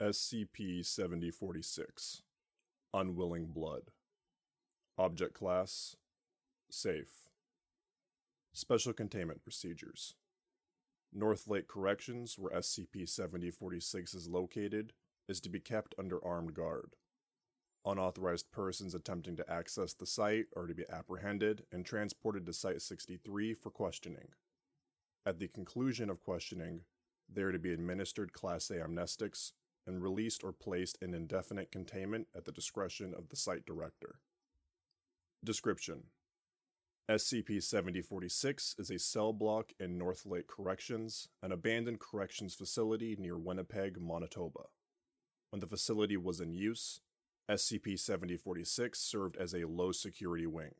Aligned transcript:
SCP 0.00 0.82
7046 0.82 2.22
Unwilling 2.94 3.48
Blood. 3.48 3.90
Object 4.96 5.34
Class 5.34 5.94
Safe. 6.70 7.28
Special 8.54 8.94
Containment 8.94 9.42
Procedures 9.42 10.14
North 11.12 11.46
Lake 11.46 11.68
Corrections, 11.68 12.38
where 12.38 12.58
SCP 12.58 13.06
7046 13.06 14.14
is 14.14 14.26
located, 14.26 14.94
is 15.28 15.38
to 15.42 15.50
be 15.50 15.60
kept 15.60 15.94
under 15.98 16.24
armed 16.24 16.54
guard. 16.54 16.96
Unauthorized 17.84 18.50
persons 18.50 18.94
attempting 18.94 19.36
to 19.36 19.52
access 19.52 19.92
the 19.92 20.06
site 20.06 20.46
are 20.56 20.66
to 20.66 20.74
be 20.74 20.84
apprehended 20.90 21.64
and 21.70 21.84
transported 21.84 22.46
to 22.46 22.54
Site 22.54 22.80
63 22.80 23.52
for 23.52 23.68
questioning. 23.68 24.28
At 25.26 25.38
the 25.40 25.48
conclusion 25.48 26.08
of 26.08 26.22
questioning, 26.22 26.84
they 27.28 27.42
are 27.42 27.52
to 27.52 27.58
be 27.58 27.74
administered 27.74 28.32
Class 28.32 28.70
A 28.70 28.76
amnestics 28.76 29.52
and 29.86 30.02
released 30.02 30.44
or 30.44 30.52
placed 30.52 30.98
in 31.00 31.14
indefinite 31.14 31.70
containment 31.70 32.28
at 32.34 32.44
the 32.44 32.52
discretion 32.52 33.14
of 33.16 33.28
the 33.28 33.36
site 33.36 33.66
director. 33.66 34.16
Description 35.42 36.04
SCP 37.10 37.60
7046 37.60 38.76
is 38.78 38.90
a 38.90 38.98
cell 38.98 39.32
block 39.32 39.72
in 39.80 39.98
North 39.98 40.24
Lake 40.24 40.46
Corrections, 40.46 41.28
an 41.42 41.50
abandoned 41.50 41.98
corrections 41.98 42.54
facility 42.54 43.16
near 43.18 43.36
Winnipeg, 43.36 44.00
Manitoba. 44.00 44.66
When 45.50 45.58
the 45.58 45.66
facility 45.66 46.16
was 46.16 46.40
in 46.40 46.52
use, 46.52 47.00
SCP 47.50 47.98
7046 47.98 49.00
served 49.00 49.36
as 49.36 49.52
a 49.52 49.64
low 49.64 49.90
security 49.90 50.46
wing. 50.46 50.74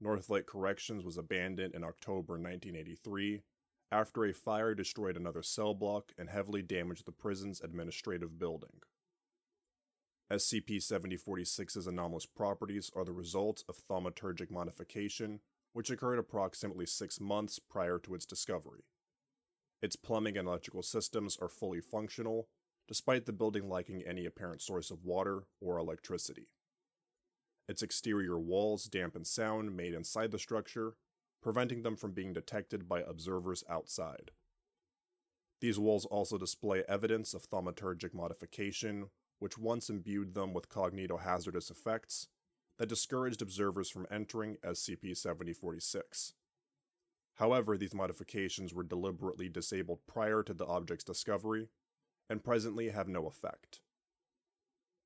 North 0.00 0.28
Lake 0.28 0.46
Corrections 0.46 1.02
was 1.02 1.16
abandoned 1.16 1.74
in 1.74 1.82
October 1.82 2.34
1983 2.34 3.42
after 3.90 4.24
a 4.24 4.34
fire 4.34 4.74
destroyed 4.74 5.16
another 5.16 5.42
cell 5.42 5.74
block 5.74 6.12
and 6.18 6.28
heavily 6.28 6.62
damaged 6.62 7.06
the 7.06 7.12
prison's 7.12 7.60
administrative 7.60 8.38
building. 8.38 8.80
SCP 10.30 10.76
7046's 10.76 11.86
anomalous 11.86 12.26
properties 12.26 12.90
are 12.94 13.04
the 13.04 13.12
result 13.12 13.64
of 13.66 13.76
thaumaturgic 13.90 14.50
modification, 14.50 15.40
which 15.72 15.90
occurred 15.90 16.18
approximately 16.18 16.84
six 16.84 17.18
months 17.18 17.58
prior 17.58 17.98
to 17.98 18.14
its 18.14 18.26
discovery. 18.26 18.84
Its 19.80 19.96
plumbing 19.96 20.36
and 20.36 20.46
electrical 20.46 20.82
systems 20.82 21.38
are 21.40 21.48
fully 21.48 21.80
functional, 21.80 22.48
despite 22.86 23.24
the 23.24 23.32
building 23.32 23.68
lacking 23.68 24.02
any 24.06 24.26
apparent 24.26 24.60
source 24.60 24.90
of 24.90 25.04
water 25.04 25.44
or 25.60 25.78
electricity. 25.78 26.48
Its 27.66 27.82
exterior 27.82 28.38
walls 28.38 28.84
dampen 28.84 29.24
sound 29.24 29.76
made 29.76 29.94
inside 29.94 30.30
the 30.30 30.38
structure, 30.38 30.94
preventing 31.42 31.82
them 31.82 31.96
from 31.96 32.12
being 32.12 32.32
detected 32.32 32.88
by 32.88 33.00
observers 33.00 33.64
outside. 33.68 34.32
These 35.60 35.78
walls 35.78 36.04
also 36.04 36.38
display 36.38 36.84
evidence 36.88 37.34
of 37.34 37.48
thaumaturgic 37.48 38.14
modification, 38.14 39.10
which 39.38 39.58
once 39.58 39.90
imbued 39.90 40.34
them 40.34 40.52
with 40.52 40.68
cognitohazardous 40.68 41.70
effects 41.70 42.28
that 42.78 42.88
discouraged 42.88 43.42
observers 43.42 43.90
from 43.90 44.06
entering 44.10 44.56
SCP 44.64 45.16
7046. 45.16 46.34
However, 47.34 47.76
these 47.76 47.94
modifications 47.94 48.74
were 48.74 48.82
deliberately 48.82 49.48
disabled 49.48 50.00
prior 50.06 50.42
to 50.42 50.54
the 50.54 50.66
object's 50.66 51.04
discovery, 51.04 51.68
and 52.28 52.44
presently 52.44 52.90
have 52.90 53.08
no 53.08 53.26
effect. 53.26 53.80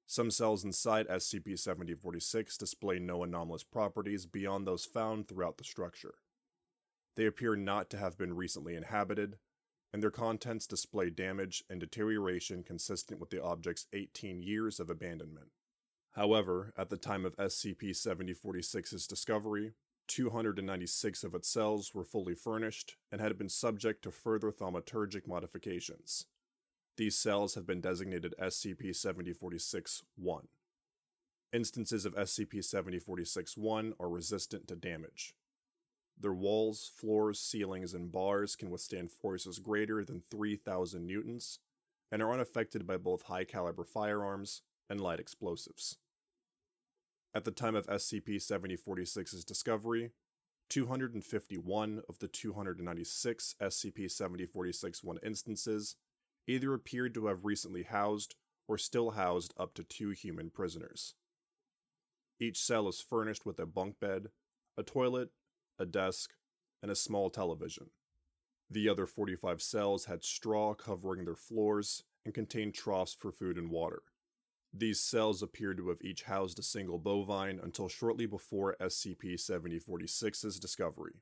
Some 0.07 0.31
cells 0.31 0.65
inside 0.65 1.09
SCP 1.09 1.59
7046 1.59 2.57
display 2.57 2.99
no 2.99 3.23
anomalous 3.23 3.63
properties 3.63 4.27
beyond 4.27 4.67
those 4.67 4.85
found 4.85 5.29
throughout 5.29 5.57
the 5.57 5.65
structure. 5.65 6.15
They 7.17 7.27
appear 7.27 7.57
not 7.57 7.91
to 7.91 7.99
have 7.99 8.17
been 8.17 8.35
recently 8.35 8.75
inhabited, 8.75 9.37
and 9.93 10.03
their 10.03 10.11
contents 10.11 10.67
display 10.67 11.11
damage 11.11 11.63
and 11.69 11.79
deterioration 11.79 12.63
consistent 12.63 13.21
with 13.21 13.31
the 13.31 13.43
object's 13.43 13.87
18 13.93 14.43
years 14.43 14.81
of 14.81 14.89
abandonment. 14.89 15.49
However, 16.13 16.73
at 16.77 16.89
the 16.89 16.97
time 16.97 17.25
of 17.25 17.37
SCP 17.37 17.91
7046's 17.91 19.07
discovery, 19.07 19.73
296 20.09 21.25
of 21.25 21.35
its 21.35 21.49
cells 21.49 21.95
were 21.95 22.05
fully 22.05 22.35
furnished 22.35 22.97
and 23.11 23.21
had 23.21 23.39
been 23.39 23.49
subject 23.49 24.03
to 24.03 24.11
further 24.11 24.51
thaumaturgic 24.51 25.27
modifications. 25.27 26.27
These 26.97 27.17
cells 27.17 27.55
have 27.55 27.67
been 27.67 27.81
designated 27.81 28.35
SCP 28.41 28.95
7046 28.95 30.03
1. 30.17 30.49
Instances 31.53 32.05
of 32.05 32.15
SCP 32.15 32.65
7046 32.65 33.57
1 33.57 33.95
are 33.99 34.09
resistant 34.09 34.69
to 34.69 34.77
damage. 34.77 35.35
Their 36.23 36.33
walls, 36.33 36.91
floors, 36.97 37.41
ceilings, 37.41 37.95
and 37.95 38.13
bars 38.13 38.55
can 38.55 38.71
withstand 38.71 39.11
forces 39.11 39.59
greater 39.59 40.05
than 40.05 40.23
3,000 40.31 41.05
newtons 41.05 41.59
and 42.13 42.23
are 42.23 42.33
unaffected 42.33 42.87
by 42.87 42.97
both 42.97 43.23
high 43.23 43.45
caliber 43.45 43.85
firearms 43.85 44.63
and 44.89 45.01
light 45.01 45.19
explosives. 45.19 45.99
At 47.35 47.45
the 47.45 47.51
time 47.51 47.75
of 47.75 47.89
SCP 47.89 48.37
7046's 48.37 49.45
discovery, 49.45 50.13
251 50.71 52.03
of 52.09 52.19
the 52.21 52.29
296 52.29 53.55
SCP 53.61 54.11
7046 54.11 55.03
1 55.03 55.19
instances 55.25 55.97
either 56.47 56.73
appeared 56.73 57.15
to 57.15 57.27
have 57.27 57.45
recently 57.45 57.83
housed 57.83 58.37
or 58.69 58.79
still 58.79 59.11
housed 59.11 59.53
up 59.59 59.75
to 59.75 59.83
two 59.83 60.11
human 60.11 60.51
prisoners. 60.51 61.15
Each 62.39 62.59
cell 62.59 62.89
is 62.89 63.01
furnished 63.01 63.45
with 63.45 63.59
a 63.59 63.67
bunk 63.67 63.99
bed, 64.01 64.29
a 64.77 64.83
toilet, 64.83 65.31
a 65.83 65.87
desk, 65.87 66.31
and 66.83 66.91
a 66.91 66.97
small 66.97 67.29
television. 67.29 67.91
The 68.71 68.89
other 68.89 69.07
45 69.07 69.61
cells 69.61 70.07
had 70.07 70.25
straw 70.25 70.73
covering 70.75 71.25
their 71.25 71.37
floors 71.37 72.05
and 72.25 72.33
contained 72.33 72.75
troughs 72.75 73.15
for 73.15 73.31
food 73.31 73.59
and 73.59 73.71
water. 73.71 74.03
These 74.73 75.01
cells 75.01 75.43
appear 75.43 75.75
to 75.75 75.91
have 75.91 76.01
each 76.01 76.23
housed 76.23 76.59
a 76.59 76.63
single 76.63 76.99
bovine 76.99 77.61
until 77.63 77.89
shortly 77.89 78.25
before 78.25 78.77
SCP 78.81 79.35
7046's 79.35 80.59
discovery. 80.59 81.21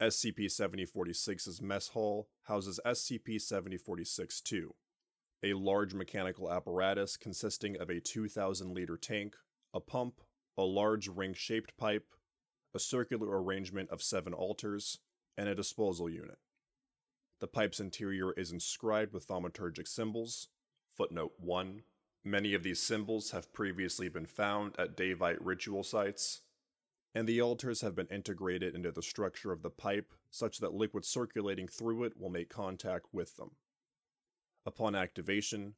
SCP 0.00 0.46
7046's 0.46 1.62
mess 1.62 1.88
hall 1.88 2.28
houses 2.42 2.80
SCP 2.84 3.40
7046 3.40 4.40
2, 4.42 4.74
a 5.44 5.54
large 5.54 5.94
mechanical 5.94 6.52
apparatus 6.52 7.16
consisting 7.16 7.80
of 7.80 7.88
a 7.88 8.00
2,000 8.00 8.74
liter 8.74 8.98
tank, 8.98 9.36
a 9.72 9.80
pump, 9.80 10.20
a 10.58 10.62
large 10.62 11.08
ring 11.08 11.32
shaped 11.32 11.76
pipe, 11.78 12.14
a 12.74 12.78
circular 12.78 13.42
arrangement 13.42 13.90
of 13.90 14.02
seven 14.02 14.32
altars, 14.32 14.98
and 15.36 15.48
a 15.48 15.54
disposal 15.54 16.10
unit. 16.10 16.38
The 17.40 17.46
pipe's 17.48 17.80
interior 17.80 18.32
is 18.32 18.52
inscribed 18.52 19.12
with 19.12 19.26
thaumaturgic 19.26 19.88
symbols. 19.88 20.48
Footnote 20.96 21.32
1 21.38 21.82
Many 22.24 22.54
of 22.54 22.62
these 22.62 22.80
symbols 22.80 23.32
have 23.32 23.52
previously 23.52 24.08
been 24.08 24.26
found 24.26 24.76
at 24.78 24.96
Daevite 24.96 25.38
ritual 25.40 25.82
sites, 25.82 26.42
and 27.14 27.28
the 27.28 27.40
altars 27.40 27.80
have 27.80 27.96
been 27.96 28.06
integrated 28.06 28.76
into 28.76 28.92
the 28.92 29.02
structure 29.02 29.50
of 29.50 29.62
the 29.62 29.70
pipe 29.70 30.12
such 30.30 30.58
that 30.58 30.72
liquid 30.72 31.04
circulating 31.04 31.66
through 31.66 32.04
it 32.04 32.16
will 32.16 32.30
make 32.30 32.48
contact 32.48 33.06
with 33.12 33.36
them. 33.36 33.50
Upon 34.64 34.94
activation, 34.94 35.74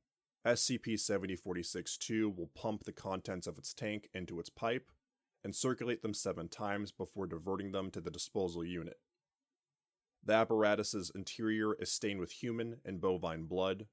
SCP 0.46 1.00
7046 1.00 1.96
2 1.96 2.28
will 2.28 2.50
pump 2.54 2.84
the 2.84 2.92
contents 2.92 3.46
of 3.46 3.56
its 3.56 3.72
tank 3.72 4.10
into 4.12 4.38
its 4.38 4.50
pipe 4.50 4.90
and 5.44 5.54
circulate 5.54 6.02
them 6.02 6.14
seven 6.14 6.48
times 6.48 6.90
before 6.90 7.26
diverting 7.26 7.72
them 7.72 7.90
to 7.90 8.00
the 8.00 8.10
disposal 8.10 8.64
unit. 8.64 8.98
The 10.24 10.32
apparatus's 10.32 11.12
interior 11.14 11.74
is 11.74 11.92
stained 11.92 12.18
with 12.18 12.32
human 12.32 12.76
and 12.84 13.00
bovine 13.00 13.44
blood, 13.44 13.86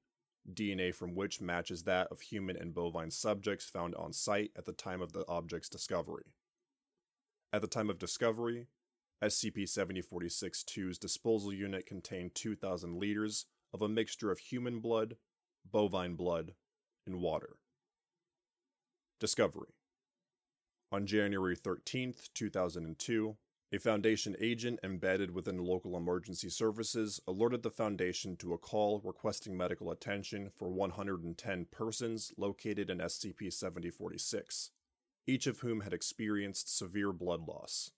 DNA 0.50 0.94
from 0.94 1.14
which 1.14 1.42
matches 1.42 1.84
that 1.84 2.08
of 2.10 2.22
human 2.22 2.56
and 2.56 2.74
bovine 2.74 3.10
subjects 3.10 3.68
found 3.68 3.94
on 3.94 4.14
site 4.14 4.50
at 4.56 4.64
the 4.64 4.72
time 4.72 5.02
of 5.02 5.12
the 5.12 5.26
object's 5.28 5.68
discovery. 5.68 6.24
At 7.52 7.60
the 7.60 7.68
time 7.68 7.90
of 7.90 7.98
discovery, 7.98 8.68
SCP 9.22 9.68
7046 9.68 10.64
2's 10.64 10.98
disposal 10.98 11.52
unit 11.52 11.84
contained 11.84 12.34
2,000 12.34 12.96
liters 12.96 13.44
of 13.74 13.82
a 13.82 13.88
mixture 13.88 14.30
of 14.30 14.38
human 14.38 14.80
blood, 14.80 15.16
bovine 15.70 16.14
blood, 16.14 16.54
and 17.06 17.20
water. 17.20 17.56
Discovery 19.20 19.74
On 20.92 21.06
January 21.06 21.56
13, 21.56 22.14
2002, 22.34 23.36
a 23.72 23.78
Foundation 23.78 24.36
agent 24.38 24.78
embedded 24.84 25.30
within 25.30 25.64
local 25.64 25.96
emergency 25.96 26.50
services 26.50 27.18
alerted 27.26 27.62
the 27.62 27.70
Foundation 27.70 28.36
to 28.36 28.52
a 28.52 28.58
call 28.58 29.00
requesting 29.02 29.56
medical 29.56 29.90
attention 29.90 30.50
for 30.54 30.68
110 30.68 31.66
persons 31.72 32.32
located 32.36 32.90
in 32.90 32.98
SCP 32.98 33.50
7046 33.50 34.70
each 35.26 35.46
of 35.46 35.60
whom 35.60 35.80
had 35.80 35.92
experienced 35.92 36.76
severe 36.76 37.12
blood 37.12 37.46
loss. 37.46 37.92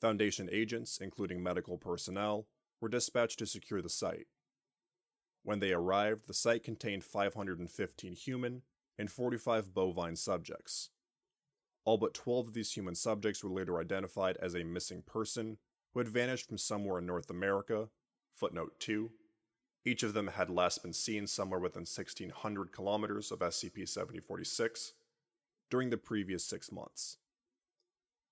Foundation 0.00 0.48
agents, 0.52 0.98
including 1.00 1.42
medical 1.42 1.78
personnel, 1.78 2.46
were 2.80 2.88
dispatched 2.88 3.38
to 3.38 3.46
secure 3.46 3.80
the 3.80 3.88
site. 3.88 4.26
When 5.42 5.60
they 5.60 5.72
arrived, 5.72 6.26
the 6.26 6.34
site 6.34 6.62
contained 6.62 7.04
515 7.04 8.12
human 8.12 8.62
and 8.98 9.10
45 9.10 9.72
bovine 9.72 10.16
subjects. 10.16 10.90
All 11.86 11.96
but 11.96 12.14
12 12.14 12.48
of 12.48 12.54
these 12.54 12.72
human 12.72 12.96
subjects 12.96 13.44
were 13.44 13.50
later 13.50 13.78
identified 13.78 14.36
as 14.38 14.54
a 14.54 14.64
missing 14.64 15.02
person 15.02 15.58
who 15.94 16.00
had 16.00 16.08
vanished 16.08 16.48
from 16.48 16.58
somewhere 16.58 16.98
in 16.98 17.06
North 17.06 17.30
America, 17.30 17.88
footnote 18.34 18.80
2, 18.80 19.12
Each 19.84 20.02
of 20.02 20.12
them 20.12 20.26
had 20.26 20.50
last 20.50 20.82
been 20.82 20.92
seen 20.92 21.28
somewhere 21.28 21.60
within 21.60 21.82
1600 21.82 22.72
kilometers 22.72 23.30
of 23.30 23.38
SCP 23.38 23.88
7046 23.88 24.94
during 25.70 25.90
the 25.90 25.96
previous 25.96 26.44
six 26.44 26.72
months. 26.72 27.18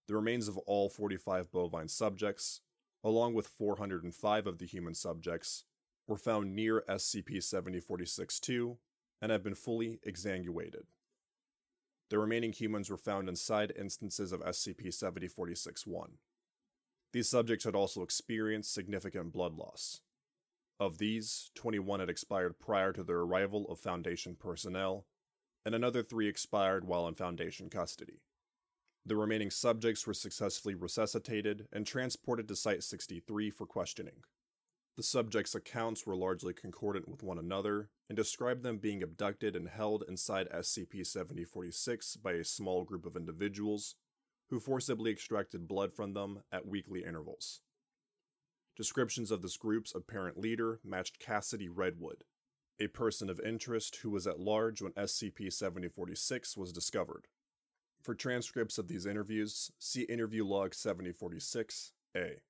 The 0.08 0.16
remains 0.16 0.48
of 0.48 0.58
all 0.58 0.88
45 0.88 1.52
bovine 1.52 1.88
subjects, 1.88 2.60
along 3.04 3.34
with 3.34 3.46
405 3.46 4.48
of 4.48 4.58
the 4.58 4.66
human 4.66 4.94
subjects, 4.94 5.62
were 6.08 6.16
found 6.16 6.56
near 6.56 6.82
SCP 6.88 7.40
7046 7.40 8.40
2 8.40 8.76
and 9.22 9.30
have 9.30 9.44
been 9.44 9.54
fully 9.54 10.00
exsanguated. 10.06 10.86
The 12.14 12.20
remaining 12.20 12.52
humans 12.52 12.90
were 12.90 12.96
found 12.96 13.28
inside 13.28 13.72
instances 13.76 14.30
of 14.30 14.40
SCP 14.40 14.94
7046 14.94 15.84
1. 15.84 16.10
These 17.12 17.28
subjects 17.28 17.64
had 17.64 17.74
also 17.74 18.04
experienced 18.04 18.72
significant 18.72 19.32
blood 19.32 19.56
loss. 19.56 20.00
Of 20.78 20.98
these, 20.98 21.50
21 21.56 21.98
had 21.98 22.08
expired 22.08 22.60
prior 22.60 22.92
to 22.92 23.02
the 23.02 23.14
arrival 23.14 23.66
of 23.68 23.80
Foundation 23.80 24.36
personnel, 24.36 25.06
and 25.66 25.74
another 25.74 26.04
three 26.04 26.28
expired 26.28 26.84
while 26.86 27.08
in 27.08 27.16
Foundation 27.16 27.68
custody. 27.68 28.20
The 29.04 29.16
remaining 29.16 29.50
subjects 29.50 30.06
were 30.06 30.14
successfully 30.14 30.76
resuscitated 30.76 31.66
and 31.72 31.84
transported 31.84 32.46
to 32.46 32.54
Site 32.54 32.84
63 32.84 33.50
for 33.50 33.66
questioning. 33.66 34.22
The 34.96 35.02
subjects' 35.02 35.56
accounts 35.56 36.06
were 36.06 36.14
largely 36.14 36.54
concordant 36.54 37.08
with 37.08 37.22
one 37.22 37.38
another 37.38 37.88
and 38.08 38.16
described 38.16 38.62
them 38.62 38.78
being 38.78 39.02
abducted 39.02 39.56
and 39.56 39.68
held 39.68 40.04
inside 40.08 40.48
SCP 40.50 41.04
7046 41.04 42.16
by 42.16 42.32
a 42.32 42.44
small 42.44 42.84
group 42.84 43.04
of 43.04 43.16
individuals 43.16 43.96
who 44.50 44.60
forcibly 44.60 45.10
extracted 45.10 45.66
blood 45.66 45.92
from 45.92 46.12
them 46.12 46.44
at 46.52 46.66
weekly 46.66 47.02
intervals. 47.04 47.60
Descriptions 48.76 49.30
of 49.32 49.42
this 49.42 49.56
group's 49.56 49.94
apparent 49.94 50.38
leader 50.38 50.80
matched 50.84 51.18
Cassidy 51.18 51.68
Redwood, 51.68 52.24
a 52.78 52.86
person 52.88 53.28
of 53.28 53.40
interest 53.40 53.96
who 54.02 54.10
was 54.10 54.26
at 54.26 54.38
large 54.38 54.80
when 54.80 54.92
SCP 54.92 55.52
7046 55.52 56.56
was 56.56 56.72
discovered. 56.72 57.26
For 58.00 58.14
transcripts 58.14 58.78
of 58.78 58.86
these 58.86 59.06
interviews, 59.06 59.72
see 59.78 60.02
Interview 60.02 60.44
Log 60.44 60.72
7046-A. 60.72 62.40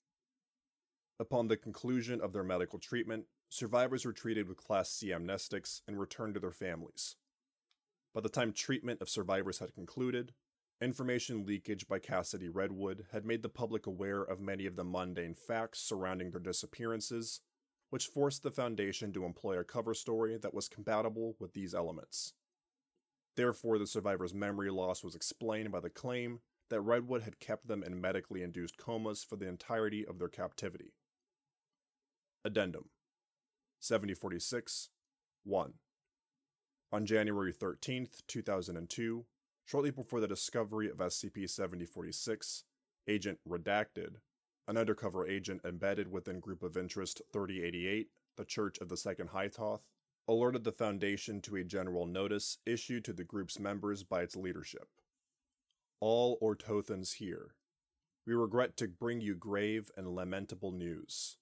Upon 1.21 1.47
the 1.47 1.57
conclusion 1.57 2.21
of 2.21 2.33
their 2.33 2.43
medical 2.43 2.81
treatment, 2.81 3.27
survivors 3.49 4.05
were 4.05 4.13
treated 4.13 4.49
with 4.49 4.57
Class 4.57 4.91
C 4.91 5.11
amnestics 5.11 5.81
and 5.87 6.01
returned 6.01 6.35
to 6.35 6.41
their 6.41 6.51
families. 6.51 7.15
By 8.13 8.21
the 8.21 8.29
time 8.29 8.53
treatment 8.53 9.01
of 9.01 9.09
survivors 9.09 9.61
had 9.61 9.75
concluded, 9.75 10.35
information 10.81 11.47
leakage 11.47 11.87
by 11.87 12.01
Cassidy 12.01 12.49
Redwood 12.49 13.07
had 13.13 13.25
made 13.25 13.43
the 13.43 13.49
public 13.49 13.87
aware 13.87 14.23
of 14.23 14.41
many 14.41 14.67
of 14.67 14.75
the 14.75 14.83
mundane 14.83 15.35
facts 15.35 15.79
surrounding 15.79 16.33
their 16.33 16.41
disappearances, 16.41 17.41
which 17.91 18.09
forced 18.09 18.43
the 18.43 18.51
Foundation 18.51 19.13
to 19.13 19.25
employ 19.25 19.57
a 19.57 19.65
cover 19.65 19.95
story 19.95 20.37
that 20.37 20.55
was 20.55 20.69
compatible 20.69 21.37
with 21.39 21.53
these 21.53 21.75
elements. 21.75 22.33
Therefore, 23.37 23.79
the 23.79 23.87
survivors' 23.87 24.35
memory 24.35 24.71
loss 24.71 25.05
was 25.05 25.15
explained 25.15 25.71
by 25.71 25.79
the 25.79 25.91
claim 25.91 26.41
that 26.71 26.81
Redwood 26.81 27.23
had 27.23 27.39
kept 27.39 27.69
them 27.69 27.85
in 27.85 28.01
medically 28.01 28.43
induced 28.43 28.77
comas 28.77 29.23
for 29.23 29.37
the 29.37 29.47
entirety 29.47 30.05
of 30.05 30.19
their 30.19 30.29
captivity. 30.29 30.93
Addendum 32.47 32.91
7046 33.81 34.91
1. 35.45 35.73
On 36.93 37.07
January 37.07 37.53
13, 37.53 38.09
2002, 38.29 39.25
shortly 39.65 39.91
before 39.91 40.21
the 40.21 40.29
discovery 40.29 40.91
of 40.91 40.99
SCP 40.99 41.49
7046, 41.49 42.65
Agent 43.09 43.39
Redacted, 43.49 44.17
an 44.69 44.77
undercover 44.77 45.27
agent 45.27 45.63
embedded 45.65 46.13
within 46.13 46.39
Group 46.39 46.63
of 46.63 46.77
Interest 46.77 47.23
3088, 47.33 48.09
the 48.37 48.45
Church 48.45 48.77
of 48.79 48.91
the 48.91 48.97
Second 48.99 49.31
Hytoth, 49.31 49.81
alerted 50.29 50.65
the 50.65 50.73
Foundation 50.73 51.41
to 51.41 51.57
a 51.57 51.65
general 51.65 52.07
notice 52.07 52.59
issued 52.67 53.07
to 53.07 53.15
the 53.15 53.25
group's 53.25 53.59
members 53.59 54.05
by 54.05 54.21
its 54.21 54.37
leadership. 54.37 54.89
All 55.99 56.39
Ortothans 56.43 57.15
here. 57.15 57.55
We 58.27 58.35
regret 58.35 58.77
to 58.77 58.89
bring 58.89 59.23
you 59.23 59.35
grave 59.35 59.91
and 59.97 60.15
lamentable 60.15 60.73
news. 60.73 61.39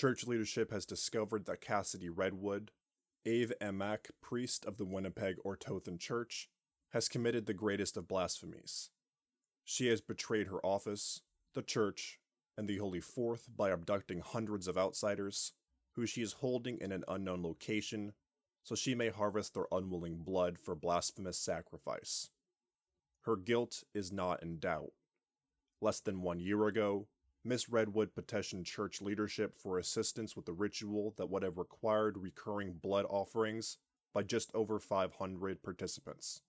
Church 0.00 0.26
leadership 0.26 0.72
has 0.72 0.86
discovered 0.86 1.44
that 1.44 1.60
Cassidy 1.60 2.08
Redwood, 2.08 2.70
Ave 3.26 3.52
Emak, 3.60 4.06
priest 4.22 4.64
of 4.64 4.78
the 4.78 4.86
Winnipeg 4.86 5.36
Ortothan 5.44 5.98
Church, 5.98 6.48
has 6.94 7.06
committed 7.06 7.44
the 7.44 7.52
greatest 7.52 7.98
of 7.98 8.08
blasphemies. 8.08 8.88
She 9.62 9.88
has 9.88 10.00
betrayed 10.00 10.46
her 10.46 10.64
office, 10.64 11.20
the 11.52 11.60
church, 11.60 12.18
and 12.56 12.66
the 12.66 12.78
Holy 12.78 13.02
Fourth 13.02 13.46
by 13.54 13.68
abducting 13.68 14.20
hundreds 14.20 14.66
of 14.66 14.78
outsiders, 14.78 15.52
who 15.96 16.06
she 16.06 16.22
is 16.22 16.32
holding 16.32 16.78
in 16.80 16.92
an 16.92 17.04
unknown 17.06 17.42
location, 17.42 18.14
so 18.64 18.74
she 18.74 18.94
may 18.94 19.10
harvest 19.10 19.52
their 19.52 19.66
unwilling 19.70 20.16
blood 20.24 20.56
for 20.58 20.74
blasphemous 20.74 21.36
sacrifice. 21.36 22.30
Her 23.24 23.36
guilt 23.36 23.84
is 23.92 24.10
not 24.10 24.42
in 24.42 24.60
doubt. 24.60 24.92
Less 25.78 26.00
than 26.00 26.22
one 26.22 26.40
year 26.40 26.66
ago, 26.68 27.06
Miss 27.42 27.70
Redwood 27.70 28.14
petitioned 28.14 28.66
church 28.66 29.00
leadership 29.00 29.54
for 29.54 29.78
assistance 29.78 30.36
with 30.36 30.44
the 30.44 30.52
ritual 30.52 31.14
that 31.16 31.30
would 31.30 31.42
have 31.42 31.56
required 31.56 32.18
recurring 32.18 32.74
blood 32.74 33.06
offerings 33.08 33.78
by 34.12 34.22
just 34.22 34.50
over 34.54 34.78
500 34.78 35.62
participants. 35.62 36.42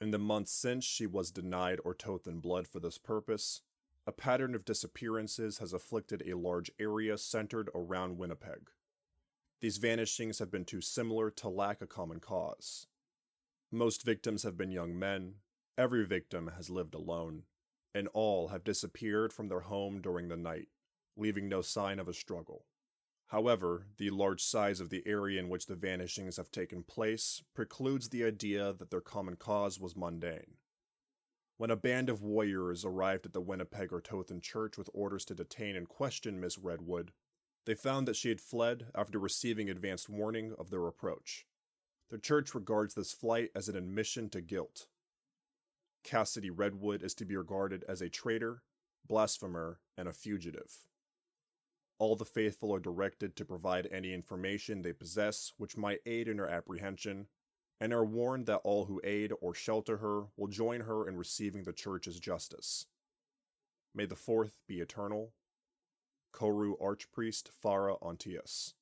In 0.00 0.10
the 0.10 0.18
months 0.18 0.52
since 0.52 0.84
she 0.84 1.06
was 1.06 1.30
denied 1.30 1.78
Ortothan 1.84 2.40
blood 2.40 2.66
for 2.66 2.80
this 2.80 2.98
purpose, 2.98 3.62
a 4.06 4.12
pattern 4.12 4.54
of 4.54 4.64
disappearances 4.64 5.58
has 5.58 5.72
afflicted 5.72 6.22
a 6.26 6.36
large 6.36 6.70
area 6.80 7.16
centered 7.16 7.68
around 7.74 8.18
Winnipeg. 8.18 8.70
These 9.60 9.78
vanishings 9.78 10.38
have 10.38 10.50
been 10.50 10.64
too 10.64 10.80
similar 10.80 11.30
to 11.32 11.48
lack 11.48 11.80
a 11.80 11.86
common 11.86 12.18
cause. 12.18 12.86
Most 13.70 14.04
victims 14.04 14.44
have 14.44 14.56
been 14.56 14.70
young 14.70 14.98
men, 14.98 15.34
every 15.76 16.06
victim 16.06 16.52
has 16.56 16.70
lived 16.70 16.94
alone, 16.94 17.42
and 17.94 18.08
all 18.08 18.48
have 18.48 18.64
disappeared 18.64 19.32
from 19.32 19.48
their 19.48 19.60
home 19.60 20.00
during 20.00 20.28
the 20.28 20.36
night, 20.36 20.68
leaving 21.16 21.48
no 21.48 21.62
sign 21.62 21.98
of 21.98 22.08
a 22.08 22.14
struggle. 22.14 22.66
However, 23.28 23.86
the 23.98 24.10
large 24.10 24.42
size 24.42 24.80
of 24.80 24.88
the 24.88 25.02
area 25.06 25.38
in 25.38 25.48
which 25.48 25.66
the 25.66 25.76
vanishings 25.76 26.38
have 26.38 26.50
taken 26.50 26.82
place 26.82 27.42
precludes 27.54 28.08
the 28.08 28.24
idea 28.24 28.72
that 28.72 28.90
their 28.90 29.02
common 29.02 29.36
cause 29.36 29.78
was 29.78 29.96
mundane. 29.96 30.56
When 31.58 31.70
a 31.70 31.76
band 31.76 32.08
of 32.08 32.22
warriors 32.22 32.84
arrived 32.84 33.26
at 33.26 33.32
the 33.32 33.40
Winnipeg 33.40 33.92
or 33.92 34.00
Ortothan 34.00 34.40
Church 34.40 34.78
with 34.78 34.88
orders 34.94 35.24
to 35.26 35.34
detain 35.34 35.76
and 35.76 35.88
question 35.88 36.40
Miss 36.40 36.56
Redwood, 36.56 37.12
they 37.66 37.74
found 37.74 38.08
that 38.08 38.16
she 38.16 38.30
had 38.30 38.40
fled 38.40 38.86
after 38.94 39.18
receiving 39.18 39.68
advanced 39.68 40.08
warning 40.08 40.54
of 40.58 40.70
their 40.70 40.86
approach. 40.86 41.44
The 42.10 42.18
church 42.18 42.54
regards 42.54 42.94
this 42.94 43.12
flight 43.12 43.50
as 43.54 43.68
an 43.68 43.76
admission 43.76 44.30
to 44.30 44.40
guilt. 44.40 44.86
Cassidy 46.04 46.50
Redwood 46.50 47.02
is 47.02 47.14
to 47.14 47.24
be 47.24 47.36
regarded 47.36 47.84
as 47.88 48.00
a 48.00 48.08
traitor, 48.08 48.62
blasphemer, 49.06 49.80
and 49.96 50.08
a 50.08 50.12
fugitive. 50.12 50.86
All 51.98 52.14
the 52.14 52.24
faithful 52.24 52.72
are 52.74 52.80
directed 52.80 53.34
to 53.36 53.44
provide 53.44 53.88
any 53.90 54.14
information 54.14 54.82
they 54.82 54.92
possess 54.92 55.52
which 55.56 55.76
might 55.76 56.00
aid 56.06 56.28
in 56.28 56.38
her 56.38 56.48
apprehension 56.48 57.26
and 57.80 57.92
are 57.92 58.04
warned 58.04 58.46
that 58.46 58.60
all 58.64 58.86
who 58.86 59.00
aid 59.04 59.32
or 59.40 59.54
shelter 59.54 59.98
her 59.98 60.26
will 60.36 60.48
join 60.48 60.82
her 60.82 61.08
in 61.08 61.16
receiving 61.16 61.64
the 61.64 61.72
Church's 61.72 62.18
justice. 62.18 62.86
May 63.94 64.06
the 64.06 64.16
fourth 64.16 64.60
be 64.66 64.80
eternal. 64.80 65.32
Koru 66.32 66.78
Archpriest 66.80 67.50
Farah 67.64 68.00
Ontius. 68.02 68.74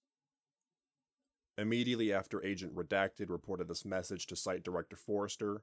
Immediately 1.58 2.12
after 2.12 2.44
Agent 2.44 2.74
Redacted 2.74 3.30
reported 3.30 3.68
this 3.68 3.84
message 3.84 4.26
to 4.26 4.36
Site 4.36 4.62
Director 4.62 4.96
Forrester, 4.96 5.62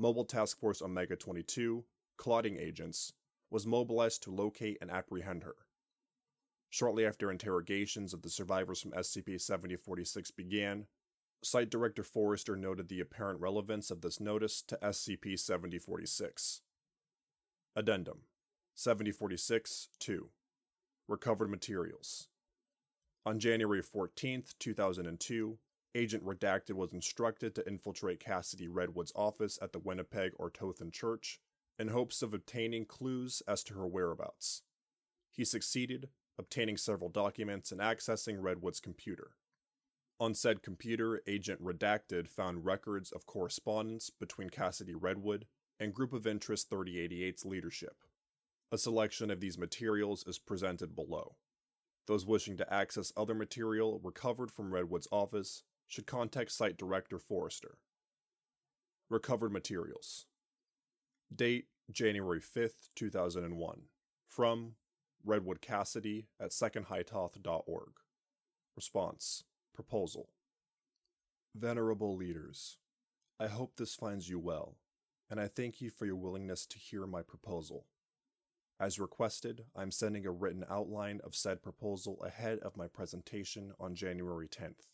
Mobile 0.00 0.24
Task 0.24 0.60
Force 0.60 0.80
Omega 0.80 1.16
22, 1.16 1.84
clotting 2.16 2.56
agents, 2.56 3.12
was 3.50 3.66
mobilized 3.66 4.22
to 4.22 4.30
locate 4.30 4.78
and 4.80 4.92
apprehend 4.92 5.42
her. 5.42 5.56
Shortly 6.70 7.04
after 7.04 7.32
interrogations 7.32 8.14
of 8.14 8.22
the 8.22 8.30
survivors 8.30 8.80
from 8.80 8.92
SCP 8.92 9.40
7046 9.40 10.30
began, 10.30 10.86
Site 11.42 11.68
Director 11.68 12.04
Forrester 12.04 12.54
noted 12.54 12.88
the 12.88 13.00
apparent 13.00 13.40
relevance 13.40 13.90
of 13.90 14.00
this 14.00 14.20
notice 14.20 14.62
to 14.62 14.76
SCP 14.76 15.36
7046. 15.36 16.60
Addendum 17.74 18.20
7046 18.76 19.88
2 19.98 20.28
Recovered 21.08 21.50
Materials. 21.50 22.28
On 23.26 23.40
January 23.40 23.82
14, 23.82 24.44
2002, 24.60 25.58
Agent 25.94 26.24
Redacted 26.24 26.74
was 26.74 26.92
instructed 26.92 27.54
to 27.54 27.66
infiltrate 27.66 28.20
Cassidy 28.20 28.68
Redwood's 28.68 29.12
office 29.16 29.58
at 29.62 29.72
the 29.72 29.78
Winnipeg 29.78 30.32
Ortothan 30.38 30.92
Church 30.92 31.40
in 31.78 31.88
hopes 31.88 32.22
of 32.22 32.34
obtaining 32.34 32.84
clues 32.84 33.42
as 33.48 33.62
to 33.64 33.74
her 33.74 33.86
whereabouts. 33.86 34.62
He 35.30 35.44
succeeded, 35.44 36.10
obtaining 36.38 36.76
several 36.76 37.08
documents 37.08 37.72
and 37.72 37.80
accessing 37.80 38.36
Redwood's 38.40 38.80
computer. 38.80 39.30
On 40.20 40.34
said 40.34 40.62
computer, 40.62 41.22
Agent 41.26 41.62
Redacted 41.62 42.28
found 42.28 42.64
records 42.64 43.12
of 43.12 43.24
correspondence 43.24 44.10
between 44.10 44.50
Cassidy 44.50 44.94
Redwood 44.94 45.46
and 45.78 45.94
Group 45.94 46.12
of 46.12 46.26
Interest 46.26 46.68
3088's 46.68 47.44
leadership. 47.44 47.96
A 48.72 48.78
selection 48.78 49.30
of 49.30 49.40
these 49.40 49.56
materials 49.56 50.24
is 50.26 50.38
presented 50.38 50.94
below. 50.94 51.36
Those 52.06 52.26
wishing 52.26 52.56
to 52.56 52.72
access 52.72 53.12
other 53.16 53.34
material 53.34 54.00
recovered 54.02 54.50
from 54.50 54.74
Redwood's 54.74 55.08
office 55.12 55.62
should 55.88 56.06
contact 56.06 56.52
Site 56.52 56.76
Director 56.76 57.18
Forrester. 57.18 57.78
Recovered 59.08 59.52
materials. 59.52 60.26
Date 61.34 61.66
January 61.90 62.40
5th, 62.40 62.90
2001. 62.94 63.80
From 64.26 64.74
Redwood 65.24 65.62
Cassidy 65.62 66.28
at 66.38 66.50
secondhightoth.org. 66.50 67.92
Response 68.76 69.44
Proposal 69.74 70.28
Venerable 71.54 72.14
leaders, 72.14 72.76
I 73.40 73.46
hope 73.46 73.76
this 73.76 73.94
finds 73.94 74.28
you 74.28 74.38
well, 74.38 74.76
and 75.30 75.40
I 75.40 75.48
thank 75.48 75.80
you 75.80 75.90
for 75.90 76.04
your 76.04 76.16
willingness 76.16 76.66
to 76.66 76.78
hear 76.78 77.06
my 77.06 77.22
proposal. 77.22 77.86
As 78.78 79.00
requested, 79.00 79.64
I 79.74 79.82
am 79.82 79.90
sending 79.90 80.26
a 80.26 80.30
written 80.30 80.64
outline 80.70 81.20
of 81.24 81.34
said 81.34 81.62
proposal 81.62 82.22
ahead 82.24 82.58
of 82.60 82.76
my 82.76 82.86
presentation 82.86 83.72
on 83.80 83.94
January 83.94 84.46
10th. 84.46 84.86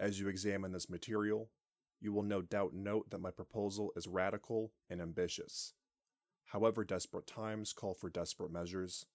As 0.00 0.18
you 0.18 0.28
examine 0.28 0.72
this 0.72 0.90
material, 0.90 1.50
you 2.00 2.12
will 2.12 2.22
no 2.22 2.42
doubt 2.42 2.72
note 2.74 3.10
that 3.10 3.20
my 3.20 3.30
proposal 3.30 3.92
is 3.94 4.08
radical 4.08 4.72
and 4.88 5.00
ambitious. 5.00 5.74
However, 6.46 6.82
desperate 6.82 7.26
times 7.26 7.72
call 7.72 7.94
for 7.94 8.10
desperate 8.10 8.50
measures, 8.50 9.06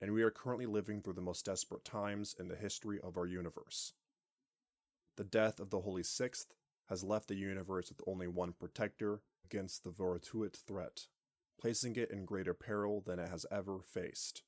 and 0.00 0.12
we 0.12 0.22
are 0.22 0.30
currently 0.30 0.66
living 0.66 1.00
through 1.00 1.14
the 1.14 1.20
most 1.20 1.46
desperate 1.46 1.84
times 1.84 2.36
in 2.38 2.48
the 2.48 2.56
history 2.56 3.00
of 3.02 3.16
our 3.16 3.26
universe. 3.26 3.94
The 5.16 5.24
death 5.24 5.58
of 5.58 5.70
the 5.70 5.80
Holy 5.80 6.02
Sixth 6.02 6.54
has 6.90 7.02
left 7.02 7.28
the 7.28 7.34
universe 7.34 7.88
with 7.88 8.06
only 8.06 8.28
one 8.28 8.52
protector 8.52 9.22
against 9.44 9.82
the 9.82 9.90
Vorutuit 9.90 10.54
threat 10.54 11.06
placing 11.60 11.96
it 11.96 12.10
in 12.10 12.24
greater 12.24 12.54
peril 12.54 13.02
than 13.06 13.18
it 13.18 13.28
has 13.28 13.46
ever 13.50 13.80
faced. 13.80 14.42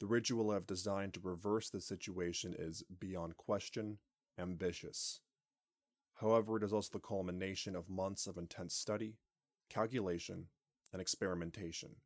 The 0.00 0.06
ritual 0.06 0.50
I've 0.50 0.66
designed 0.66 1.14
to 1.14 1.20
reverse 1.20 1.70
the 1.70 1.80
situation 1.80 2.54
is, 2.58 2.82
beyond 3.00 3.36
question, 3.36 3.98
ambitious. 4.38 5.20
However, 6.14 6.56
it 6.56 6.62
is 6.62 6.72
also 6.72 6.90
the 6.92 7.00
culmination 7.00 7.74
of 7.74 7.88
months 7.88 8.26
of 8.26 8.38
intense 8.38 8.74
study, 8.74 9.18
calculation, 9.68 10.46
and 10.92 11.02
experimentation, 11.02 11.96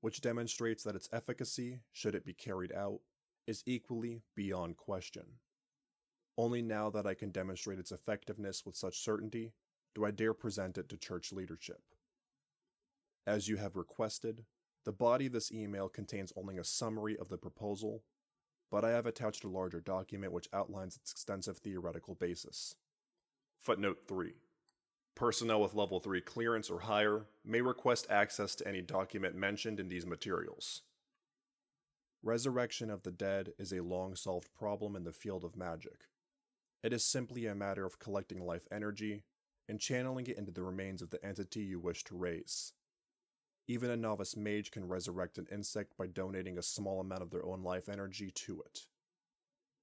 which 0.00 0.20
demonstrates 0.20 0.84
that 0.84 0.94
its 0.94 1.08
efficacy, 1.12 1.80
should 1.92 2.14
it 2.14 2.24
be 2.24 2.34
carried 2.34 2.72
out, 2.72 3.00
is 3.46 3.62
equally 3.66 4.22
beyond 4.34 4.76
question. 4.76 5.24
Only 6.38 6.62
now 6.62 6.90
that 6.90 7.06
I 7.06 7.14
can 7.14 7.30
demonstrate 7.30 7.78
its 7.78 7.92
effectiveness 7.92 8.64
with 8.64 8.76
such 8.76 8.98
certainty 9.02 9.54
do 9.94 10.04
I 10.04 10.10
dare 10.10 10.34
present 10.34 10.76
it 10.76 10.88
to 10.90 10.96
church 10.98 11.32
leadership. 11.32 11.80
As 13.26 13.48
you 13.48 13.56
have 13.56 13.76
requested, 13.76 14.44
the 14.84 14.92
body 14.92 15.26
of 15.26 15.32
this 15.32 15.50
email 15.50 15.88
contains 15.88 16.32
only 16.36 16.58
a 16.58 16.64
summary 16.64 17.16
of 17.16 17.28
the 17.28 17.38
proposal, 17.38 18.04
but 18.70 18.84
I 18.84 18.90
have 18.90 19.06
attached 19.06 19.44
a 19.44 19.48
larger 19.48 19.80
document 19.80 20.32
which 20.32 20.48
outlines 20.52 20.96
its 20.96 21.12
extensive 21.12 21.58
theoretical 21.58 22.14
basis. 22.14 22.74
Footnote 23.58 23.98
3 24.06 24.34
Personnel 25.14 25.62
with 25.62 25.74
Level 25.74 25.98
3 25.98 26.20
clearance 26.20 26.68
or 26.68 26.80
higher 26.80 27.26
may 27.44 27.62
request 27.62 28.06
access 28.10 28.54
to 28.56 28.68
any 28.68 28.82
document 28.82 29.34
mentioned 29.34 29.80
in 29.80 29.88
these 29.88 30.06
materials. 30.06 30.82
Resurrection 32.22 32.90
of 32.90 33.02
the 33.02 33.12
dead 33.12 33.52
is 33.58 33.72
a 33.72 33.82
long 33.82 34.14
solved 34.14 34.52
problem 34.54 34.94
in 34.96 35.04
the 35.04 35.12
field 35.12 35.44
of 35.44 35.56
magic. 35.56 36.06
It 36.82 36.92
is 36.92 37.04
simply 37.04 37.46
a 37.46 37.54
matter 37.54 37.86
of 37.86 37.98
collecting 37.98 38.44
life 38.44 38.66
energy 38.70 39.24
and 39.68 39.80
channeling 39.80 40.26
it 40.26 40.36
into 40.36 40.52
the 40.52 40.62
remains 40.62 41.02
of 41.02 41.10
the 41.10 41.24
entity 41.24 41.60
you 41.60 41.80
wish 41.80 42.04
to 42.04 42.16
raise. 42.16 42.72
Even 43.68 43.90
a 43.90 43.96
novice 43.96 44.36
mage 44.36 44.70
can 44.70 44.86
resurrect 44.86 45.38
an 45.38 45.46
insect 45.50 45.96
by 45.96 46.06
donating 46.06 46.56
a 46.56 46.62
small 46.62 47.00
amount 47.00 47.22
of 47.22 47.30
their 47.30 47.44
own 47.44 47.64
life 47.64 47.88
energy 47.88 48.30
to 48.30 48.62
it. 48.64 48.86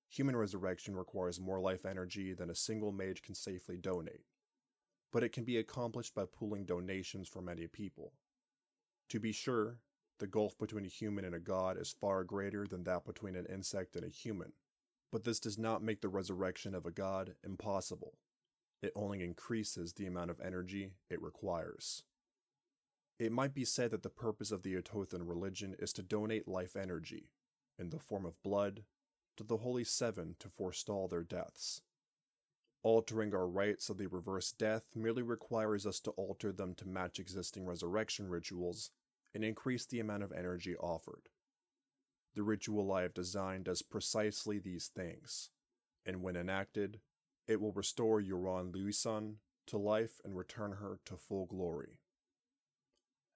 Human 0.09 0.35
resurrection 0.35 0.95
requires 0.95 1.39
more 1.39 1.59
life 1.59 1.85
energy 1.85 2.33
than 2.33 2.49
a 2.49 2.55
single 2.55 2.91
mage 2.91 3.21
can 3.21 3.35
safely 3.35 3.75
donate, 3.75 4.23
but 5.11 5.23
it 5.23 5.33
can 5.33 5.43
be 5.43 5.57
accomplished 5.57 6.15
by 6.15 6.23
pooling 6.25 6.65
donations 6.65 7.27
from 7.27 7.45
many 7.45 7.67
people. 7.67 8.13
To 9.09 9.19
be 9.19 9.33
sure, 9.33 9.79
the 10.19 10.27
gulf 10.27 10.57
between 10.57 10.85
a 10.85 10.89
human 10.89 11.25
and 11.25 11.35
a 11.35 11.39
god 11.39 11.77
is 11.77 11.95
far 11.99 12.23
greater 12.23 12.65
than 12.65 12.83
that 12.85 13.05
between 13.05 13.35
an 13.35 13.47
insect 13.51 13.95
and 13.97 14.05
a 14.05 14.09
human, 14.09 14.53
but 15.11 15.25
this 15.25 15.39
does 15.39 15.57
not 15.57 15.83
make 15.83 15.99
the 15.99 16.07
resurrection 16.07 16.73
of 16.73 16.85
a 16.85 16.91
god 16.91 17.35
impossible. 17.43 18.13
It 18.81 18.93
only 18.95 19.23
increases 19.23 19.93
the 19.93 20.05
amount 20.05 20.31
of 20.31 20.39
energy 20.39 20.93
it 21.09 21.21
requires. 21.21 22.03
It 23.19 23.31
might 23.31 23.53
be 23.53 23.65
said 23.65 23.91
that 23.91 24.03
the 24.03 24.09
purpose 24.09 24.51
of 24.51 24.63
the 24.63 24.75
Ortothan 24.75 25.27
religion 25.27 25.75
is 25.79 25.93
to 25.93 26.03
donate 26.03 26.47
life 26.47 26.75
energy, 26.75 27.29
in 27.77 27.89
the 27.89 27.99
form 27.99 28.25
of 28.25 28.41
blood, 28.43 28.83
to 29.37 29.43
the 29.43 29.57
Holy 29.57 29.83
Seven 29.83 30.35
to 30.39 30.49
forestall 30.49 31.07
their 31.07 31.23
deaths. 31.23 31.81
Altering 32.81 33.33
our 33.33 33.47
rites 33.47 33.85
so 33.85 33.93
they 33.93 34.07
reverse 34.07 34.51
death 34.51 34.83
merely 34.93 35.21
requires 35.21 35.85
us 35.85 35.99
to 36.01 36.11
alter 36.11 36.51
them 36.51 36.75
to 36.75 36.87
match 36.87 37.17
existing 37.19 37.65
resurrection 37.65 38.27
rituals 38.27 38.91
and 39.33 39.43
increase 39.43 39.85
the 39.85 39.99
amount 39.99 40.23
of 40.23 40.31
energy 40.31 40.75
offered. 40.75 41.29
The 42.35 42.43
ritual 42.43 42.91
I 42.91 43.03
have 43.03 43.13
designed 43.13 43.65
does 43.65 43.81
precisely 43.81 44.59
these 44.59 44.87
things, 44.87 45.49
and 46.05 46.21
when 46.21 46.35
enacted, 46.35 46.99
it 47.47 47.61
will 47.61 47.71
restore 47.71 48.21
Euron 48.21 48.73
Luisan 48.73 49.37
to 49.67 49.77
life 49.77 50.19
and 50.25 50.35
return 50.35 50.73
her 50.73 50.99
to 51.05 51.15
full 51.15 51.45
glory. 51.45 51.99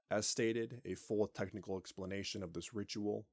As 0.09 0.25
stated, 0.25 0.81
a 0.85 0.95
full 0.95 1.27
technical 1.27 1.77
explanation 1.77 2.41
of 2.41 2.53
this 2.53 2.73
ritual 2.73 3.25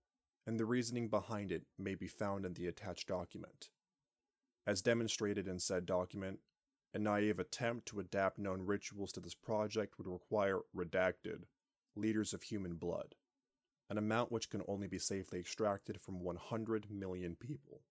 and 0.47 0.59
the 0.59 0.65
reasoning 0.65 1.09
behind 1.09 1.53
it 1.53 1.63
may 1.79 1.95
be 1.95 2.09
found 2.09 2.45
in 2.45 2.55
the 2.55 2.67
attached 2.67 3.09
document. 3.09 3.71
As 4.67 4.83
demonstrated 4.83 5.47
in 5.47 5.59
said 5.59 5.87
document, 5.87 6.41
a 6.93 6.99
naive 6.99 7.39
attempt 7.39 7.87
to 7.87 8.01
adapt 8.01 8.39
known 8.39 8.67
rituals 8.67 9.13
to 9.13 9.21
this 9.21 9.35
project 9.35 9.99
would 9.99 10.07
require 10.07 10.61
redacted 10.77 11.45
liters 11.97 12.35
of 12.35 12.43
human 12.43 12.75
blood, 12.75 13.15
an 13.89 13.99
amount 13.99 14.33
which 14.33 14.51
can 14.51 14.63
only 14.67 14.87
be 14.87 14.99
safely 14.99 15.39
extracted 15.39 16.01
from 16.01 16.23
100 16.23 16.91
million 16.91 17.37
people. 17.37 17.83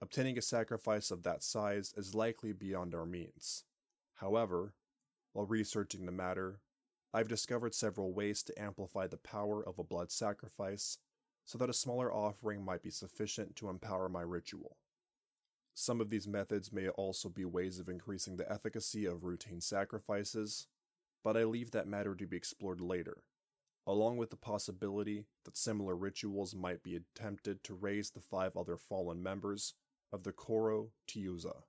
Obtaining 0.00 0.36
a 0.36 0.42
sacrifice 0.42 1.10
of 1.10 1.22
that 1.22 1.42
size 1.42 1.94
is 1.96 2.14
likely 2.14 2.52
beyond 2.52 2.94
our 2.94 3.06
means. 3.06 3.64
However, 4.16 4.74
while 5.32 5.46
researching 5.46 6.04
the 6.04 6.12
matter, 6.12 6.60
I've 7.16 7.28
discovered 7.28 7.74
several 7.74 8.12
ways 8.12 8.42
to 8.42 8.62
amplify 8.62 9.06
the 9.06 9.16
power 9.16 9.66
of 9.66 9.78
a 9.78 9.82
blood 9.82 10.12
sacrifice 10.12 10.98
so 11.46 11.56
that 11.56 11.70
a 11.70 11.72
smaller 11.72 12.12
offering 12.12 12.62
might 12.62 12.82
be 12.82 12.90
sufficient 12.90 13.56
to 13.56 13.70
empower 13.70 14.10
my 14.10 14.20
ritual. 14.20 14.76
Some 15.72 16.02
of 16.02 16.10
these 16.10 16.28
methods 16.28 16.74
may 16.74 16.90
also 16.90 17.30
be 17.30 17.46
ways 17.46 17.78
of 17.78 17.88
increasing 17.88 18.36
the 18.36 18.52
efficacy 18.52 19.06
of 19.06 19.24
routine 19.24 19.62
sacrifices, 19.62 20.66
but 21.24 21.38
I 21.38 21.44
leave 21.44 21.70
that 21.70 21.88
matter 21.88 22.14
to 22.14 22.26
be 22.26 22.36
explored 22.36 22.82
later, 22.82 23.22
along 23.86 24.18
with 24.18 24.28
the 24.28 24.36
possibility 24.36 25.24
that 25.46 25.56
similar 25.56 25.96
rituals 25.96 26.54
might 26.54 26.82
be 26.82 26.96
attempted 26.96 27.64
to 27.64 27.72
raise 27.72 28.10
the 28.10 28.20
five 28.20 28.58
other 28.58 28.76
fallen 28.76 29.22
members 29.22 29.72
of 30.12 30.22
the 30.24 30.32
Koro 30.32 30.90
Tiuza. 31.08 31.62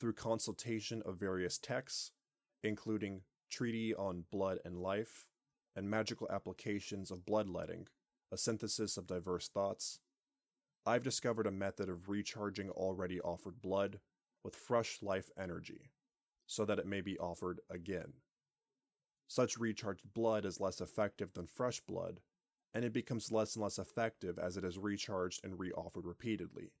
Through 0.00 0.14
consultation 0.14 1.00
of 1.06 1.20
various 1.20 1.58
texts, 1.58 2.10
including 2.64 3.20
Treaty 3.50 3.94
on 3.94 4.24
Blood 4.30 4.58
and 4.64 4.80
Life, 4.80 5.26
and 5.74 5.90
Magical 5.90 6.28
Applications 6.30 7.10
of 7.10 7.26
Bloodletting, 7.26 7.86
a 8.32 8.38
synthesis 8.38 8.96
of 8.96 9.06
diverse 9.06 9.48
thoughts, 9.48 10.00
I've 10.84 11.02
discovered 11.02 11.46
a 11.46 11.52
method 11.52 11.88
of 11.88 12.08
recharging 12.08 12.70
already 12.70 13.20
offered 13.20 13.60
blood 13.60 14.00
with 14.44 14.54
fresh 14.54 15.02
life 15.02 15.30
energy, 15.36 15.90
so 16.46 16.64
that 16.64 16.78
it 16.78 16.86
may 16.86 17.00
be 17.00 17.18
offered 17.18 17.60
again. 17.68 18.12
Such 19.26 19.58
recharged 19.58 20.14
blood 20.14 20.44
is 20.44 20.60
less 20.60 20.80
effective 20.80 21.32
than 21.32 21.46
fresh 21.46 21.80
blood, 21.80 22.20
and 22.72 22.84
it 22.84 22.92
becomes 22.92 23.32
less 23.32 23.56
and 23.56 23.62
less 23.64 23.78
effective 23.78 24.38
as 24.38 24.56
it 24.56 24.64
is 24.64 24.78
recharged 24.78 25.40
and 25.44 25.58
re-offered 25.58 26.06
repeatedly. 26.06 26.72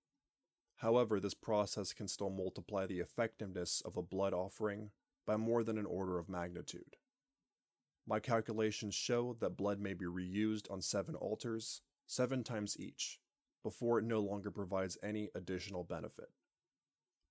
However, 0.76 1.18
this 1.18 1.34
process 1.34 1.92
can 1.92 2.06
still 2.06 2.30
multiply 2.30 2.86
the 2.86 3.00
effectiveness 3.00 3.82
of 3.84 3.96
a 3.96 4.02
blood 4.02 4.34
offering 4.34 4.90
by 5.26 5.36
more 5.36 5.64
than 5.64 5.76
an 5.76 5.86
order 5.86 6.18
of 6.18 6.28
magnitude. 6.28 6.96
My 8.06 8.20
calculations 8.20 8.94
show 8.94 9.36
that 9.40 9.56
blood 9.56 9.80
may 9.80 9.92
be 9.92 10.06
reused 10.06 10.70
on 10.70 10.80
seven 10.80 11.16
altars, 11.16 11.82
seven 12.06 12.44
times 12.44 12.76
each, 12.78 13.18
before 13.64 13.98
it 13.98 14.04
no 14.04 14.20
longer 14.20 14.50
provides 14.50 14.96
any 15.02 15.28
additional 15.34 15.82
benefit. 15.82 16.30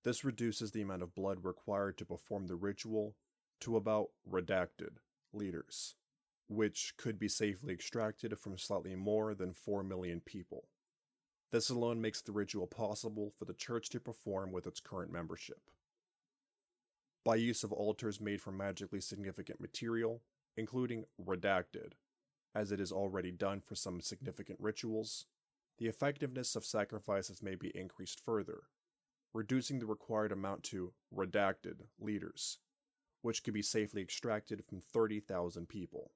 This 0.04 0.22
reduces 0.22 0.70
the 0.70 0.82
amount 0.82 1.02
of 1.02 1.14
blood 1.14 1.38
required 1.42 1.96
to 1.98 2.04
perform 2.04 2.46
the 2.46 2.56
ritual 2.56 3.16
to 3.60 3.76
about 3.76 4.10
redacted 4.30 4.98
liters, 5.32 5.94
which 6.46 6.92
could 6.98 7.18
be 7.18 7.28
safely 7.28 7.72
extracted 7.72 8.38
from 8.38 8.58
slightly 8.58 8.94
more 8.94 9.34
than 9.34 9.54
4 9.54 9.82
million 9.82 10.20
people. 10.20 10.68
This 11.52 11.70
alone 11.70 12.02
makes 12.02 12.20
the 12.20 12.32
ritual 12.32 12.66
possible 12.66 13.32
for 13.38 13.46
the 13.46 13.54
church 13.54 13.88
to 13.90 14.00
perform 14.00 14.52
with 14.52 14.66
its 14.66 14.80
current 14.80 15.10
membership 15.10 15.70
by 17.26 17.34
use 17.34 17.64
of 17.64 17.72
altars 17.72 18.20
made 18.20 18.40
from 18.40 18.56
magically 18.56 19.00
significant 19.00 19.60
material, 19.60 20.22
including 20.56 21.04
redacted, 21.20 21.94
as 22.54 22.70
it 22.70 22.78
is 22.78 22.92
already 22.92 23.32
done 23.32 23.60
for 23.60 23.74
some 23.74 24.00
significant 24.00 24.60
rituals, 24.60 25.26
the 25.78 25.88
effectiveness 25.88 26.54
of 26.54 26.64
sacrifices 26.64 27.42
may 27.42 27.56
be 27.56 27.76
increased 27.76 28.22
further, 28.24 28.62
reducing 29.34 29.80
the 29.80 29.86
required 29.86 30.30
amount 30.30 30.62
to 30.62 30.92
redacted 31.12 31.80
liters, 31.98 32.60
which 33.22 33.42
could 33.42 33.52
be 33.52 33.60
safely 33.60 34.00
extracted 34.00 34.62
from 34.64 34.80
30,000 34.80 35.68
people. 35.68 36.12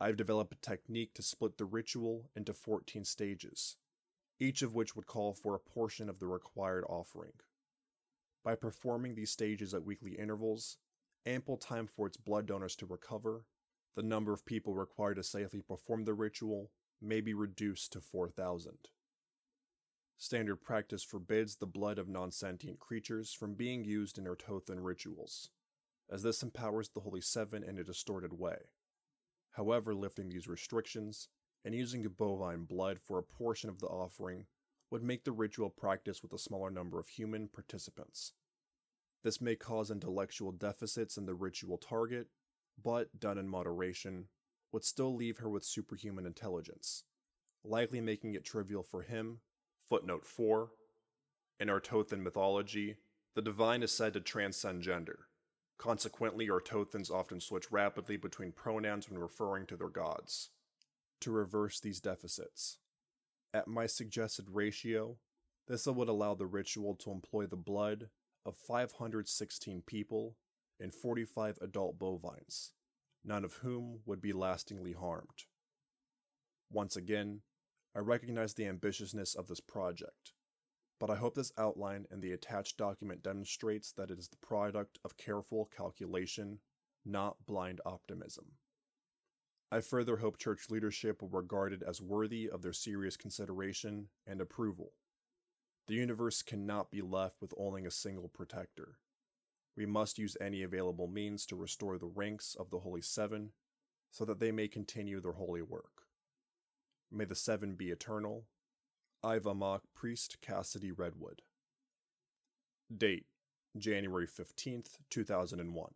I've 0.00 0.16
developed 0.16 0.54
a 0.54 0.70
technique 0.70 1.12
to 1.14 1.22
split 1.22 1.58
the 1.58 1.64
ritual 1.64 2.30
into 2.36 2.54
14 2.54 3.04
stages, 3.04 3.76
each 4.38 4.62
of 4.62 4.76
which 4.76 4.94
would 4.94 5.06
call 5.06 5.34
for 5.34 5.56
a 5.56 5.58
portion 5.58 6.08
of 6.08 6.20
the 6.20 6.28
required 6.28 6.84
offering. 6.88 7.32
By 8.42 8.54
performing 8.54 9.14
these 9.14 9.30
stages 9.30 9.74
at 9.74 9.84
weekly 9.84 10.12
intervals, 10.12 10.78
ample 11.26 11.56
time 11.56 11.86
for 11.86 12.06
its 12.06 12.16
blood 12.16 12.46
donors 12.46 12.74
to 12.76 12.86
recover, 12.86 13.44
the 13.96 14.02
number 14.02 14.32
of 14.32 14.46
people 14.46 14.74
required 14.74 15.16
to 15.16 15.22
safely 15.22 15.60
perform 15.60 16.04
the 16.04 16.14
ritual 16.14 16.70
may 17.02 17.20
be 17.20 17.34
reduced 17.34 17.92
to 17.92 18.00
4,000. 18.00 18.88
Standard 20.16 20.56
practice 20.56 21.02
forbids 21.02 21.56
the 21.56 21.66
blood 21.66 21.98
of 21.98 22.08
non 22.08 22.30
sentient 22.30 22.78
creatures 22.78 23.32
from 23.32 23.54
being 23.54 23.84
used 23.84 24.18
in 24.18 24.26
Ertothan 24.26 24.84
rituals, 24.84 25.50
as 26.10 26.22
this 26.22 26.42
empowers 26.42 26.90
the 26.90 27.00
Holy 27.00 27.22
Seven 27.22 27.64
in 27.64 27.78
a 27.78 27.84
distorted 27.84 28.34
way. 28.34 28.56
However, 29.52 29.94
lifting 29.94 30.28
these 30.28 30.46
restrictions 30.46 31.28
and 31.64 31.74
using 31.74 32.02
bovine 32.02 32.64
blood 32.64 33.00
for 33.00 33.18
a 33.18 33.22
portion 33.22 33.68
of 33.70 33.80
the 33.80 33.86
offering 33.86 34.46
would 34.90 35.02
make 35.02 35.24
the 35.24 35.32
ritual 35.32 35.70
practice 35.70 36.22
with 36.22 36.32
a 36.32 36.38
smaller 36.38 36.70
number 36.70 36.98
of 36.98 37.08
human 37.08 37.48
participants. 37.48 38.32
This 39.22 39.40
may 39.40 39.54
cause 39.54 39.90
intellectual 39.90 40.52
deficits 40.52 41.16
in 41.16 41.26
the 41.26 41.34
ritual 41.34 41.78
target, 41.78 42.28
but, 42.82 43.20
done 43.20 43.38
in 43.38 43.48
moderation, 43.48 44.26
would 44.72 44.84
still 44.84 45.14
leave 45.14 45.38
her 45.38 45.48
with 45.48 45.64
superhuman 45.64 46.26
intelligence, 46.26 47.04
likely 47.64 48.00
making 48.00 48.34
it 48.34 48.44
trivial 48.44 48.82
for 48.82 49.02
him. 49.02 49.40
Footnote 49.88 50.24
4 50.24 50.70
In 51.58 51.68
Ertothan 51.68 52.22
mythology, 52.22 52.96
the 53.34 53.42
divine 53.42 53.82
is 53.82 53.92
said 53.92 54.14
to 54.14 54.20
transcend 54.20 54.82
gender. 54.82 55.26
Consequently, 55.78 56.48
Ertothans 56.48 57.10
often 57.10 57.40
switch 57.40 57.70
rapidly 57.70 58.16
between 58.16 58.52
pronouns 58.52 59.08
when 59.08 59.18
referring 59.18 59.66
to 59.66 59.76
their 59.76 59.88
gods. 59.88 60.50
To 61.20 61.30
reverse 61.30 61.80
these 61.80 62.00
deficits, 62.00 62.78
at 63.52 63.68
my 63.68 63.86
suggested 63.86 64.46
ratio, 64.50 65.18
this 65.68 65.86
would 65.86 66.08
allow 66.08 66.34
the 66.34 66.46
ritual 66.46 66.94
to 66.96 67.10
employ 67.10 67.46
the 67.46 67.56
blood 67.56 68.08
of 68.44 68.56
516 68.56 69.82
people 69.86 70.36
and 70.80 70.94
45 70.94 71.58
adult 71.60 71.98
bovines, 71.98 72.72
none 73.24 73.44
of 73.44 73.54
whom 73.54 74.00
would 74.06 74.20
be 74.20 74.32
lastingly 74.32 74.92
harmed. 74.92 75.44
Once 76.70 76.96
again, 76.96 77.42
I 77.94 77.98
recognize 78.00 78.54
the 78.54 78.64
ambitiousness 78.64 79.36
of 79.36 79.48
this 79.48 79.60
project, 79.60 80.32
but 80.98 81.10
I 81.10 81.16
hope 81.16 81.34
this 81.34 81.52
outline 81.58 82.06
and 82.10 82.22
the 82.22 82.32
attached 82.32 82.76
document 82.76 83.22
demonstrates 83.22 83.92
that 83.92 84.10
it 84.10 84.18
is 84.18 84.28
the 84.28 84.36
product 84.36 84.98
of 85.04 85.16
careful 85.16 85.68
calculation, 85.76 86.60
not 87.04 87.46
blind 87.46 87.80
optimism. 87.84 88.52
I 89.72 89.80
further 89.80 90.16
hope 90.16 90.38
church 90.38 90.68
leadership 90.68 91.22
will 91.22 91.28
regard 91.28 91.72
it 91.72 91.82
as 91.86 92.02
worthy 92.02 92.50
of 92.50 92.62
their 92.62 92.72
serious 92.72 93.16
consideration 93.16 94.08
and 94.26 94.40
approval. 94.40 94.92
The 95.86 95.94
universe 95.94 96.42
cannot 96.42 96.90
be 96.90 97.02
left 97.02 97.40
with 97.40 97.54
only 97.56 97.84
a 97.84 97.90
single 97.90 98.28
protector. 98.28 98.98
We 99.76 99.86
must 99.86 100.18
use 100.18 100.36
any 100.40 100.62
available 100.62 101.06
means 101.06 101.46
to 101.46 101.56
restore 101.56 101.98
the 101.98 102.06
ranks 102.06 102.56
of 102.58 102.70
the 102.70 102.80
Holy 102.80 103.00
Seven 103.00 103.52
so 104.10 104.24
that 104.24 104.40
they 104.40 104.50
may 104.50 104.66
continue 104.66 105.20
their 105.20 105.32
holy 105.32 105.62
work. 105.62 106.02
May 107.10 107.24
the 107.24 107.34
Seven 107.34 107.74
be 107.74 107.90
eternal. 107.90 108.46
Iva 109.24 109.50
Ivamok 109.50 109.80
Priest 109.94 110.38
Cassidy 110.40 110.90
Redwood. 110.90 111.42
Date 112.94 113.26
January 113.76 114.26
15th, 114.26 114.98
2001. 115.10 115.90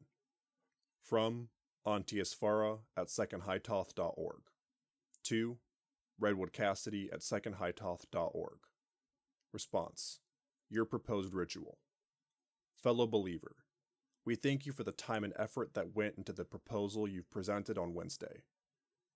From 1.02 1.48
Antiasfara 1.86 2.78
at 2.96 3.08
secondhightoth.org. 3.08 4.40
2. 5.22 5.58
Redwood 6.18 6.52
Cassidy 6.52 7.10
at 7.12 7.20
secondhightoth.org. 7.20 8.58
Response 9.52 10.20
Your 10.70 10.84
proposed 10.84 11.34
ritual. 11.34 11.78
Fellow 12.82 13.06
believer, 13.06 13.56
we 14.24 14.34
thank 14.34 14.64
you 14.64 14.72
for 14.72 14.84
the 14.84 14.92
time 14.92 15.24
and 15.24 15.34
effort 15.38 15.74
that 15.74 15.94
went 15.94 16.16
into 16.16 16.32
the 16.32 16.44
proposal 16.44 17.06
you've 17.06 17.30
presented 17.30 17.76
on 17.76 17.94
Wednesday. 17.94 18.44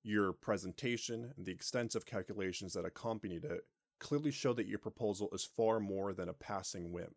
Your 0.03 0.33
presentation 0.33 1.33
and 1.37 1.47
the 1.47 1.53
extensive 1.53 2.05
calculations 2.05 2.75
that 2.75 2.85
accompanied 2.85 3.45
it 3.45 3.63
clearly 3.99 4.31
show 4.31 4.53
that 4.53 4.69
your 4.69 4.79
proposal 4.79 5.29
is 5.33 5.49
far 5.57 5.81
more 5.81 6.13
than 6.13 6.29
a 6.29 6.35
passing 6.35 6.93
whim. 6.93 7.15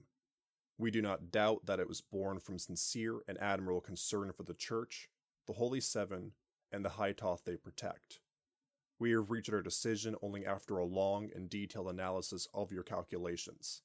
We 0.78 0.92
do 0.92 1.02
not 1.02 1.32
doubt 1.32 1.66
that 1.66 1.80
it 1.80 1.88
was 1.88 2.02
born 2.02 2.40
from 2.40 2.58
sincere 2.58 3.20
and 3.28 3.38
admirable 3.40 3.82
concern 3.82 4.32
for 4.32 4.44
the 4.44 4.54
Church, 4.54 5.10
the 5.48 5.54
Holy 5.54 5.82
Seven, 5.82 6.34
and 6.72 6.86
the 6.86 6.90
Hytoth 6.90 7.44
they 7.44 7.58
protect. 7.58 8.20
We 9.00 9.12
have 9.12 9.32
reached 9.32 9.52
our 9.52 9.62
decision 9.62 10.16
only 10.22 10.46
after 10.46 10.78
a 10.78 10.86
long 10.86 11.30
and 11.34 11.50
detailed 11.50 11.88
analysis 11.88 12.48
of 12.54 12.72
your 12.72 12.84
calculations, 12.84 13.82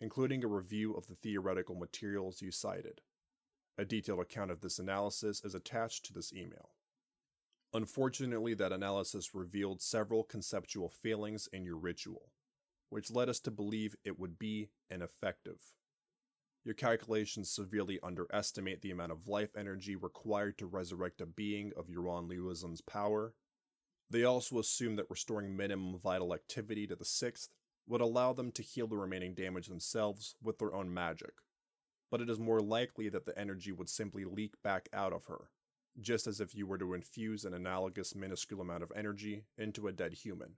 including 0.00 0.42
a 0.42 0.48
review 0.48 0.92
of 0.94 1.06
the 1.06 1.14
theoretical 1.14 1.76
materials 1.76 2.42
you 2.42 2.50
cited. 2.50 3.00
A 3.78 3.84
detailed 3.84 4.20
account 4.20 4.50
of 4.50 4.60
this 4.60 4.78
analysis 4.78 5.44
is 5.44 5.54
attached 5.54 6.04
to 6.06 6.12
this 6.12 6.32
email. 6.32 6.70
Unfortunately, 7.72 8.54
that 8.54 8.72
analysis 8.72 9.34
revealed 9.34 9.82
several 9.82 10.24
conceptual 10.24 10.88
failings 10.88 11.48
in 11.52 11.64
your 11.64 11.76
ritual, 11.76 12.32
which 12.90 13.10
led 13.10 13.28
us 13.28 13.40
to 13.40 13.50
believe 13.50 13.96
it 14.04 14.18
would 14.18 14.38
be 14.38 14.70
ineffective. 14.90 15.60
Your 16.66 16.74
calculations 16.74 17.48
severely 17.48 18.00
underestimate 18.02 18.82
the 18.82 18.90
amount 18.90 19.12
of 19.12 19.28
life 19.28 19.50
energy 19.56 19.94
required 19.94 20.58
to 20.58 20.66
resurrect 20.66 21.20
a 21.20 21.26
being 21.26 21.70
of 21.76 21.86
Euron 21.86 22.28
Luizen's 22.28 22.80
power. 22.80 23.34
They 24.10 24.24
also 24.24 24.58
assume 24.58 24.96
that 24.96 25.08
restoring 25.08 25.56
minimum 25.56 26.00
vital 26.02 26.34
activity 26.34 26.88
to 26.88 26.96
the 26.96 27.04
Sixth 27.04 27.50
would 27.86 28.00
allow 28.00 28.32
them 28.32 28.50
to 28.50 28.64
heal 28.64 28.88
the 28.88 28.96
remaining 28.96 29.32
damage 29.32 29.68
themselves 29.68 30.34
with 30.42 30.58
their 30.58 30.74
own 30.74 30.92
magic, 30.92 31.34
but 32.10 32.20
it 32.20 32.28
is 32.28 32.40
more 32.40 32.60
likely 32.60 33.08
that 33.10 33.26
the 33.26 33.38
energy 33.38 33.70
would 33.70 33.88
simply 33.88 34.24
leak 34.24 34.54
back 34.64 34.88
out 34.92 35.12
of 35.12 35.26
her, 35.26 35.50
just 36.00 36.26
as 36.26 36.40
if 36.40 36.52
you 36.52 36.66
were 36.66 36.78
to 36.78 36.94
infuse 36.94 37.44
an 37.44 37.54
analogous 37.54 38.12
minuscule 38.16 38.60
amount 38.60 38.82
of 38.82 38.90
energy 38.96 39.44
into 39.56 39.86
a 39.86 39.92
dead 39.92 40.14
human. 40.14 40.54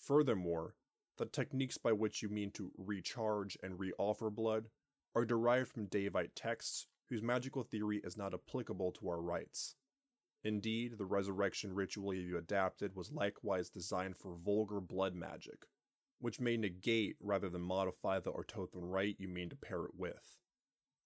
Furthermore, 0.00 0.74
the 1.16 1.26
techniques 1.26 1.78
by 1.78 1.92
which 1.92 2.22
you 2.22 2.28
mean 2.28 2.50
to 2.50 2.72
recharge 2.76 3.56
and 3.62 3.78
re-offer 3.78 4.30
blood 4.30 4.66
are 5.16 5.24
derived 5.24 5.72
from 5.72 5.86
Daevite 5.86 6.32
texts 6.36 6.86
whose 7.08 7.22
magical 7.22 7.62
theory 7.62 8.02
is 8.04 8.18
not 8.18 8.34
applicable 8.34 8.92
to 8.92 9.08
our 9.08 9.20
rites. 9.20 9.74
Indeed, 10.44 10.98
the 10.98 11.06
resurrection 11.06 11.74
ritual 11.74 12.12
you 12.12 12.36
adapted 12.36 12.94
was 12.94 13.10
likewise 13.10 13.70
designed 13.70 14.18
for 14.18 14.36
vulgar 14.36 14.78
blood 14.78 15.14
magic, 15.14 15.64
which 16.20 16.38
may 16.38 16.58
negate 16.58 17.16
rather 17.18 17.48
than 17.48 17.62
modify 17.62 18.20
the 18.20 18.30
Ertothan 18.30 18.92
rite 18.92 19.16
you 19.18 19.26
mean 19.26 19.48
to 19.48 19.56
pair 19.56 19.86
it 19.86 19.92
with. 19.96 20.36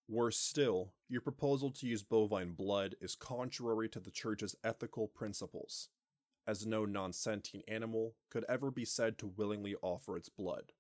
Worse 0.09 0.39
still, 0.39 0.93
your 1.09 1.21
proposal 1.21 1.71
to 1.71 1.87
use 1.87 2.03
bovine 2.03 2.53
blood 2.53 2.97
is 3.01 3.15
contrary 3.15 3.89
to 3.91 4.01
the 4.01 4.11
Church's 4.11 4.57
ethical 4.65 5.07
principles, 5.07 5.89
as 6.49 6.67
no 6.67 6.85
non 6.85 7.13
sentient 7.13 7.65
animal 7.69 8.17
could 8.29 8.45
ever 8.49 8.73
be 8.73 8.85
said 8.85 9.19
to 9.19 9.29
willingly 9.29 9.77
offer 9.83 10.17
its 10.17 10.29
blood. 10.29 10.73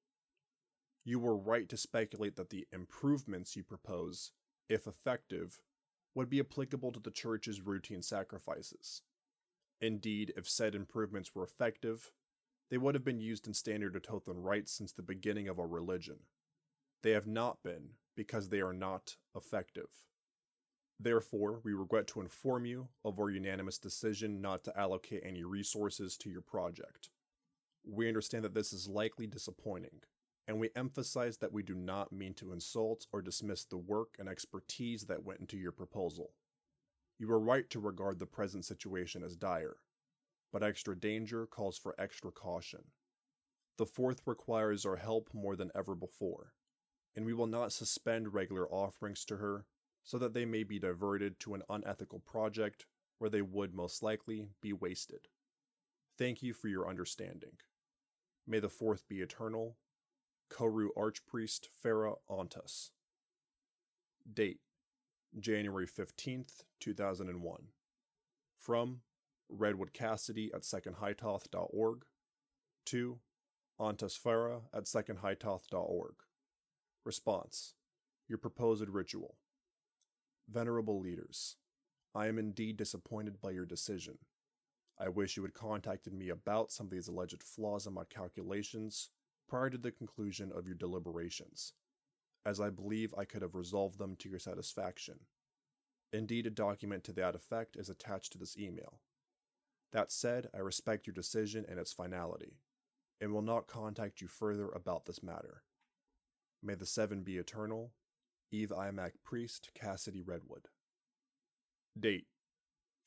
You 1.04 1.18
were 1.18 1.36
right 1.36 1.68
to 1.68 1.76
speculate 1.76 2.36
that 2.36 2.50
the 2.50 2.66
improvements 2.72 3.56
you 3.56 3.62
propose, 3.62 4.32
if 4.68 4.86
effective, 4.86 5.60
would 6.14 6.28
be 6.28 6.40
applicable 6.40 6.92
to 6.92 7.00
the 7.00 7.10
Church's 7.10 7.60
routine 7.60 8.02
sacrifices. 8.02 9.02
Indeed, 9.80 10.32
if 10.36 10.48
said 10.48 10.74
improvements 10.74 11.34
were 11.34 11.44
effective, 11.44 12.12
they 12.70 12.78
would 12.78 12.94
have 12.94 13.04
been 13.04 13.20
used 13.20 13.46
in 13.46 13.54
standard 13.54 13.94
Ertothan 13.94 14.44
rites 14.44 14.72
since 14.72 14.92
the 14.92 15.02
beginning 15.02 15.48
of 15.48 15.58
our 15.58 15.66
religion. 15.66 16.16
They 17.02 17.12
have 17.12 17.26
not 17.26 17.62
been, 17.62 17.94
because 18.14 18.48
they 18.48 18.60
are 18.60 18.74
not 18.74 19.16
effective. 19.34 19.88
Therefore, 20.98 21.60
we 21.64 21.72
regret 21.72 22.06
to 22.08 22.20
inform 22.20 22.66
you 22.66 22.88
of 23.02 23.18
our 23.18 23.30
unanimous 23.30 23.78
decision 23.78 24.42
not 24.42 24.62
to 24.64 24.78
allocate 24.78 25.22
any 25.24 25.42
resources 25.42 26.18
to 26.18 26.28
your 26.28 26.42
project. 26.42 27.08
We 27.88 28.06
understand 28.06 28.44
that 28.44 28.52
this 28.52 28.74
is 28.74 28.86
likely 28.86 29.26
disappointing, 29.26 30.02
and 30.50 30.58
we 30.58 30.68
emphasize 30.74 31.36
that 31.36 31.52
we 31.52 31.62
do 31.62 31.76
not 31.76 32.12
mean 32.12 32.34
to 32.34 32.52
insult 32.52 33.06
or 33.12 33.22
dismiss 33.22 33.64
the 33.64 33.76
work 33.76 34.16
and 34.18 34.28
expertise 34.28 35.04
that 35.04 35.22
went 35.22 35.38
into 35.38 35.56
your 35.56 35.70
proposal. 35.70 36.32
You 37.20 37.30
are 37.30 37.38
right 37.38 37.70
to 37.70 37.78
regard 37.78 38.18
the 38.18 38.26
present 38.26 38.64
situation 38.64 39.22
as 39.22 39.36
dire, 39.36 39.76
but 40.52 40.64
extra 40.64 40.98
danger 40.98 41.46
calls 41.46 41.78
for 41.78 41.94
extra 42.00 42.32
caution. 42.32 42.80
The 43.78 43.86
fourth 43.86 44.22
requires 44.26 44.84
our 44.84 44.96
help 44.96 45.28
more 45.32 45.54
than 45.54 45.70
ever 45.72 45.94
before, 45.94 46.50
and 47.14 47.24
we 47.24 47.32
will 47.32 47.46
not 47.46 47.72
suspend 47.72 48.34
regular 48.34 48.66
offerings 48.68 49.24
to 49.26 49.36
her 49.36 49.66
so 50.02 50.18
that 50.18 50.34
they 50.34 50.46
may 50.46 50.64
be 50.64 50.80
diverted 50.80 51.38
to 51.40 51.54
an 51.54 51.62
unethical 51.70 52.18
project 52.18 52.86
where 53.18 53.30
they 53.30 53.42
would 53.42 53.72
most 53.72 54.02
likely 54.02 54.48
be 54.60 54.72
wasted. 54.72 55.28
Thank 56.18 56.42
you 56.42 56.52
for 56.52 56.66
your 56.66 56.88
understanding. 56.88 57.52
May 58.48 58.58
the 58.58 58.68
fourth 58.68 59.06
be 59.06 59.20
eternal. 59.20 59.76
Koru 60.50 60.88
Archpriest 60.96 61.68
Farah 61.82 62.16
Ontas. 62.28 62.90
Date 64.30 64.58
January 65.38 65.86
15th, 65.86 66.64
2001. 66.80 67.62
From 68.58 69.00
Redwood 69.48 69.92
Cassidy 69.92 70.50
at 70.52 70.62
secondhightoth.org 70.62 72.04
to 72.86 73.18
Ontasfera 73.78 74.62
at 74.74 74.84
secondhightoth.org. 74.84 76.14
Response 77.04 77.74
Your 78.28 78.38
proposed 78.38 78.88
ritual. 78.88 79.36
Venerable 80.48 81.00
leaders, 81.00 81.56
I 82.14 82.26
am 82.26 82.38
indeed 82.38 82.76
disappointed 82.76 83.40
by 83.40 83.52
your 83.52 83.66
decision. 83.66 84.18
I 84.98 85.08
wish 85.08 85.36
you 85.36 85.44
had 85.44 85.54
contacted 85.54 86.12
me 86.12 86.28
about 86.28 86.72
some 86.72 86.86
of 86.86 86.90
these 86.90 87.08
alleged 87.08 87.42
flaws 87.42 87.86
in 87.86 87.94
my 87.94 88.04
calculations 88.04 89.10
prior 89.50 89.68
to 89.68 89.76
the 89.76 89.90
conclusion 89.90 90.52
of 90.54 90.64
your 90.64 90.76
deliberations, 90.76 91.72
as 92.46 92.60
I 92.60 92.70
believe 92.70 93.12
I 93.18 93.24
could 93.24 93.42
have 93.42 93.56
resolved 93.56 93.98
them 93.98 94.14
to 94.20 94.28
your 94.28 94.38
satisfaction. 94.38 95.18
Indeed, 96.12 96.46
a 96.46 96.50
document 96.50 97.02
to 97.04 97.12
that 97.14 97.34
effect 97.34 97.76
is 97.76 97.90
attached 97.90 98.32
to 98.32 98.38
this 98.38 98.56
email. 98.56 99.00
That 99.92 100.12
said, 100.12 100.48
I 100.54 100.58
respect 100.58 101.06
your 101.08 101.14
decision 101.14 101.66
and 101.68 101.80
its 101.80 101.92
finality, 101.92 102.58
and 103.20 103.32
will 103.32 103.42
not 103.42 103.66
contact 103.66 104.20
you 104.20 104.28
further 104.28 104.68
about 104.68 105.06
this 105.06 105.22
matter. 105.22 105.64
May 106.62 106.76
the 106.76 106.86
Seven 106.86 107.22
be 107.22 107.36
eternal. 107.36 107.92
Eve 108.52 108.72
Imac 108.76 109.12
Priest, 109.24 109.70
Cassidy 109.74 110.22
Redwood. 110.22 110.68
Date 111.98 112.26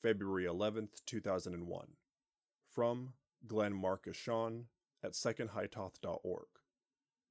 February 0.02 0.46
11th, 0.46 1.02
2001. 1.06 1.88
From 2.70 3.14
Glenn 3.48 3.74
Marcus 3.74 4.18
Sean 4.18 4.66
at 5.04 5.14
secondhightoth.org. 5.14 6.48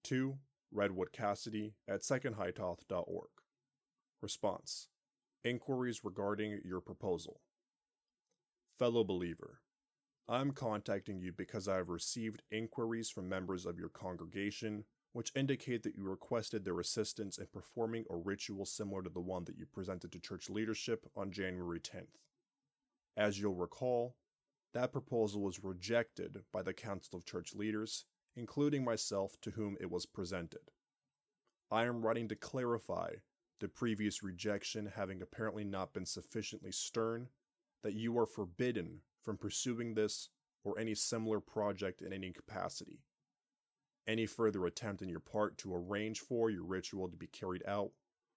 2. 0.05 0.39
Redwood 0.71 1.13
Cassidy 1.13 1.75
at 1.89 2.01
secondhightoth.org. 2.01 3.29
Response 4.21 4.89
Inquiries 5.45 6.05
regarding 6.05 6.61
your 6.65 6.81
proposal. 6.81 7.41
Fellow 8.79 9.05
believer, 9.05 9.61
I 10.29 10.41
am 10.41 10.53
contacting 10.53 11.21
you 11.21 11.33
because 11.33 11.67
I 11.69 11.77
have 11.77 11.89
received 11.89 12.43
inquiries 12.51 13.11
from 13.11 13.29
members 13.29 13.67
of 13.67 13.79
your 13.79 13.89
congregation 13.89 14.85
which 15.13 15.33
indicate 15.37 15.83
that 15.83 15.95
you 15.95 16.09
requested 16.09 16.65
their 16.65 16.81
assistance 16.81 17.39
in 17.39 17.47
performing 17.53 18.05
a 18.09 18.17
ritual 18.17 18.65
similar 18.65 19.03
to 19.03 19.11
the 19.11 19.21
one 19.21 19.45
that 19.45 19.59
you 19.59 19.67
presented 19.67 20.11
to 20.13 20.19
church 20.19 20.49
leadership 20.49 21.07
on 21.15 21.31
January 21.31 21.81
10th. 21.81 22.17
As 23.17 23.39
you'll 23.39 23.55
recall, 23.55 24.17
that 24.75 24.93
proposal 24.93 25.43
was 25.43 25.63
rejected 25.63 26.43
by 26.53 26.63
the 26.63 26.73
Council 26.73 27.19
of 27.19 27.25
Church 27.25 27.55
Leaders, 27.55 28.07
including 28.37 28.85
myself 28.85 29.37
to 29.43 29.51
whom 29.51 29.77
it 29.81 29.91
was 29.91 30.07
presented. 30.07 30.71
I 31.71 31.85
am 31.85 32.03
writing 32.03 32.29
to 32.29 32.37
clarify 32.37 33.15
the 33.61 33.69
previous 33.69 34.23
rejection 34.23 34.93
having 34.97 35.23
apparently 35.23 35.65
not 35.65 35.93
been 35.93 36.07
sufficiently 36.07 36.73
stern 36.73 37.29
that 37.83 37.95
you 37.95 38.19
are 38.19 38.27
forbidden 38.27 39.01
from 39.23 39.37
pursuing 39.37 39.95
this 39.95 40.29
or 40.65 40.79
any 40.79 40.95
similar 40.95 41.41
project 41.41 42.03
in 42.03 42.13
any 42.13 42.31
capacity. 42.31 43.01
Any 44.07 44.27
further 44.27 44.67
attempt 44.67 45.03
on 45.03 45.09
your 45.09 45.21
part 45.21 45.59
to 45.59 45.75
arrange 45.75 46.21
for 46.21 46.51
your 46.51 46.65
ritual 46.65 47.09
to 47.09 47.17
be 47.17 47.27
carried 47.27 47.63
out 47.67 47.93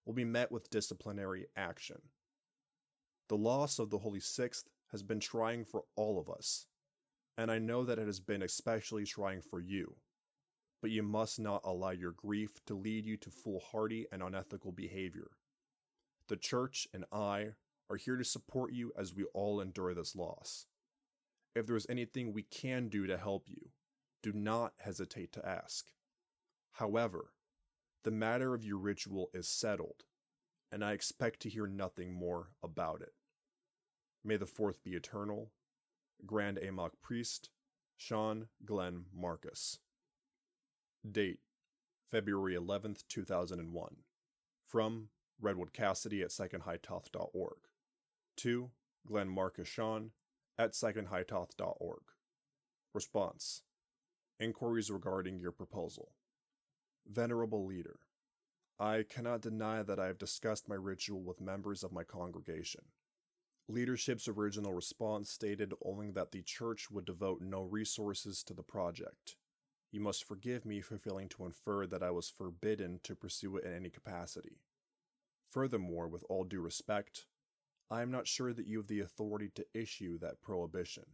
will 0.06 0.14
be 0.14 0.26
met 0.26 0.52
with 0.52 0.70
disciplinary 0.70 1.48
action. 1.56 2.02
The 3.30 3.38
loss 3.38 3.80
of 3.80 3.90
the 3.90 3.98
Holy 3.98 4.20
Sixth 4.20 4.70
has 4.96 5.04
been 5.04 5.20
trying 5.20 5.66
for 5.66 5.84
all 5.98 6.18
of 6.18 6.30
us, 6.30 6.68
and 7.38 7.52
I 7.52 7.60
know 7.60 7.84
that 7.84 8.00
it 8.00 8.06
has 8.06 8.22
been 8.22 8.42
especially 8.42 9.04
trying 9.04 9.42
for 9.42 9.60
you. 9.60 9.98
But 10.82 10.90
you 10.90 11.04
must 11.04 11.38
not 11.38 11.60
allow 11.66 11.90
your 11.90 12.14
grief 12.14 12.64
to 12.68 12.76
lead 12.76 13.06
you 13.06 13.18
to 13.18 13.30
foolhardy 13.30 14.06
and 14.10 14.24
unethical 14.24 14.72
behavior. 14.72 15.32
The 16.30 16.38
Church 16.38 16.88
and 16.94 17.04
I 17.12 17.56
are 17.90 17.98
here 17.98 18.16
to 18.16 18.24
support 18.24 18.72
you 18.72 18.94
as 18.98 19.14
we 19.14 19.26
all 19.34 19.60
endure 19.60 19.94
this 19.94 20.16
loss. 20.16 20.66
If 21.54 21.68
there 21.68 21.76
is 21.76 21.88
anything 21.90 22.32
we 22.32 22.44
can 22.44 22.88
do 22.88 23.06
to 23.06 23.18
help 23.18 23.50
you, 23.50 23.72
do 24.24 24.32
not 24.32 24.76
hesitate 24.80 25.34
to 25.34 25.46
ask. 25.46 25.88
However, 26.74 27.34
the 28.06 28.12
matter 28.12 28.54
of 28.54 28.64
your 28.64 28.78
ritual 28.78 29.30
is 29.34 29.50
settled, 29.50 30.06
and 30.72 30.86
I 30.86 30.94
expect 30.94 31.42
to 31.42 31.50
hear 31.50 31.68
nothing 31.68 32.14
more 32.14 32.52
about 32.64 33.02
it. 33.02 33.12
May 34.28 34.38
the 34.38 34.48
fourth 34.48 34.84
be 34.84 34.96
eternal. 34.96 35.52
Grand 36.26 36.58
Amok 36.58 36.94
Priest, 37.00 37.52
Sean 37.96 38.48
Glenn 38.66 39.06
Marcus. 39.16 39.78
Date 41.10 41.42
February 42.10 42.56
11th, 42.56 43.04
2001. 43.08 43.98
From 44.68 45.10
Redwood 45.40 45.74
Cassidy 45.74 46.24
at 46.24 46.30
secondhightoth.org. 46.30 47.58
To 48.38 48.72
Glenn 49.06 49.30
Marcus 49.30 49.68
Sean 49.68 50.10
at 50.58 50.72
secondhightoth.org. 50.72 52.02
Response 52.96 53.62
Inquiries 54.40 54.90
regarding 54.90 55.38
your 55.38 55.52
proposal. 55.52 56.14
Venerable 57.08 57.64
Leader, 57.64 58.00
I 58.80 59.04
cannot 59.08 59.42
deny 59.42 59.84
that 59.84 60.00
I 60.00 60.08
have 60.08 60.18
discussed 60.18 60.68
my 60.68 60.76
ritual 60.76 61.22
with 61.22 61.40
members 61.40 61.84
of 61.84 61.92
my 61.92 62.04
congregation. 62.04 62.86
Leadership's 63.68 64.28
original 64.28 64.74
response 64.74 65.32
stated 65.32 65.74
only 65.84 66.12
that 66.12 66.32
the 66.32 66.44
church 66.44 66.92
would 66.92 67.06
devote 67.06 67.42
no 67.42 67.64
resources 67.64 68.44
to 68.44 68.54
the 68.54 68.62
project. 68.62 69.38
You 69.92 70.02
must 70.02 70.24
forgive 70.24 70.66
me 70.66 70.82
for 70.82 70.98
failing 70.98 71.30
to 71.30 71.46
infer 71.46 71.88
that 71.88 72.04
I 72.04 72.12
was 72.12 72.30
forbidden 72.30 73.00
to 73.04 73.16
pursue 73.16 73.58
it 73.58 73.64
in 73.64 73.74
any 73.74 73.90
capacity. 73.90 74.60
Furthermore, 75.50 76.08
with 76.08 76.24
all 76.30 76.44
due 76.44 76.62
respect, 76.62 77.26
I 77.90 78.04
am 78.04 78.12
not 78.12 78.28
sure 78.28 78.54
that 78.54 78.68
you 78.68 78.78
have 78.78 78.88
the 78.88 79.00
authority 79.00 79.50
to 79.56 79.66
issue 79.74 80.20
that 80.20 80.42
prohibition. 80.42 81.06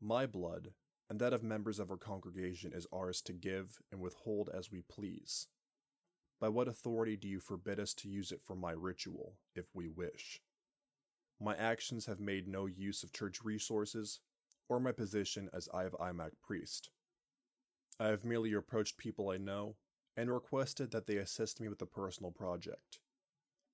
My 0.00 0.26
blood, 0.26 0.70
and 1.08 1.20
that 1.20 1.32
of 1.32 1.42
members 1.42 1.78
of 1.78 1.90
our 1.90 1.96
congregation 1.96 2.72
is 2.72 2.86
ours 2.92 3.20
to 3.22 3.32
give 3.32 3.78
and 3.92 4.00
withhold 4.00 4.48
as 4.52 4.72
we 4.72 4.82
please. 4.82 5.46
By 6.40 6.48
what 6.48 6.68
authority 6.68 7.16
do 7.16 7.28
you 7.28 7.38
forbid 7.38 7.78
us 7.78 7.94
to 7.94 8.08
use 8.08 8.32
it 8.32 8.40
for 8.42 8.56
my 8.56 8.72
ritual, 8.72 9.34
if 9.54 9.74
we 9.74 9.88
wish? 9.88 10.40
My 11.40 11.56
actions 11.56 12.06
have 12.06 12.20
made 12.20 12.46
no 12.46 12.66
use 12.66 13.02
of 13.02 13.12
church 13.12 13.42
resources 13.42 14.20
or 14.68 14.78
my 14.78 14.92
position 14.92 15.48
as 15.54 15.68
Ive 15.72 15.94
Imac 15.98 16.32
priest. 16.42 16.90
I 17.98 18.08
have 18.08 18.24
merely 18.24 18.52
approached 18.52 18.98
people 18.98 19.30
I 19.30 19.38
know 19.38 19.76
and 20.16 20.30
requested 20.30 20.90
that 20.90 21.06
they 21.06 21.16
assist 21.16 21.60
me 21.60 21.68
with 21.68 21.80
a 21.80 21.86
personal 21.86 22.30
project. 22.30 22.98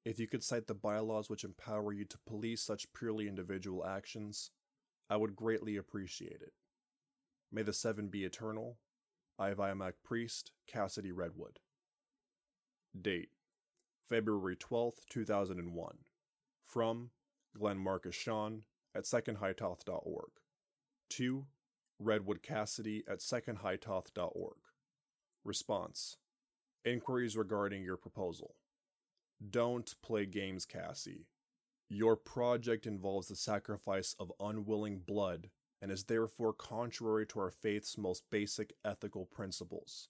If 0.05 0.21
you 0.21 0.29
could 0.29 0.45
cite 0.45 0.69
the 0.69 0.75
bylaws 0.75 1.29
which 1.29 1.43
empower 1.43 1.93
you 1.93 2.05
to 2.05 2.19
police 2.27 2.63
such 2.63 2.93
purely 2.93 3.27
individual 3.27 3.85
actions, 3.85 4.53
I 5.11 5.17
would 5.17 5.35
greatly 5.35 5.77
appreciate 5.77 6.41
it. 6.41 6.53
May 7.51 7.63
the 7.63 7.73
seven 7.73 8.09
be 8.09 8.25
eternal. 8.25 8.79
Iviamac 9.41 9.95
Priest, 10.05 10.53
Cassidy 10.67 11.11
Redwood. 11.11 11.59
Date 13.01 13.31
February 14.09 14.57
12th, 14.57 15.05
2001. 15.11 15.97
From 16.65 17.11
Glenn 17.59 17.79
Marcus 17.79 18.15
Sean 18.15 18.63
at 18.95 19.05
secondhightoth.org. 19.05 20.31
2. 21.11 21.47
Redwood 21.99 22.43
Cassidy 22.43 23.05
at 23.09 23.21
secondhightoth.org. 23.21 24.57
Response 25.45 26.17
Inquiries 26.85 27.37
regarding 27.37 27.83
your 27.83 27.97
proposal. 27.97 28.55
Don't 29.51 29.95
play 30.03 30.27
games, 30.27 30.65
Cassie. 30.65 31.27
Your 31.89 32.17
project 32.17 32.87
involves 32.87 33.29
the 33.29 33.37
sacrifice 33.37 34.15
of 34.19 34.33
unwilling 34.41 34.99
blood 34.99 35.51
and 35.81 35.93
is 35.93 36.05
therefore 36.05 36.53
contrary 36.53 37.27
to 37.27 37.41
our 37.41 37.51
faith's 37.51 37.99
most 37.99 38.25
basic 38.31 38.73
ethical 38.85 39.27
principles. 39.27 40.09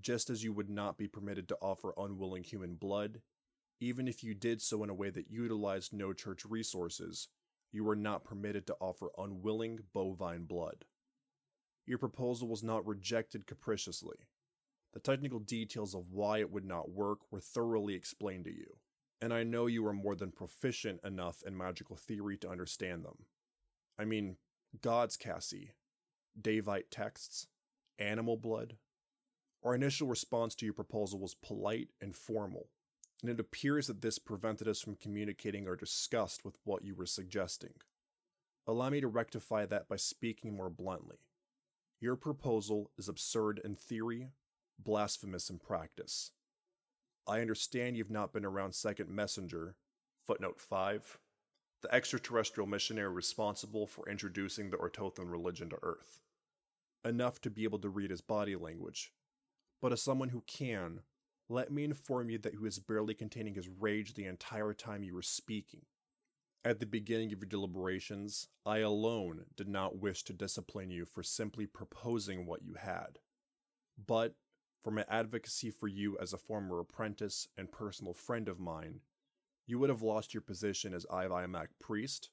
Just 0.00 0.30
as 0.30 0.44
you 0.44 0.52
would 0.52 0.70
not 0.70 0.96
be 0.96 1.08
permitted 1.08 1.48
to 1.48 1.58
offer 1.60 1.94
unwilling 1.96 2.44
human 2.44 2.74
blood, 2.74 3.20
even 3.82 4.06
if 4.06 4.22
you 4.22 4.32
did 4.32 4.62
so 4.62 4.84
in 4.84 4.90
a 4.90 4.94
way 4.94 5.10
that 5.10 5.28
utilized 5.28 5.92
no 5.92 6.12
church 6.12 6.44
resources, 6.44 7.26
you 7.72 7.82
were 7.82 7.96
not 7.96 8.22
permitted 8.22 8.64
to 8.64 8.76
offer 8.80 9.10
unwilling 9.18 9.80
bovine 9.92 10.44
blood. 10.44 10.84
Your 11.84 11.98
proposal 11.98 12.46
was 12.46 12.62
not 12.62 12.86
rejected 12.86 13.44
capriciously. 13.44 14.18
The 14.92 15.00
technical 15.00 15.40
details 15.40 15.96
of 15.96 16.12
why 16.12 16.38
it 16.38 16.52
would 16.52 16.64
not 16.64 16.92
work 16.92 17.18
were 17.32 17.40
thoroughly 17.40 17.94
explained 17.94 18.44
to 18.44 18.52
you, 18.52 18.76
and 19.20 19.34
I 19.34 19.42
know 19.42 19.66
you 19.66 19.84
are 19.88 19.92
more 19.92 20.14
than 20.14 20.30
proficient 20.30 21.00
enough 21.02 21.42
in 21.44 21.56
magical 21.56 21.96
theory 21.96 22.36
to 22.36 22.50
understand 22.50 23.04
them. 23.04 23.26
I 23.98 24.04
mean, 24.04 24.36
God's 24.80 25.16
Cassie, 25.16 25.72
Daevite 26.40 26.90
texts, 26.92 27.48
animal 27.98 28.36
blood. 28.36 28.76
Our 29.64 29.74
initial 29.74 30.06
response 30.06 30.54
to 30.56 30.66
your 30.66 30.74
proposal 30.74 31.18
was 31.18 31.34
polite 31.34 31.88
and 32.00 32.14
formal, 32.14 32.68
and 33.22 33.30
it 33.30 33.40
appears 33.40 33.86
that 33.86 34.02
this 34.02 34.18
prevented 34.18 34.66
us 34.66 34.80
from 34.80 34.96
communicating 34.96 35.68
our 35.68 35.76
disgust 35.76 36.44
with 36.44 36.58
what 36.64 36.84
you 36.84 36.94
were 36.94 37.06
suggesting. 37.06 37.74
Allow 38.66 38.90
me 38.90 39.00
to 39.00 39.08
rectify 39.08 39.64
that 39.66 39.88
by 39.88 39.96
speaking 39.96 40.56
more 40.56 40.70
bluntly. 40.70 41.18
Your 42.00 42.16
proposal 42.16 42.90
is 42.98 43.08
absurd 43.08 43.60
in 43.64 43.74
theory, 43.74 44.30
blasphemous 44.78 45.48
in 45.48 45.58
practice. 45.58 46.32
I 47.26 47.40
understand 47.40 47.96
you've 47.96 48.10
not 48.10 48.32
been 48.32 48.44
around 48.44 48.74
Second 48.74 49.08
Messenger, 49.08 49.76
footnote 50.26 50.60
5, 50.60 51.18
the 51.82 51.94
extraterrestrial 51.94 52.66
missionary 52.66 53.12
responsible 53.12 53.86
for 53.86 54.08
introducing 54.08 54.70
the 54.70 54.76
Ortothan 54.76 55.30
religion 55.30 55.68
to 55.70 55.78
Earth, 55.82 56.22
enough 57.04 57.40
to 57.42 57.50
be 57.50 57.62
able 57.62 57.78
to 57.80 57.88
read 57.88 58.10
his 58.10 58.20
body 58.20 58.56
language. 58.56 59.12
But 59.80 59.92
as 59.92 60.02
someone 60.02 60.30
who 60.30 60.42
can, 60.46 61.00
let 61.52 61.70
me 61.70 61.84
inform 61.84 62.30
you 62.30 62.38
that 62.38 62.52
he 62.52 62.58
was 62.58 62.78
barely 62.78 63.14
containing 63.14 63.54
his 63.54 63.68
rage 63.68 64.14
the 64.14 64.24
entire 64.24 64.72
time 64.72 65.02
you 65.02 65.14
were 65.14 65.22
speaking. 65.22 65.82
At 66.64 66.80
the 66.80 66.86
beginning 66.86 67.32
of 67.32 67.40
your 67.40 67.48
deliberations, 67.48 68.48
I 68.64 68.78
alone 68.78 69.44
did 69.56 69.68
not 69.68 69.98
wish 69.98 70.22
to 70.24 70.32
discipline 70.32 70.90
you 70.90 71.04
for 71.04 71.22
simply 71.22 71.66
proposing 71.66 72.46
what 72.46 72.62
you 72.62 72.74
had. 72.74 73.18
But, 74.06 74.34
for 74.82 74.90
my 74.90 75.04
advocacy 75.08 75.70
for 75.70 75.88
you 75.88 76.16
as 76.18 76.32
a 76.32 76.38
former 76.38 76.80
apprentice 76.80 77.48
and 77.58 77.70
personal 77.70 78.14
friend 78.14 78.48
of 78.48 78.58
mine, 78.58 79.00
you 79.66 79.78
would 79.78 79.90
have 79.90 80.02
lost 80.02 80.32
your 80.32 80.40
position 80.40 80.94
as 80.94 81.06
Ivaimak 81.06 81.68
priest, 81.78 82.30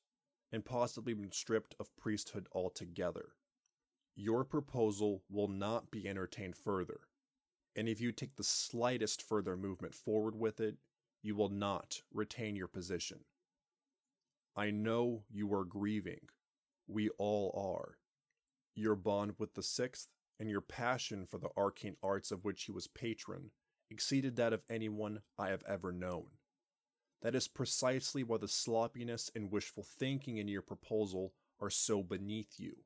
and 0.52 0.66
possibly 0.66 1.14
been 1.14 1.32
stripped 1.32 1.76
of 1.80 1.96
priesthood 1.98 2.48
altogether. 2.54 3.34
Your 4.16 4.44
proposal 4.44 5.24
will 5.30 5.48
not 5.48 5.92
be 5.92 6.08
entertained 6.08 6.56
further, 6.56 7.02
and 7.76 7.88
if 7.88 8.02
you 8.02 8.12
take 8.12 8.36
the 8.36 8.44
slightest 8.44 9.22
further 9.22 9.56
movement 9.56 9.94
forward 9.94 10.36
with 10.36 10.60
it, 10.60 10.78
you 11.22 11.36
will 11.36 11.50
not 11.50 12.02
retain 12.14 12.56
your 12.56 12.68
position. 12.68 13.20
I 14.56 14.72
know 14.72 15.24
you 15.30 15.54
are 15.54 15.64
grieving. 15.64 16.30
We 16.88 17.10
all 17.18 17.54
are. 17.56 17.98
Your 18.76 18.96
bond 18.96 19.36
with 19.38 19.54
the 19.54 19.64
Sixth 19.64 20.08
and 20.40 20.50
your 20.50 20.62
passion 20.62 21.26
for 21.26 21.38
the 21.38 21.50
arcane 21.58 21.98
arts 22.02 22.32
of 22.32 22.44
which 22.44 22.64
he 22.64 22.72
was 22.72 22.88
patron 22.88 23.52
exceeded 23.90 24.36
that 24.36 24.54
of 24.54 24.64
anyone 24.70 25.22
I 25.38 25.50
have 25.50 25.64
ever 25.68 25.92
known. 25.92 26.28
That 27.22 27.36
is 27.36 27.48
precisely 27.48 28.24
why 28.24 28.38
the 28.38 28.48
sloppiness 28.48 29.30
and 29.36 29.52
wishful 29.52 29.84
thinking 29.84 30.38
in 30.38 30.48
your 30.48 30.62
proposal 30.62 31.34
are 31.60 31.70
so 31.70 32.02
beneath 32.02 32.56
you, 32.58 32.78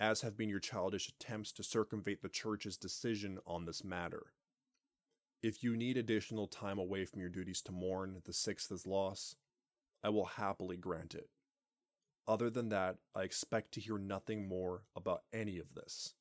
as 0.00 0.22
have 0.22 0.36
been 0.36 0.48
your 0.48 0.58
childish 0.58 1.08
attempts 1.08 1.52
to 1.52 1.62
circumvent 1.62 2.22
the 2.22 2.28
Church's 2.30 2.78
decision 2.78 3.38
on 3.46 3.66
this 3.66 3.84
matter. 3.84 4.32
If 5.42 5.62
you 5.62 5.76
need 5.76 5.98
additional 5.98 6.46
time 6.46 6.78
away 6.78 7.04
from 7.04 7.20
your 7.20 7.28
duties 7.28 7.60
to 7.62 7.72
mourn 7.72 8.22
the 8.24 8.32
sixth 8.32 8.68
Sixth's 8.68 8.86
loss, 8.86 9.36
I 10.02 10.08
will 10.08 10.24
happily 10.24 10.78
grant 10.78 11.14
it. 11.14 11.28
Other 12.26 12.48
than 12.48 12.70
that, 12.70 12.96
I 13.14 13.22
expect 13.22 13.72
to 13.72 13.80
hear 13.80 13.98
nothing 13.98 14.48
more 14.48 14.84
about 14.96 15.22
any 15.32 15.58
of 15.58 15.74
this. 15.74 16.14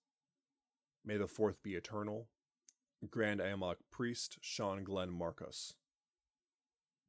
May 1.06 1.18
the 1.18 1.28
Fourth 1.28 1.64
be 1.64 1.76
eternal. 1.76 2.28
Grand 3.10 3.40
Amok 3.40 3.78
Priest 3.92 4.38
Sean 4.42 4.84
Glenn 4.84 5.12
Marcus. 5.12 5.74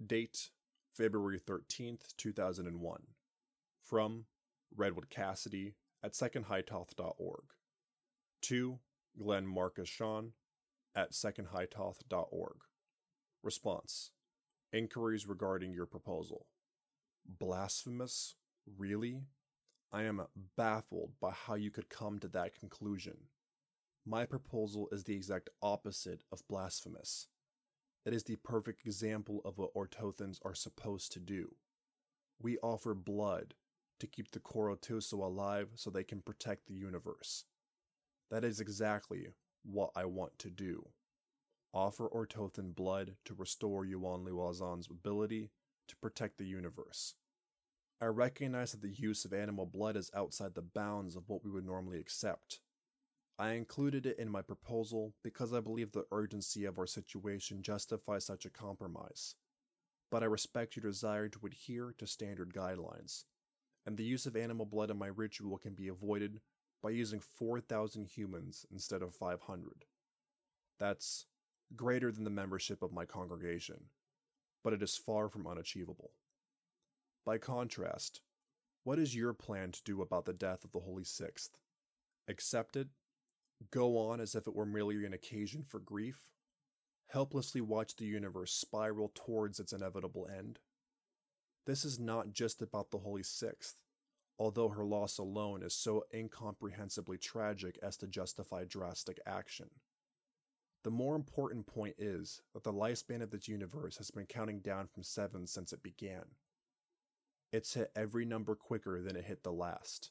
Date 0.04 0.50
February 0.96 1.40
13th, 1.40 2.16
2001. 2.16 3.02
From 3.82 4.26
Redwood 4.76 5.10
Cassidy 5.10 5.74
at 6.02 6.12
secondhightoth.org. 6.12 7.44
To 8.42 8.78
Glenn 9.18 9.46
Marcus 9.46 9.88
Sean 9.88 10.32
at 10.94 11.12
secondhightoth.org. 11.12 12.56
Response 13.42 14.10
Inquiries 14.72 15.26
regarding 15.26 15.72
your 15.72 15.86
proposal. 15.86 16.46
Blasphemous? 17.26 18.36
Really? 18.78 19.22
I 19.92 20.04
am 20.04 20.22
baffled 20.56 21.12
by 21.20 21.32
how 21.32 21.54
you 21.54 21.70
could 21.70 21.88
come 21.88 22.18
to 22.20 22.28
that 22.28 22.58
conclusion. 22.58 23.16
My 24.06 24.24
proposal 24.24 24.88
is 24.92 25.04
the 25.04 25.14
exact 25.14 25.50
opposite 25.60 26.22
of 26.30 26.46
blasphemous. 26.48 27.26
It 28.06 28.14
is 28.14 28.24
the 28.24 28.36
perfect 28.36 28.86
example 28.86 29.42
of 29.44 29.58
what 29.58 29.74
Ortothans 29.74 30.38
are 30.44 30.54
supposed 30.54 31.12
to 31.12 31.20
do. 31.20 31.56
We 32.40 32.56
offer 32.58 32.94
blood 32.94 33.54
to 34.00 34.06
keep 34.06 34.30
the 34.30 34.40
Korotuso 34.40 35.14
alive 35.14 35.68
so 35.76 35.90
they 35.90 36.04
can 36.04 36.20
protect 36.20 36.66
the 36.66 36.74
universe. 36.74 37.44
That 38.30 38.44
is 38.44 38.60
exactly 38.60 39.28
what 39.64 39.90
I 39.94 40.04
want 40.04 40.38
to 40.40 40.50
do. 40.50 40.88
Offer 41.72 42.08
Ortothan 42.08 42.74
blood 42.74 43.16
to 43.24 43.34
restore 43.34 43.84
Yuan 43.84 44.24
Liwazan's 44.24 44.88
ability 44.90 45.50
to 45.88 45.96
protect 45.96 46.38
the 46.38 46.46
universe. 46.46 47.14
I 48.00 48.06
recognize 48.06 48.72
that 48.72 48.82
the 48.82 48.88
use 48.88 49.24
of 49.24 49.32
animal 49.32 49.66
blood 49.66 49.96
is 49.96 50.10
outside 50.14 50.54
the 50.54 50.62
bounds 50.62 51.16
of 51.16 51.28
what 51.28 51.44
we 51.44 51.50
would 51.50 51.66
normally 51.66 52.00
accept, 52.00 52.60
I 53.40 53.52
included 53.52 54.04
it 54.04 54.18
in 54.18 54.28
my 54.28 54.42
proposal 54.42 55.14
because 55.24 55.54
I 55.54 55.60
believe 55.60 55.92
the 55.92 56.04
urgency 56.12 56.66
of 56.66 56.78
our 56.78 56.86
situation 56.86 57.62
justifies 57.62 58.26
such 58.26 58.44
a 58.44 58.50
compromise. 58.50 59.34
But 60.10 60.22
I 60.22 60.26
respect 60.26 60.76
your 60.76 60.82
desire 60.82 61.30
to 61.30 61.46
adhere 61.46 61.94
to 61.96 62.06
standard 62.06 62.52
guidelines, 62.52 63.24
and 63.86 63.96
the 63.96 64.04
use 64.04 64.26
of 64.26 64.36
animal 64.36 64.66
blood 64.66 64.90
in 64.90 64.98
my 64.98 65.06
ritual 65.06 65.58
can 65.58 65.74
be 65.74 65.88
avoided 65.88 66.40
by 66.82 66.90
using 66.90 67.20
4,000 67.20 68.06
humans 68.06 68.66
instead 68.70 69.02
of 69.02 69.14
500. 69.14 69.84
That's 70.78 71.26
greater 71.76 72.10
than 72.10 72.24
the 72.24 72.30
membership 72.30 72.82
of 72.82 72.92
my 72.92 73.04
congregation, 73.04 73.84
but 74.64 74.72
it 74.72 74.82
is 74.82 74.96
far 74.96 75.28
from 75.28 75.46
unachievable. 75.46 76.12
By 77.24 77.38
contrast, 77.38 78.20
what 78.82 78.98
is 78.98 79.14
your 79.14 79.34
plan 79.34 79.72
to 79.72 79.82
do 79.84 80.00
about 80.00 80.24
the 80.24 80.32
death 80.32 80.64
of 80.64 80.72
the 80.72 80.80
Holy 80.80 81.04
Sixth? 81.04 81.58
Accept 82.28 82.76
it 82.76 82.88
go 83.70 83.98
on 83.98 84.20
as 84.20 84.34
if 84.34 84.46
it 84.46 84.54
were 84.54 84.66
merely 84.66 85.04
an 85.04 85.12
occasion 85.12 85.62
for 85.62 85.78
grief, 85.78 86.30
helplessly 87.08 87.60
watch 87.60 87.96
the 87.96 88.06
universe 88.06 88.52
spiral 88.52 89.10
towards 89.14 89.60
its 89.60 89.72
inevitable 89.72 90.26
end. 90.34 90.58
This 91.66 91.84
is 91.84 91.98
not 91.98 92.32
just 92.32 92.62
about 92.62 92.90
the 92.90 92.98
Holy 92.98 93.22
Sixth, 93.22 93.76
although 94.38 94.70
her 94.70 94.84
loss 94.84 95.18
alone 95.18 95.62
is 95.62 95.74
so 95.74 96.04
incomprehensibly 96.12 97.18
tragic 97.18 97.78
as 97.82 97.96
to 97.98 98.06
justify 98.06 98.64
drastic 98.64 99.20
action. 99.26 99.70
The 100.82 100.90
more 100.90 101.14
important 101.14 101.66
point 101.66 101.96
is 101.98 102.40
that 102.54 102.64
the 102.64 102.72
lifespan 102.72 103.22
of 103.22 103.30
this 103.30 103.48
universe 103.48 103.98
has 103.98 104.10
been 104.10 104.24
counting 104.24 104.60
down 104.60 104.86
from 104.86 105.02
seven 105.02 105.46
since 105.46 105.72
it 105.74 105.82
began. 105.82 106.24
It's 107.52 107.74
hit 107.74 107.90
every 107.94 108.24
number 108.24 108.54
quicker 108.54 109.02
than 109.02 109.14
it 109.16 109.26
hit 109.26 109.42
the 109.42 109.52
last. 109.52 110.10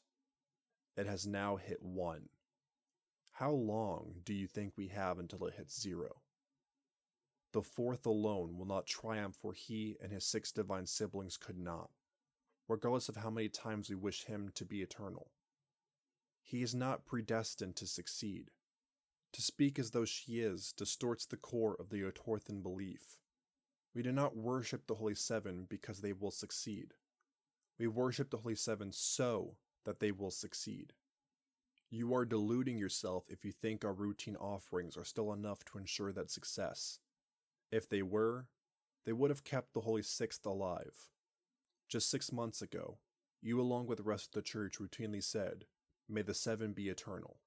It 0.96 1.06
has 1.06 1.26
now 1.26 1.56
hit 1.56 1.82
one. 1.82 2.28
How 3.32 3.50
long 3.50 4.16
do 4.24 4.34
you 4.34 4.46
think 4.46 4.74
we 4.76 4.88
have 4.88 5.18
until 5.18 5.46
it 5.46 5.54
hits 5.56 5.80
zero? 5.80 6.20
The 7.52 7.62
fourth 7.62 8.06
alone 8.06 8.56
will 8.56 8.66
not 8.66 8.86
triumph 8.86 9.38
where 9.42 9.54
he 9.54 9.96
and 10.00 10.12
his 10.12 10.24
six 10.24 10.52
divine 10.52 10.86
siblings 10.86 11.36
could 11.36 11.58
not, 11.58 11.90
regardless 12.68 13.08
of 13.08 13.16
how 13.16 13.30
many 13.30 13.48
times 13.48 13.90
we 13.90 13.96
wish 13.96 14.24
him 14.24 14.50
to 14.54 14.64
be 14.64 14.82
eternal. 14.82 15.30
He 16.42 16.62
is 16.62 16.74
not 16.74 17.06
predestined 17.06 17.76
to 17.76 17.86
succeed. 17.86 18.50
To 19.32 19.42
speak 19.42 19.78
as 19.78 19.90
though 19.90 20.04
she 20.04 20.40
is 20.40 20.72
distorts 20.72 21.26
the 21.26 21.36
core 21.36 21.76
of 21.78 21.90
the 21.90 22.02
Ortothan 22.02 22.62
belief. 22.62 23.18
We 23.94 24.02
do 24.02 24.12
not 24.12 24.36
worship 24.36 24.86
the 24.86 24.96
Holy 24.96 25.14
Seven 25.14 25.66
because 25.68 26.00
they 26.00 26.12
will 26.12 26.30
succeed. 26.30 26.94
We 27.78 27.86
worship 27.86 28.30
the 28.30 28.38
Holy 28.38 28.54
Seven 28.54 28.92
so 28.92 29.56
that 29.84 30.00
they 30.00 30.12
will 30.12 30.30
succeed. 30.30 30.92
You 31.90 32.14
are 32.14 32.24
deluding 32.24 32.78
yourself 32.78 33.24
if 33.28 33.44
you 33.44 33.50
think 33.50 33.84
our 33.84 33.92
routine 33.92 34.36
offerings 34.36 34.96
are 34.96 35.04
still 35.04 35.32
enough 35.32 35.64
to 35.66 35.78
ensure 35.78 36.12
that 36.12 36.30
success. 36.30 37.00
If 37.70 37.88
they 37.88 38.02
were, 38.02 38.46
they 39.06 39.12
would 39.12 39.30
have 39.30 39.44
kept 39.44 39.72
the 39.72 39.80
Holy 39.80 40.02
Sixth 40.02 40.44
alive. 40.44 41.08
Just 41.88 42.10
six 42.10 42.32
months 42.32 42.62
ago, 42.62 42.98
you, 43.42 43.60
along 43.60 43.86
with 43.86 43.98
the 43.98 44.04
rest 44.04 44.26
of 44.26 44.32
the 44.32 44.42
church, 44.42 44.78
routinely 44.78 45.22
said, 45.22 45.64
May 46.08 46.22
the 46.22 46.34
Seven 46.34 46.72
be 46.72 46.88
eternal. 46.88 47.38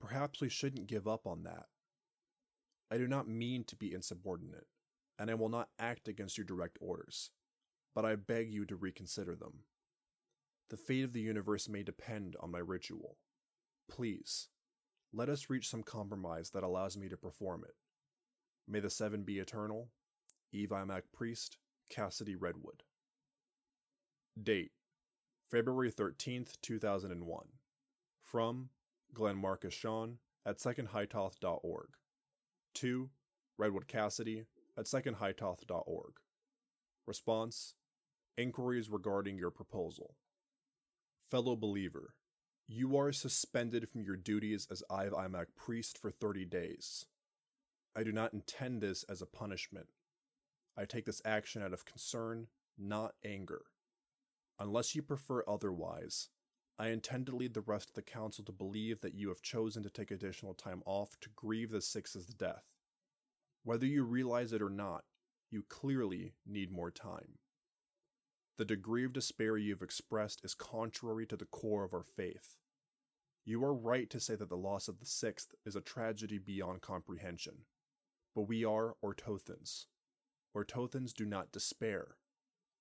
Perhaps 0.00 0.40
we 0.40 0.48
shouldn't 0.48 0.86
give 0.86 1.06
up 1.06 1.26
on 1.26 1.44
that. 1.44 1.66
I 2.90 2.98
do 2.98 3.06
not 3.06 3.28
mean 3.28 3.64
to 3.64 3.76
be 3.76 3.94
insubordinate, 3.94 4.66
and 5.18 5.30
I 5.30 5.34
will 5.34 5.48
not 5.48 5.68
act 5.78 6.08
against 6.08 6.36
your 6.36 6.44
direct 6.44 6.78
orders, 6.80 7.30
but 7.94 8.04
I 8.04 8.16
beg 8.16 8.52
you 8.52 8.64
to 8.66 8.76
reconsider 8.76 9.36
them. 9.36 9.64
The 10.70 10.76
fate 10.76 11.04
of 11.04 11.12
the 11.12 11.20
universe 11.20 11.68
may 11.68 11.82
depend 11.82 12.36
on 12.40 12.50
my 12.50 12.58
ritual. 12.58 13.18
Please, 13.88 14.48
let 15.12 15.28
us 15.28 15.50
reach 15.50 15.68
some 15.68 15.82
compromise 15.82 16.50
that 16.50 16.62
allows 16.62 16.96
me 16.96 17.08
to 17.08 17.16
perform 17.16 17.64
it. 17.64 17.74
May 18.70 18.78
the 18.78 18.88
seven 18.88 19.24
be 19.24 19.40
eternal. 19.40 19.88
Eve 20.52 20.68
Imac 20.68 21.02
Priest, 21.12 21.58
Cassidy 21.90 22.36
Redwood. 22.36 22.84
Date 24.40 24.70
February 25.50 25.90
13th, 25.90 26.52
2001. 26.62 27.46
From 28.22 28.68
Glenn 29.12 29.36
Marcus 29.36 29.74
Sean 29.74 30.18
at 30.46 30.58
secondhightoth.org. 30.58 31.88
To 32.74 33.10
Redwood 33.58 33.88
Cassidy 33.88 34.44
at 34.78 34.84
secondhightoth.org. 34.84 36.12
Response 37.08 37.74
Inquiries 38.38 38.88
regarding 38.88 39.36
your 39.36 39.50
proposal. 39.50 40.14
Fellow 41.28 41.56
believer, 41.56 42.14
you 42.68 42.96
are 42.96 43.10
suspended 43.10 43.88
from 43.88 44.04
your 44.04 44.16
duties 44.16 44.68
as 44.70 44.84
Ive 44.88 45.12
Imac 45.12 45.46
priest 45.56 45.98
for 45.98 46.12
30 46.12 46.44
days. 46.44 47.06
I 47.96 48.04
do 48.04 48.12
not 48.12 48.32
intend 48.32 48.80
this 48.80 49.02
as 49.04 49.20
a 49.20 49.26
punishment. 49.26 49.88
I 50.76 50.84
take 50.84 51.06
this 51.06 51.22
action 51.24 51.62
out 51.62 51.72
of 51.72 51.84
concern, 51.84 52.46
not 52.78 53.14
anger. 53.24 53.62
Unless 54.58 54.94
you 54.94 55.02
prefer 55.02 55.42
otherwise, 55.48 56.28
I 56.78 56.88
intend 56.88 57.26
to 57.26 57.36
lead 57.36 57.54
the 57.54 57.60
rest 57.60 57.90
of 57.90 57.94
the 57.94 58.02
council 58.02 58.44
to 58.44 58.52
believe 58.52 59.00
that 59.00 59.14
you 59.14 59.28
have 59.28 59.42
chosen 59.42 59.82
to 59.82 59.90
take 59.90 60.10
additional 60.10 60.54
time 60.54 60.82
off 60.86 61.18
to 61.20 61.28
grieve 61.34 61.72
the 61.72 61.82
Six's 61.82 62.26
death. 62.26 62.64
Whether 63.64 63.86
you 63.86 64.04
realize 64.04 64.52
it 64.52 64.62
or 64.62 64.70
not, 64.70 65.04
you 65.50 65.62
clearly 65.68 66.34
need 66.46 66.70
more 66.70 66.90
time. 66.90 67.38
The 68.56 68.64
degree 68.64 69.04
of 69.04 69.12
despair 69.12 69.56
you 69.56 69.72
have 69.72 69.82
expressed 69.82 70.44
is 70.44 70.54
contrary 70.54 71.26
to 71.26 71.36
the 71.36 71.44
core 71.44 71.84
of 71.84 71.92
our 71.92 72.04
faith. 72.04 72.56
You 73.44 73.64
are 73.64 73.74
right 73.74 74.08
to 74.10 74.20
say 74.20 74.36
that 74.36 74.48
the 74.48 74.56
loss 74.56 74.86
of 74.86 75.00
the 75.00 75.06
Sixth 75.06 75.54
is 75.66 75.74
a 75.74 75.80
tragedy 75.80 76.38
beyond 76.38 76.82
comprehension, 76.82 77.64
but 78.40 78.48
we 78.48 78.64
are 78.64 78.94
Ortothans. 79.04 79.84
Ortothans 80.56 81.12
do 81.12 81.26
not 81.26 81.52
despair. 81.52 82.16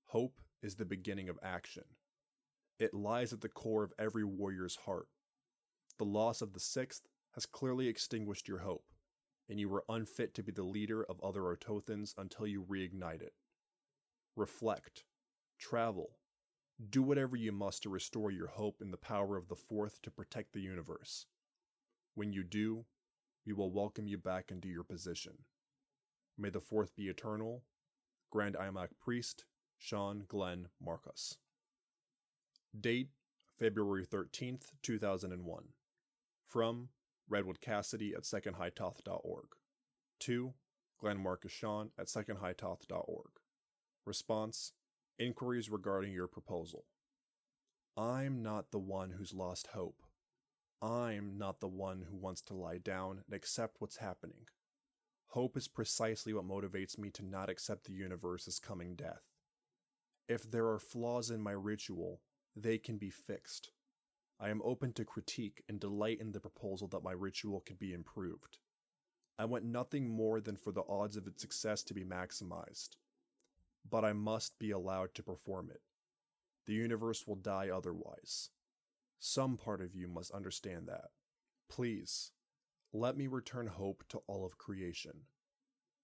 Hope 0.06 0.40
is 0.64 0.76
the 0.76 0.86
beginning 0.86 1.28
of 1.28 1.38
action. 1.44 1.84
It 2.80 2.94
lies 2.94 3.34
at 3.34 3.42
the 3.42 3.50
core 3.50 3.84
of 3.84 3.92
every 4.00 4.24
warrior's 4.24 4.78
heart. 4.86 5.10
The 5.98 6.06
loss 6.06 6.42
of 6.42 6.54
the 6.54 6.62
Sixth 6.62 7.10
has 7.36 7.46
clearly 7.46 7.90
extinguished 7.90 8.48
your 8.48 8.60
hope, 8.60 8.86
and 9.50 9.60
you 9.60 9.70
are 9.74 9.84
unfit 9.90 10.34
to 10.36 10.44
be 10.44 10.54
the 10.54 10.64
leader 10.64 11.04
of 11.04 11.20
other 11.22 11.42
Ortothans 11.42 12.14
until 12.18 12.48
you 12.48 12.64
reignite 12.64 13.22
it. 13.22 13.34
Reflect, 14.38 15.04
travel, 15.60 16.20
do 16.90 17.04
whatever 17.04 17.36
you 17.36 17.52
must 17.52 17.84
to 17.84 17.90
restore 17.90 18.32
your 18.32 18.48
hope 18.48 18.78
in 18.82 18.92
the 18.92 18.98
power 18.98 19.36
of 19.36 19.50
the 19.50 19.58
Fourth 19.58 20.02
to 20.04 20.10
protect 20.10 20.54
the 20.54 20.62
universe. 20.62 21.26
When 22.16 22.32
you 22.32 22.46
do, 22.46 22.86
we 23.50 23.54
will 23.54 23.72
welcome 23.72 24.08
you 24.08 24.16
back 24.16 24.52
into 24.52 24.68
your 24.68 24.84
position. 24.84 25.34
May 26.38 26.52
the 26.52 26.60
Fourth 26.60 26.96
be 26.96 27.08
eternal. 27.08 27.64
Grand 28.30 28.56
Imac 28.56 28.90
Priest, 29.02 29.46
Sean 29.76 30.26
Glenn 30.28 30.68
Marcus. 30.80 31.40
Date 32.80 33.10
February 33.58 34.06
13th, 34.06 34.68
2001. 34.84 35.64
From 36.46 36.90
Redwood 37.28 37.60
Cassidy 37.60 38.14
at 38.14 38.22
secondhightoth.org. 38.22 39.48
To 40.20 40.54
Glenn 41.00 41.18
Marcus 41.18 41.52
Sean 41.52 41.90
at 41.98 42.06
secondhightoth.org. 42.06 43.30
Response 44.06 44.74
Inquiries 45.18 45.72
regarding 45.72 46.14
your 46.14 46.28
proposal. 46.28 46.86
I'm 47.98 48.44
not 48.44 48.70
the 48.70 48.78
one 48.78 49.16
who's 49.18 49.34
lost 49.34 49.70
hope. 49.74 50.04
I'm 50.82 51.38
not 51.38 51.60
the 51.60 51.68
one 51.68 52.06
who 52.10 52.16
wants 52.16 52.42
to 52.44 52.54
lie 52.54 52.78
down 52.78 53.22
and 53.26 53.36
accept 53.36 53.78
what's 53.80 53.98
happening. 53.98 54.48
Hope 55.28 55.58
is 55.58 55.68
precisely 55.68 56.34
what 56.34 56.48
motivates 56.48 56.98
me 56.98 57.10
to 57.12 57.26
not 57.26 57.50
accept 57.50 57.84
the 57.84 57.94
universe's 57.94 58.60
coming 58.60 58.96
death. 58.96 59.24
If 60.28 60.50
there 60.50 60.68
are 60.68 60.80
flaws 60.80 61.30
in 61.30 61.42
my 61.42 61.52
ritual, 61.52 62.22
they 62.56 62.78
can 62.78 62.98
be 62.98 63.10
fixed. 63.10 63.72
I 64.40 64.50
am 64.50 64.62
open 64.64 64.94
to 64.94 65.04
critique 65.04 65.64
and 65.68 65.80
delight 65.80 66.22
in 66.22 66.32
the 66.32 66.40
proposal 66.40 66.88
that 66.90 67.04
my 67.04 67.12
ritual 67.12 67.60
could 67.60 67.78
be 67.78 67.94
improved. 67.94 68.60
I 69.38 69.46
want 69.46 69.66
nothing 69.66 70.10
more 70.10 70.40
than 70.40 70.56
for 70.56 70.72
the 70.72 70.84
odds 70.88 71.18
of 71.18 71.28
its 71.28 71.42
success 71.42 71.84
to 71.84 71.94
be 71.94 72.06
maximized. 72.06 72.96
But 73.90 74.06
I 74.06 74.14
must 74.14 74.60
be 74.60 74.72
allowed 74.72 75.14
to 75.16 75.24
perform 75.24 75.70
it. 75.72 75.82
The 76.68 76.74
universe 76.74 77.28
will 77.28 77.36
die 77.36 77.70
otherwise. 77.70 78.50
Some 79.20 79.58
part 79.58 79.82
of 79.82 79.96
you 79.96 80.08
must 80.08 80.32
understand 80.32 80.88
that. 80.88 81.10
Please, 81.70 82.32
let 82.94 83.18
me 83.18 83.28
return 83.28 83.68
hope 83.68 84.04
to 84.10 84.22
all 84.28 84.46
of 84.46 84.58
creation. 84.58 85.26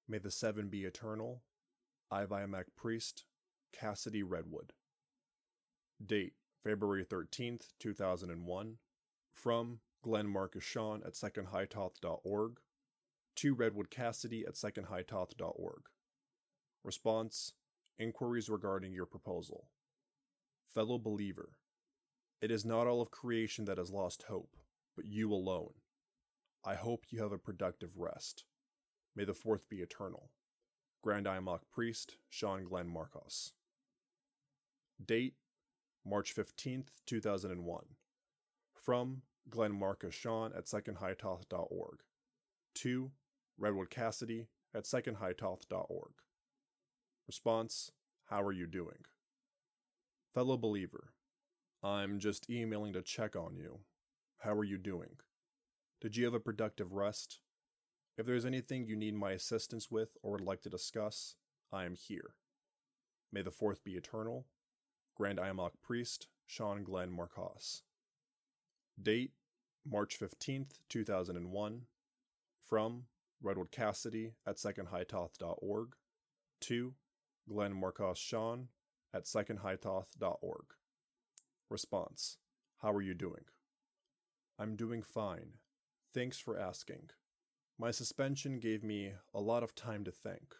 May 0.08 0.19
the 0.19 0.32
seven 0.32 0.67
be 0.69 0.84
eternal. 0.84 1.43
Iviamac 2.12 2.65
Priest, 2.75 3.23
Cassidy 3.73 4.21
Redwood. 4.21 4.73
Date 6.06 6.34
February 6.63 7.06
13th, 7.06 7.73
2001. 7.80 8.78
From 9.32 9.80
Glenn 10.04 10.28
Marcus 10.28 10.63
Sean 10.63 11.01
at 11.06 11.13
secondhightoth.org 11.13 12.60
to 13.36 13.54
Redwood 13.54 13.89
Cassidy 13.89 14.45
at 14.45 14.54
secondhightoth.org. 14.54 15.82
Response 16.84 17.54
Inquiries 17.97 18.49
regarding 18.49 18.93
your 18.93 19.06
proposal. 19.06 19.69
Fellow 20.67 20.97
believer, 20.97 21.58
it 22.45 22.51
is 22.51 22.63
not 22.63 22.86
all 22.86 23.01
of 23.01 23.10
creation 23.10 23.65
that 23.65 23.79
has 23.79 23.89
lost 23.89 24.25
hope, 24.27 24.55
but 24.95 25.03
you 25.03 25.34
alone. 25.34 25.73
I 26.63 26.75
hope 26.75 27.05
you 27.10 27.19
have 27.23 27.31
a 27.31 27.39
productive 27.39 27.97
rest. 27.97 28.43
May 29.15 29.25
the 29.25 29.34
fourth 29.34 29.67
be 29.67 29.77
eternal. 29.77 30.29
Grand 31.01 31.25
Iamok 31.25 31.62
Priest, 31.71 32.17
Sean 32.29 32.63
Glenn 32.63 32.88
Marcus. 32.88 33.53
Date 35.03 35.34
March 36.05 36.36
15th, 36.36 36.89
2001. 37.08 37.84
From 38.75 39.23
Glenn 39.49 39.73
Marcus 39.73 40.13
Sean 40.13 40.51
at 40.55 40.65
secondhightoth.org. 40.65 41.97
To 42.75 43.12
Redwood 43.58 43.89
Cassidy 43.89 44.49
at 44.71 44.84
secondhightoth.org. 44.84 46.12
Response 47.25 47.91
How 48.25 48.43
are 48.43 48.51
you 48.51 48.67
doing? 48.67 49.03
Fellow 50.31 50.58
believer, 50.58 51.14
I'm 51.86 52.17
just 52.17 52.50
emailing 52.50 52.93
to 52.93 53.04
check 53.04 53.36
on 53.36 53.56
you. 53.56 53.78
How 54.39 54.56
are 54.56 54.63
you 54.63 54.80
doing? 54.80 55.17
Did 56.02 56.17
you 56.17 56.26
have 56.26 56.34
a 56.34 56.39
productive 56.39 56.93
rest? 56.93 57.41
If 58.17 58.26
there's 58.26 58.45
anything 58.45 58.88
you 58.88 58.95
need 58.95 59.13
my 59.13 59.34
assistance 59.34 59.91
with 59.91 60.17
or 60.24 60.32
would 60.32 60.41
like 60.41 60.63
to 60.63 60.69
discuss, 60.69 61.36
I 61.71 61.86
am 61.86 61.93
here. 61.93 62.34
May 63.32 63.43
the 63.43 63.52
fourth 63.52 63.84
be 63.84 63.91
eternal, 63.91 64.48
Grand 65.15 65.38
Iamok 65.38 65.74
Priest, 65.84 66.28
Sean 66.48 66.84
Glenn 66.84 67.12
Marcus. 67.12 67.84
Date 69.00 69.34
March 69.88 70.19
15th, 70.19 70.80
2001. 70.89 71.82
From 72.67 73.04
Redwood 73.43 73.69
Cassidy 73.69 74.34
at 74.48 74.56
secondhightoth.org 74.56 75.89
to 76.62 76.95
Glenn 77.48 77.74
Marcus 77.74 78.17
Sean 78.17 78.69
at 79.13 79.26
secondhightoth.org. 79.26 80.65
Response 81.69 82.38
How 82.84 82.91
are 82.91 83.01
you 83.01 83.15
doing? 83.15 83.45
I'm 84.60 84.75
doing 84.75 85.01
fine. 85.01 85.54
Thanks 86.13 86.38
for 86.38 86.60
asking. 86.60 87.10
My 87.80 87.89
suspension 87.89 88.60
gave 88.60 88.84
me 88.84 89.13
a 89.34 89.41
lot 89.41 89.63
of 89.63 89.73
time 89.73 90.04
to 90.04 90.12
think. 90.12 90.54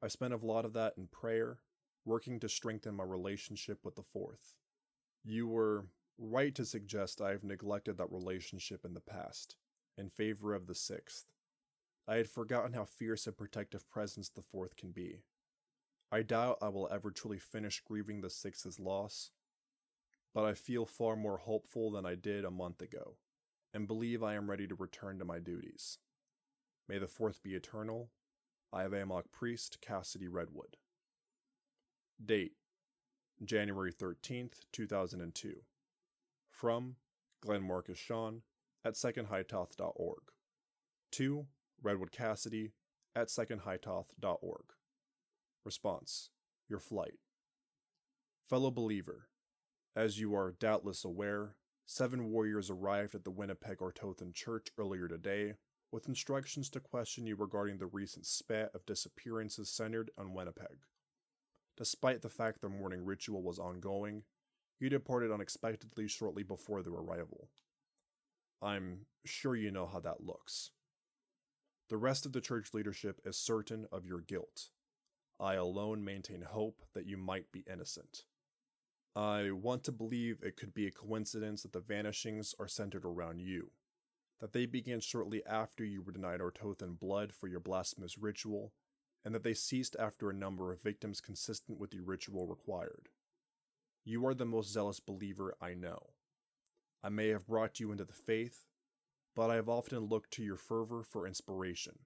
I 0.00 0.06
spent 0.06 0.32
a 0.32 0.36
lot 0.36 0.64
of 0.64 0.74
that 0.74 0.94
in 0.96 1.08
prayer 1.08 1.58
working 2.04 2.38
to 2.38 2.48
strengthen 2.48 2.94
my 2.94 3.02
relationship 3.02 3.80
with 3.84 3.96
the 3.96 4.02
fourth. 4.02 4.54
You 5.24 5.48
were 5.48 5.86
right 6.16 6.54
to 6.54 6.64
suggest 6.64 7.20
I 7.20 7.30
have 7.32 7.42
neglected 7.42 7.98
that 7.98 8.12
relationship 8.12 8.84
in 8.84 8.94
the 8.94 9.00
past, 9.00 9.56
in 9.98 10.08
favor 10.08 10.54
of 10.54 10.68
the 10.68 10.74
sixth. 10.76 11.24
I 12.06 12.14
had 12.14 12.28
forgotten 12.28 12.74
how 12.74 12.84
fierce 12.84 13.26
a 13.26 13.32
protective 13.32 13.90
presence 13.90 14.28
the 14.28 14.42
fourth 14.42 14.76
can 14.76 14.92
be. 14.92 15.24
I 16.12 16.22
doubt 16.22 16.58
I 16.62 16.68
will 16.68 16.88
ever 16.92 17.10
truly 17.10 17.38
finish 17.38 17.82
grieving 17.84 18.20
the 18.20 18.30
sixth's 18.30 18.78
loss, 18.78 19.32
but 20.34 20.44
I 20.44 20.54
feel 20.54 20.86
far 20.86 21.16
more 21.16 21.38
hopeful 21.38 21.90
than 21.90 22.06
I 22.06 22.14
did 22.14 22.44
a 22.44 22.50
month 22.50 22.80
ago, 22.80 23.16
and 23.74 23.86
believe 23.86 24.22
I 24.22 24.34
am 24.34 24.50
ready 24.50 24.66
to 24.66 24.74
return 24.74 25.18
to 25.18 25.24
my 25.24 25.38
duties. 25.38 25.98
May 26.88 26.98
the 26.98 27.06
fourth 27.06 27.42
be 27.42 27.54
eternal. 27.54 28.10
I 28.72 28.82
have 28.82 28.92
Amok 28.92 29.30
Priest 29.32 29.78
Cassidy 29.80 30.28
Redwood. 30.28 30.76
Date 32.24 32.52
January 33.44 33.92
13th, 33.92 34.60
2002. 34.72 35.62
From 36.50 36.96
Glenn 37.40 37.62
Marcus 37.62 37.98
Sean 37.98 38.42
at 38.84 38.94
secondhightoth.org. 38.94 40.22
To 41.12 41.46
Redwood 41.82 42.12
Cassidy 42.12 42.72
at 43.14 43.28
secondhightoth.org. 43.28 44.64
Response 45.64 46.30
Your 46.68 46.78
flight. 46.78 47.18
Fellow 48.48 48.70
believer, 48.70 49.28
as 49.94 50.18
you 50.18 50.34
are 50.34 50.54
doubtless 50.58 51.04
aware, 51.04 51.54
seven 51.84 52.30
warriors 52.30 52.70
arrived 52.70 53.14
at 53.14 53.24
the 53.24 53.30
Winnipeg 53.30 53.78
Ortothan 53.78 54.34
Church 54.34 54.68
earlier 54.78 55.06
today 55.06 55.54
with 55.90 56.08
instructions 56.08 56.70
to 56.70 56.80
question 56.80 57.26
you 57.26 57.36
regarding 57.36 57.78
the 57.78 57.86
recent 57.86 58.24
spat 58.24 58.70
of 58.74 58.86
disappearances 58.86 59.68
centered 59.68 60.10
on 60.16 60.32
Winnipeg. 60.32 60.78
Despite 61.76 62.22
the 62.22 62.30
fact 62.30 62.60
their 62.60 62.70
morning 62.70 63.04
ritual 63.04 63.42
was 63.42 63.58
ongoing, 63.58 64.22
you 64.80 64.88
departed 64.88 65.30
unexpectedly 65.30 66.08
shortly 66.08 66.42
before 66.42 66.82
their 66.82 66.94
arrival. 66.94 67.48
I'm 68.62 69.06
sure 69.26 69.54
you 69.54 69.70
know 69.70 69.86
how 69.86 70.00
that 70.00 70.24
looks. 70.24 70.70
The 71.90 71.96
rest 71.98 72.24
of 72.24 72.32
the 72.32 72.40
church 72.40 72.72
leadership 72.72 73.20
is 73.24 73.36
certain 73.36 73.86
of 73.92 74.06
your 74.06 74.20
guilt. 74.20 74.70
I 75.38 75.54
alone 75.54 76.04
maintain 76.04 76.42
hope 76.42 76.80
that 76.94 77.06
you 77.06 77.18
might 77.18 77.52
be 77.52 77.64
innocent. 77.70 78.24
I 79.14 79.50
want 79.50 79.84
to 79.84 79.92
believe 79.92 80.42
it 80.42 80.56
could 80.56 80.72
be 80.72 80.86
a 80.86 80.90
coincidence 80.90 81.62
that 81.62 81.72
the 81.72 81.80
vanishings 81.80 82.54
are 82.58 82.68
centered 82.68 83.04
around 83.04 83.40
you, 83.40 83.72
that 84.40 84.54
they 84.54 84.64
began 84.64 85.00
shortly 85.00 85.44
after 85.44 85.84
you 85.84 86.00
were 86.00 86.12
denied 86.12 86.40
Ortothan 86.40 86.98
blood 86.98 87.32
for 87.32 87.46
your 87.46 87.60
blasphemous 87.60 88.16
ritual, 88.16 88.72
and 89.24 89.34
that 89.34 89.42
they 89.42 89.54
ceased 89.54 89.96
after 89.98 90.30
a 90.30 90.34
number 90.34 90.72
of 90.72 90.82
victims 90.82 91.20
consistent 91.20 91.78
with 91.78 91.90
the 91.90 92.00
ritual 92.00 92.46
required. 92.46 93.10
You 94.04 94.26
are 94.26 94.34
the 94.34 94.46
most 94.46 94.72
zealous 94.72 94.98
believer 94.98 95.54
I 95.60 95.74
know. 95.74 96.14
I 97.02 97.10
may 97.10 97.28
have 97.28 97.46
brought 97.46 97.80
you 97.80 97.92
into 97.92 98.04
the 98.04 98.12
faith, 98.14 98.66
but 99.36 99.50
I 99.50 99.56
have 99.56 99.68
often 99.68 100.00
looked 100.06 100.32
to 100.32 100.42
your 100.42 100.56
fervor 100.56 101.02
for 101.02 101.26
inspiration. 101.26 101.98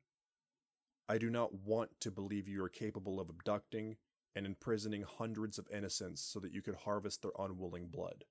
I 1.09 1.19
do 1.19 1.31
not 1.31 1.55
want 1.55 2.01
to 2.01 2.11
believe 2.11 2.49
you 2.49 2.63
are 2.65 2.69
capable 2.69 3.21
of 3.21 3.31
abducting 3.31 3.97
and 4.37 4.45
imprisoning 4.45 5.03
hundreds 5.03 5.59
of 5.59 5.67
innocents 5.75 6.23
so 6.23 6.39
that 6.39 6.53
you 6.53 6.61
could 6.61 6.77
harvest 6.85 7.23
their 7.23 7.33
unwilling 7.39 7.89
blood. 7.89 8.25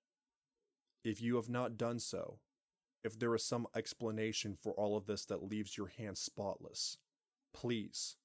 If 1.04 1.22
you 1.22 1.36
have 1.36 1.50
not 1.50 1.78
done 1.78 2.00
so, 2.00 2.40
if 3.04 3.18
there 3.20 3.34
is 3.36 3.44
some 3.44 3.68
explanation 3.76 4.56
for 4.56 4.74
all 4.74 4.96
of 4.96 5.08
this 5.08 5.26
that 5.26 5.44
leaves 5.44 5.78
your 5.78 5.88
hands 5.88 6.20
spotless, 6.20 6.98
please 7.54 8.18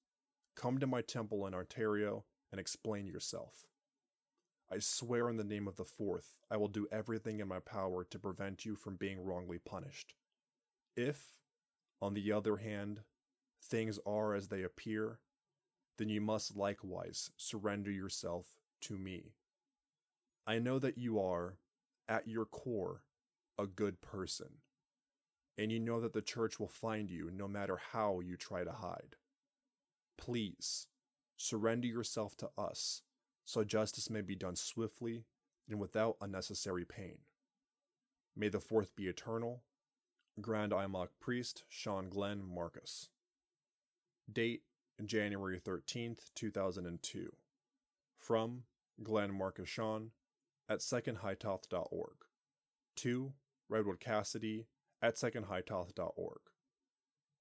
come 0.54 0.78
to 0.78 0.86
my 0.86 1.00
temple 1.00 1.46
in 1.46 1.54
Ontario 1.54 2.24
and 2.52 2.60
explain 2.60 3.06
yourself. 3.06 3.66
I 4.70 4.78
swear 4.78 5.28
in 5.28 5.36
the 5.36 5.44
name 5.44 5.66
of 5.66 5.76
the 5.76 5.84
Fourth, 5.84 6.36
I 6.50 6.56
will 6.56 6.68
do 6.68 6.86
everything 6.92 7.40
in 7.40 7.48
my 7.48 7.58
power 7.60 8.04
to 8.04 8.18
prevent 8.18 8.64
you 8.64 8.76
from 8.76 8.96
being 8.96 9.24
wrongly 9.24 9.58
punished. 9.58 10.14
If, 10.96 11.38
on 12.00 12.14
the 12.14 12.30
other 12.30 12.58
hand, 12.58 13.00
things 13.62 13.98
are 14.06 14.34
as 14.34 14.48
they 14.48 14.62
appear, 14.62 15.18
then 16.00 16.08
you 16.08 16.20
must 16.22 16.56
likewise 16.56 17.30
surrender 17.36 17.90
yourself 17.90 18.46
to 18.80 18.96
me. 18.96 19.34
I 20.46 20.58
know 20.58 20.78
that 20.78 20.96
you 20.96 21.20
are, 21.20 21.58
at 22.08 22.26
your 22.26 22.46
core, 22.46 23.02
a 23.58 23.66
good 23.66 24.00
person, 24.00 24.62
and 25.58 25.70
you 25.70 25.78
know 25.78 26.00
that 26.00 26.14
the 26.14 26.22
church 26.22 26.58
will 26.58 26.68
find 26.68 27.10
you 27.10 27.30
no 27.30 27.46
matter 27.46 27.78
how 27.92 28.20
you 28.20 28.38
try 28.38 28.64
to 28.64 28.72
hide. 28.72 29.16
Please, 30.16 30.86
surrender 31.36 31.86
yourself 31.86 32.34
to 32.38 32.48
us 32.56 33.02
so 33.44 33.62
justice 33.62 34.08
may 34.08 34.22
be 34.22 34.34
done 34.34 34.56
swiftly 34.56 35.24
and 35.68 35.78
without 35.78 36.16
unnecessary 36.22 36.86
pain. 36.86 37.18
May 38.34 38.48
the 38.48 38.58
fourth 38.58 38.96
be 38.96 39.06
eternal. 39.06 39.64
Grand 40.40 40.72
Imok 40.72 41.08
Priest 41.20 41.64
Sean 41.68 42.08
Glenn 42.08 42.42
Marcus. 42.42 43.10
Date 44.32 44.62
January 45.06 45.60
13th, 45.60 46.32
2002. 46.34 47.30
From 48.16 48.64
Glenn 49.02 49.36
Marcus 49.36 49.78
at 50.68 50.78
secondhightoth.org. 50.78 52.16
To 52.96 53.32
Redwood 53.68 54.00
Cassidy 54.00 54.66
at 55.02 55.16
secondhightoth.org. 55.16 56.40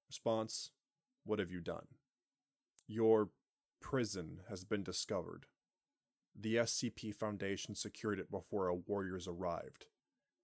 Response 0.08 0.72
What 1.26 1.40
have 1.40 1.52
you 1.52 1.62
done? 1.62 1.88
Your 2.88 3.30
prison 3.82 4.42
has 4.50 4.64
been 4.64 4.84
discovered. 4.84 5.46
The 6.40 6.56
SCP 6.56 7.14
Foundation 7.14 7.76
secured 7.76 8.20
it 8.20 8.32
before 8.32 8.70
our 8.70 8.76
warriors 8.76 9.28
arrived, 9.28 9.86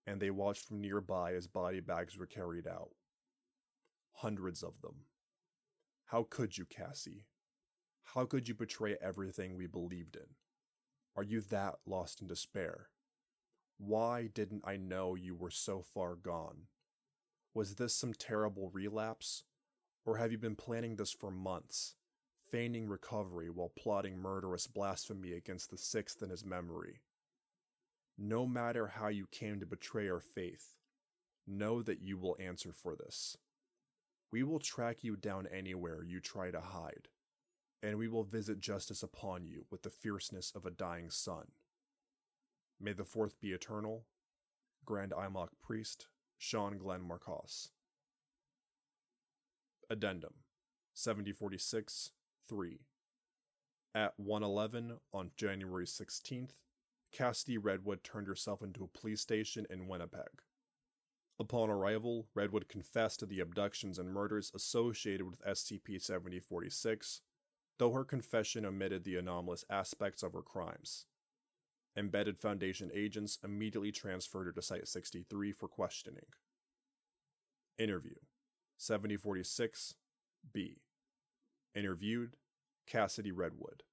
and 0.06 0.22
they 0.22 0.30
watched 0.30 0.68
from 0.68 0.82
nearby 0.82 1.34
as 1.34 1.48
body 1.48 1.80
bags 1.80 2.18
were 2.18 2.26
carried 2.26 2.68
out. 2.68 2.92
Hundreds 4.16 4.62
of 4.62 4.82
them. 4.82 5.06
How 6.16 6.24
could 6.24 6.58
you, 6.58 6.64
Cassie? 6.64 7.26
How 8.14 8.24
could 8.24 8.48
you 8.48 8.56
betray 8.56 8.96
everything 9.02 9.58
we 9.58 9.68
believed 9.68 10.16
in? 10.16 10.36
Are 11.14 11.24
you 11.24 11.42
that 11.42 11.80
lost 11.86 12.22
in 12.22 12.28
despair? 12.28 12.88
Why 13.78 14.28
didn't 14.34 14.64
I 14.66 14.78
know 14.78 15.16
you 15.16 15.36
were 15.36 15.52
so 15.52 15.82
far 15.82 16.16
gone? 16.16 16.68
Was 17.54 17.76
this 17.76 17.94
some 17.94 18.14
terrible 18.14 18.70
relapse? 18.72 19.44
Or 20.06 20.16
have 20.16 20.32
you 20.32 20.38
been 20.38 20.56
planning 20.56 20.96
this 20.96 21.12
for 21.12 21.32
months, 21.32 21.96
feigning 22.50 22.88
recovery 22.88 23.50
while 23.50 23.74
plotting 23.78 24.18
murderous 24.18 24.68
blasphemy 24.68 25.34
against 25.34 25.70
the 25.70 25.78
sixth 25.78 26.24
in 26.24 26.30
his 26.30 26.46
memory? 26.46 27.02
No 28.18 28.46
matter 28.46 28.88
how 28.88 29.10
you 29.10 29.28
came 29.34 29.60
to 29.60 29.66
betray 29.66 30.08
our 30.08 30.22
faith, 30.22 30.78
know 31.46 31.82
that 31.82 32.00
you 32.00 32.18
will 32.18 32.38
answer 32.40 32.72
for 32.72 32.96
this. 32.96 33.36
We 34.32 34.44
will 34.44 34.60
track 34.60 35.04
you 35.04 35.16
down 35.16 35.48
anywhere 35.48 36.04
you 36.04 36.20
try 36.20 36.52
to 36.52 36.62
hide, 36.62 37.08
and 37.82 37.98
we 37.98 38.08
will 38.08 38.24
visit 38.24 38.60
justice 38.60 39.04
upon 39.04 39.46
you 39.46 39.66
with 39.70 39.84
the 39.84 39.90
fierceness 39.90 40.52
of 40.56 40.66
a 40.66 40.72
dying 40.72 41.10
sun. 41.10 41.52
May 42.80 42.94
the 42.94 43.06
fourth 43.06 43.40
be 43.40 43.52
eternal. 43.52 44.06
Grand 44.84 45.12
Imok 45.12 45.50
Priest, 45.64 46.08
Sean 46.38 46.78
Glenn 46.78 47.02
Marcus. 47.02 47.72
Addendum 49.90 50.34
7046 50.94 52.12
3. 52.48 52.80
At 53.94 54.14
111 54.18 54.98
on 55.14 55.32
January 55.38 55.86
16th, 55.86 56.62
Cassidy 57.12 57.58
Redwood 57.58 58.04
turned 58.04 58.28
herself 58.28 58.62
into 58.62 58.84
a 58.84 59.00
police 59.00 59.22
station 59.22 59.66
in 59.70 59.88
Winnipeg. 59.88 60.42
Upon 61.38 61.70
arrival, 61.70 62.28
Redwood 62.34 62.70
confessed 62.70 63.20
to 63.20 63.26
the 63.26 63.42
abductions 63.42 64.00
and 64.00 64.10
murders 64.10 64.52
associated 64.56 65.30
with 65.30 65.44
SCP 65.46 66.02
7046, 66.02 67.22
though 67.78 67.92
her 67.92 68.06
confession 68.06 68.66
omitted 68.66 69.04
the 69.04 69.18
anomalous 69.18 69.66
aspects 69.70 70.24
of 70.24 70.34
her 70.34 70.42
crimes. 70.42 71.08
Embedded 71.98 72.40
Foundation 72.40 72.90
agents 72.94 73.38
immediately 73.44 73.92
transferred 73.92 74.46
her 74.46 74.52
to 74.54 74.62
Site 74.62 74.88
63 74.88 75.52
for 75.52 75.68
questioning. 75.68 76.26
Interview 77.78 78.16
7046 78.78 79.96
B. 80.54 80.78
Interviewed 81.74 82.38
Cassidy 82.88 83.32
Redwood. 83.32 83.84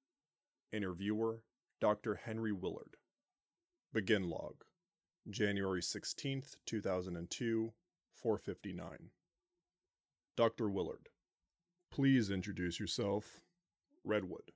Interviewer 0.72 1.43
Dr. 1.80 2.20
Henry 2.24 2.53
Willard. 2.53 2.97
Begin 3.93 4.30
log 4.30 4.64
January 5.30 5.80
16th, 5.80 6.56
2002, 6.66 7.72
459. 8.14 9.10
Dr. 10.36 10.68
Willard. 10.68 11.08
Please 11.90 12.30
introduce 12.30 12.80
yourself. 12.80 13.42
Redwood. 14.04 14.50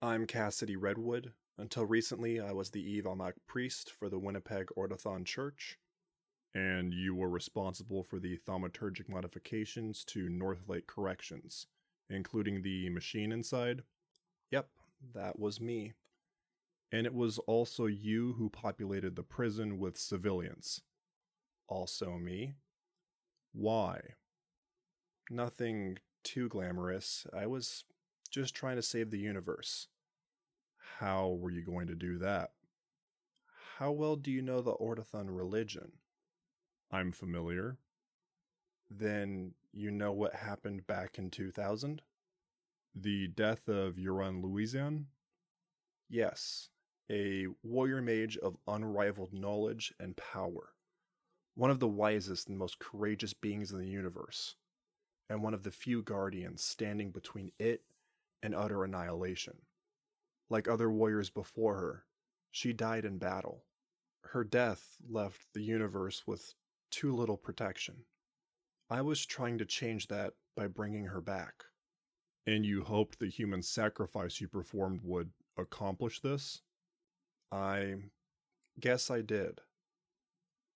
I'm 0.00 0.26
Cassidy 0.26 0.76
Redwood. 0.76 1.32
Until 1.58 1.84
recently, 1.84 2.40
I 2.40 2.52
was 2.52 2.70
the 2.70 2.82
Eve 2.82 3.04
Almac 3.04 3.34
priest 3.46 3.90
for 3.90 4.08
the 4.08 4.18
Winnipeg 4.18 4.68
Ortothan 4.76 5.26
Church. 5.26 5.78
And 6.54 6.94
you 6.94 7.14
were 7.14 7.28
responsible 7.28 8.02
for 8.02 8.18
the 8.18 8.38
thaumaturgic 8.38 9.08
modifications 9.10 10.04
to 10.06 10.28
North 10.28 10.68
Lake 10.68 10.86
Corrections, 10.86 11.66
including 12.08 12.62
the 12.62 12.88
machine 12.88 13.30
inside? 13.30 13.82
Yep, 14.50 14.68
that 15.14 15.38
was 15.38 15.60
me 15.60 15.92
and 16.92 17.06
it 17.06 17.14
was 17.14 17.38
also 17.38 17.86
you 17.86 18.34
who 18.34 18.50
populated 18.50 19.16
the 19.16 19.22
prison 19.22 19.78
with 19.78 19.96
civilians. 19.96 20.82
Also 21.66 22.18
me. 22.18 22.52
Why? 23.54 24.00
Nothing 25.30 25.98
too 26.22 26.50
glamorous. 26.50 27.26
I 27.34 27.46
was 27.46 27.84
just 28.30 28.54
trying 28.54 28.76
to 28.76 28.82
save 28.82 29.10
the 29.10 29.18
universe. 29.18 29.88
How 30.98 31.30
were 31.30 31.50
you 31.50 31.64
going 31.64 31.86
to 31.86 31.94
do 31.94 32.18
that? 32.18 32.50
How 33.78 33.90
well 33.90 34.16
do 34.16 34.30
you 34.30 34.42
know 34.42 34.60
the 34.60 34.74
Ortothan 34.74 35.26
religion? 35.28 35.92
I'm 36.90 37.10
familiar. 37.10 37.78
Then 38.90 39.54
you 39.72 39.90
know 39.90 40.12
what 40.12 40.34
happened 40.34 40.86
back 40.86 41.18
in 41.18 41.30
2000? 41.30 42.02
The 42.94 43.28
death 43.28 43.66
of 43.68 43.94
Euron 43.94 44.42
Louisian? 44.42 45.06
Yes, 46.10 46.68
a 47.10 47.46
warrior 47.62 48.00
mage 48.00 48.36
of 48.38 48.56
unrivaled 48.66 49.32
knowledge 49.32 49.92
and 49.98 50.16
power, 50.16 50.74
one 51.54 51.70
of 51.70 51.80
the 51.80 51.88
wisest 51.88 52.48
and 52.48 52.58
most 52.58 52.78
courageous 52.78 53.34
beings 53.34 53.72
in 53.72 53.78
the 53.78 53.86
universe, 53.86 54.56
and 55.28 55.42
one 55.42 55.54
of 55.54 55.62
the 55.62 55.70
few 55.70 56.02
guardians 56.02 56.62
standing 56.62 57.10
between 57.10 57.52
it 57.58 57.82
and 58.42 58.54
utter 58.54 58.84
annihilation. 58.84 59.56
Like 60.50 60.68
other 60.68 60.90
warriors 60.90 61.30
before 61.30 61.76
her, 61.76 62.04
she 62.50 62.72
died 62.72 63.04
in 63.04 63.18
battle. 63.18 63.64
Her 64.24 64.44
death 64.44 64.96
left 65.08 65.46
the 65.54 65.62
universe 65.62 66.26
with 66.26 66.54
too 66.90 67.14
little 67.14 67.36
protection. 67.36 68.04
I 68.90 69.00
was 69.00 69.24
trying 69.24 69.58
to 69.58 69.64
change 69.64 70.08
that 70.08 70.34
by 70.54 70.66
bringing 70.66 71.06
her 71.06 71.20
back. 71.20 71.64
And 72.46 72.66
you 72.66 72.82
hoped 72.82 73.18
the 73.18 73.28
human 73.28 73.62
sacrifice 73.62 74.40
you 74.40 74.48
performed 74.48 75.00
would 75.02 75.30
accomplish 75.56 76.20
this? 76.20 76.60
I 77.52 77.96
guess 78.80 79.10
I 79.10 79.20
did. 79.22 79.60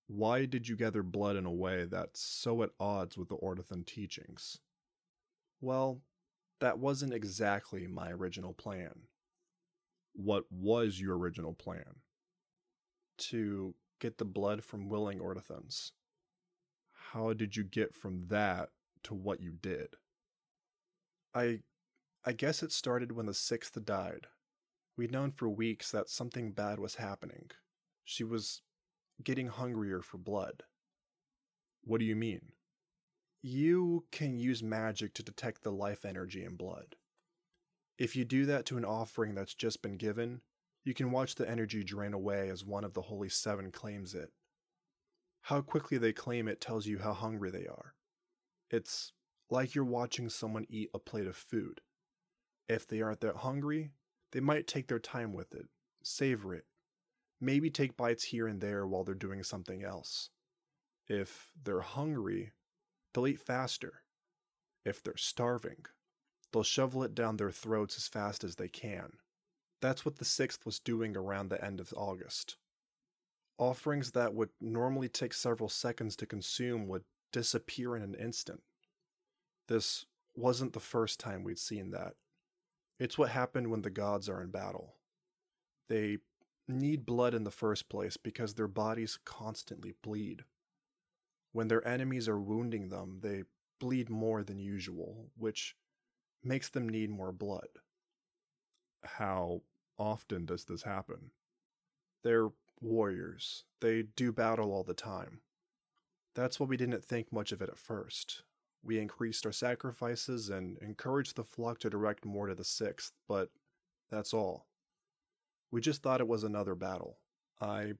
Why 0.09 0.47
did 0.47 0.69
you 0.69 0.75
gather 0.77 1.03
blood 1.05 1.37
in 1.37 1.47
a 1.47 1.53
way 1.53 1.85
that's 1.85 2.21
so 2.21 2.63
at 2.63 2.71
odds 2.81 3.17
with 3.17 3.29
the 3.29 3.37
Ortothan 3.37 3.87
teachings? 3.87 4.59
Well, 5.61 6.03
that 6.61 6.79
wasn't 6.79 7.13
exactly 7.13 7.87
my 7.87 8.11
original 8.11 8.55
plan. 8.55 9.09
What 10.15 10.51
was 10.51 11.01
your 11.01 11.17
original 11.17 11.55
plan? 11.55 12.01
To 13.19 13.75
get 13.99 14.19
the 14.19 14.25
blood 14.25 14.65
from 14.65 14.89
willing 14.89 15.19
ortothans. 15.21 15.93
How 17.13 17.33
did 17.33 17.57
you 17.57 17.65
get 17.65 17.95
from 17.95 18.27
that 18.29 18.71
to 19.05 19.15
what 19.15 19.41
you 19.41 19.53
did? 19.53 19.97
I 21.35 21.63
I 22.25 22.33
guess 22.33 22.63
it 22.63 22.73
started 22.73 23.13
when 23.13 23.27
the 23.27 23.35
sixth 23.35 23.85
died. 23.85 24.29
We'd 24.97 25.13
known 25.13 25.31
for 25.31 25.49
weeks 25.49 25.91
that 25.91 26.09
something 26.09 26.53
bad 26.53 26.79
was 26.79 26.95
happening. 26.95 27.51
She 28.05 28.25
was 28.25 28.63
getting 29.23 29.49
hungrier 29.49 30.01
for 30.01 30.19
blood. 30.19 30.63
What 31.83 32.01
do 32.01 32.07
you 32.07 32.17
mean? 32.17 32.53
You 33.43 34.07
can 34.11 34.39
use 34.39 34.63
magic 34.63 35.15
to 35.15 35.23
detect 35.23 35.63
the 35.63 35.71
life 35.71 36.05
energy 36.05 36.45
in 36.45 36.57
blood. 36.57 36.97
If 37.99 38.17
you 38.17 38.25
do 38.25 38.47
that 38.47 38.67
to 38.67 38.77
an 38.77 38.85
offering 38.85 39.35
that's 39.35 39.55
just 39.55 39.83
been 39.83 39.97
given, 39.97 40.41
you 40.85 40.95
can 40.95 41.11
watch 41.11 41.35
the 41.35 41.49
energy 41.49 41.83
drain 41.83 42.13
away 42.13 42.49
as 42.49 42.65
one 42.65 42.85
of 42.85 42.95
the 42.95 43.03
Holy 43.03 43.29
Seven 43.29 43.71
claims 43.71 44.15
it. 44.15 44.31
How 45.43 45.61
quickly 45.61 45.99
they 45.99 46.13
claim 46.13 46.49
it 46.49 46.61
tells 46.61 46.87
you 46.87 46.99
how 46.99 47.13
hungry 47.13 47.51
they 47.51 47.67
are. 47.67 47.95
It's 48.71 49.13
like 49.51 49.75
you're 49.75 49.85
watching 49.85 50.29
someone 50.29 50.67
eat 50.69 50.91
a 50.93 50.99
plate 50.99 51.27
of 51.27 51.37
food. 51.37 51.81
If 52.69 52.87
they 52.87 53.01
aren't 53.01 53.21
that 53.21 53.37
hungry, 53.37 53.93
they 54.33 54.41
might 54.41 54.67
take 54.67 54.89
their 54.89 54.99
time 54.99 55.33
with 55.33 55.55
it, 55.55 55.67
savor 56.03 56.55
it, 56.55 56.65
maybe 57.41 57.71
take 57.71 57.97
bites 57.97 58.25
here 58.25 58.47
and 58.47 58.61
there 58.61 58.87
while 58.87 59.05
they're 59.05 59.15
doing 59.15 59.43
something 59.43 59.83
else. 59.83 60.31
If 61.09 61.53
they're 61.63 61.81
hungry, 61.81 62.53
they'll 63.13 63.27
eat 63.27 63.41
faster. 63.41 64.03
If 64.85 65.03
they're 65.03 65.17
starving, 65.17 65.87
they'll 66.53 66.63
shovel 66.63 67.03
it 67.03 67.15
down 67.15 67.37
their 67.37 67.51
throats 67.51 67.97
as 67.97 68.09
fast 68.09 68.45
as 68.45 68.57
they 68.57 68.69
can. 68.69 69.13
That's 69.81 70.05
what 70.05 70.17
the 70.17 70.25
6th 70.25 70.65
was 70.65 70.79
doing 70.79 71.17
around 71.17 71.49
the 71.49 71.63
end 71.65 71.81
of 71.81 71.93
August. 71.97 72.57
Offerings 73.59 74.13
that 74.13 74.35
would 74.35 74.51
normally 74.61 75.09
take 75.09 75.33
several 75.33 75.69
seconds 75.69 76.17
to 76.17 76.27
consume 76.27 76.89
would 76.89 77.05
disappear 77.33 77.97
in 77.97 78.03
an 78.03 78.15
instant. 78.15 78.63
This 79.69 80.07
wasn't 80.35 80.73
the 80.73 80.81
first 80.81 81.19
time 81.19 81.43
we'd 81.43 81.59
seen 81.59 81.91
that. 81.91 82.15
It's 82.99 83.19
what 83.19 83.31
happened 83.31 83.71
when 83.71 83.83
the 83.83 83.91
gods 83.91 84.29
are 84.29 84.43
in 84.43 84.51
battle. 84.51 84.95
They 85.89 86.19
need 86.69 87.07
blood 87.07 87.35
in 87.35 87.45
the 87.45 87.51
first 87.51 87.89
place 87.89 88.17
because 88.17 88.55
their 88.55 88.69
bodies 88.69 89.19
constantly 89.25 89.95
bleed. 90.03 90.45
When 91.53 91.69
their 91.69 91.87
enemies 91.87 92.29
are 92.29 92.41
wounding 92.41 92.89
them, 92.89 93.21
they 93.23 93.45
bleed 93.79 94.11
more 94.11 94.43
than 94.43 94.59
usual, 94.59 95.31
which 95.37 95.77
makes 96.43 96.69
them 96.69 96.89
need 96.89 97.11
more 97.11 97.33
blood. 97.33 97.69
How 99.05 99.63
often 99.99 100.47
does 100.47 100.65
this 100.65 100.83
happen? 100.83 101.31
They're 102.23 102.49
warriors. 102.81 103.65
They 103.81 104.03
do 104.03 104.33
battle 104.33 104.73
all 104.73 104.85
the 104.85 104.95
time. 104.95 105.41
That's 106.35 106.59
why 106.59 106.67
we 106.67 106.77
didn't 106.77 107.05
think 107.05 107.33
much 107.33 107.53
of 107.53 107.63
it 107.63 107.69
at 107.69 107.79
first. 107.79 108.43
We 108.87 109.01
increased 109.01 109.45
our 109.45 109.53
sacrifices 109.53 110.49
and 110.49 110.79
encouraged 110.79 111.35
the 111.35 111.43
flock 111.43 111.81
to 111.81 111.91
direct 111.91 112.25
more 112.25 112.47
to 112.47 112.55
the 112.55 112.65
sixth, 112.65 113.13
but 113.27 113.51
that's 114.13 114.33
all. 114.33 114.69
We 115.73 115.81
just 115.81 116.03
thought 116.03 116.21
it 116.21 116.29
was 116.29 116.45
another 116.45 116.77
battle. 116.77 117.19
I 117.61 117.95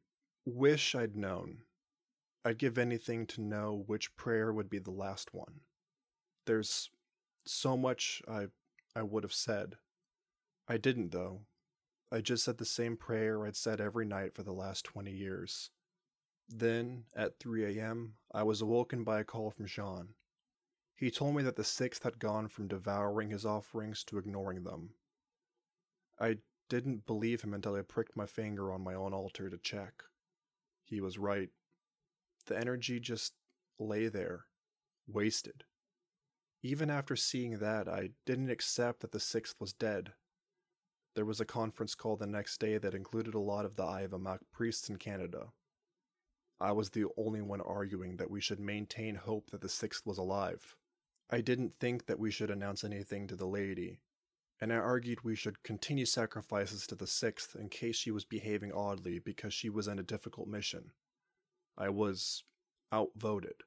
wish 0.45 0.95
I'd 0.95 1.17
known. 1.17 1.63
I'd 2.45 2.59
give 2.59 2.79
anything 2.79 3.27
to 3.27 3.41
know 3.41 3.83
which 3.89 4.15
prayer 4.15 4.53
would 4.53 4.71
be 4.71 4.79
the 4.79 4.93
last 4.93 5.35
one. 5.35 5.63
There's 6.47 6.89
so 7.45 7.77
much 7.77 8.23
I 8.29 8.47
I 8.95 9.03
would 9.03 9.25
have 9.25 9.35
said. 9.35 9.79
I 10.69 10.77
didn't 10.77 11.11
though. 11.11 11.41
I 12.13 12.21
just 12.21 12.45
said 12.45 12.59
the 12.59 12.65
same 12.65 12.97
prayer 12.97 13.45
I'd 13.45 13.57
said 13.57 13.81
every 13.81 14.07
night 14.07 14.35
for 14.35 14.45
the 14.45 14.53
last 14.53 14.85
20 14.85 15.11
years. 15.11 15.71
Then, 16.49 17.07
at 17.17 17.41
3 17.41 17.77
a.m., 17.77 18.15
I 18.33 18.45
was 18.45 18.61
awoken 18.61 19.03
by 19.03 19.19
a 19.19 19.25
call 19.25 19.51
from 19.51 19.67
Sean. 19.67 20.11
He 20.97 21.11
told 21.11 21.37
me 21.37 21.43
that 21.43 21.57
the 21.57 21.65
sixth 21.65 22.05
had 22.05 22.19
gone 22.19 22.49
from 22.49 22.69
devouring 22.69 23.29
his 23.29 23.45
offerings 23.45 24.03
to 24.05 24.17
ignoring 24.17 24.65
them. 24.65 24.95
I 26.19 26.39
didn't 26.71 27.05
believe 27.05 27.43
him 27.43 27.53
until 27.53 27.77
I 27.77 27.83
pricked 27.83 28.17
my 28.17 28.25
finger 28.25 28.73
on 28.73 28.83
my 28.83 28.95
own 28.95 29.13
altar 29.13 29.51
to 29.51 29.59
check. 29.59 30.05
He 30.85 31.03
was 31.03 31.19
right. 31.19 31.51
The 32.47 32.59
energy 32.59 32.99
just 32.99 33.35
lay 33.79 34.09
there, 34.09 34.47
wasted. 35.07 35.65
Even 36.63 36.89
after 36.89 37.15
seeing 37.15 37.59
that, 37.59 37.89
I 37.89 38.11
didn't 38.25 38.51
accept 38.51 39.01
that 39.01 39.13
the 39.13 39.21
sixth 39.21 39.57
was 39.61 39.75
dead. 39.75 40.15
There 41.15 41.27
was 41.27 41.41
a 41.41 41.45
conference 41.45 41.95
call 41.95 42.17
the 42.17 42.27
next 42.27 42.59
day 42.59 42.79
that 42.79 42.95
included 42.95 43.35
a 43.35 43.39
lot 43.39 43.67
of 43.67 43.77
the 43.77 43.85
Eye 43.85 44.07
priests 44.51 44.89
in 44.89 44.97
Canada. 44.97 45.49
I 46.59 46.73
was 46.73 46.91
the 46.91 47.05
only 47.19 47.43
one 47.43 47.61
arguing 47.61 48.17
that 48.17 48.31
we 48.31 48.41
should 48.41 48.61
maintain 48.61 49.15
hope 49.15 49.51
that 49.51 49.61
the 49.61 49.69
sixth 49.69 50.07
was 50.07 50.17
alive. 50.17 50.75
I 51.29 51.41
didn't 51.41 51.75
think 51.81 52.07
that 52.07 52.19
we 52.19 52.31
should 52.31 52.51
announce 52.51 52.85
anything 52.85 53.27
to 53.27 53.37
the 53.37 53.47
lady, 53.47 53.99
and 54.61 54.73
I 54.73 54.77
argued 54.77 55.23
we 55.23 55.35
should 55.35 55.63
continue 55.63 56.07
sacrifices 56.07 56.87
to 56.87 56.95
the 56.95 57.07
sixth 57.07 57.57
in 57.57 57.69
case 57.69 57.97
she 57.97 58.11
was 58.11 58.25
behaving 58.25 58.73
oddly 58.73 59.19
because 59.19 59.53
she 59.53 59.69
was 59.69 59.89
in 59.89 59.99
a 59.99 60.05
difficult 60.05 60.49
mission. 60.49 60.93
I 61.77 61.89
was 61.89 62.45
outvoted. 62.93 63.65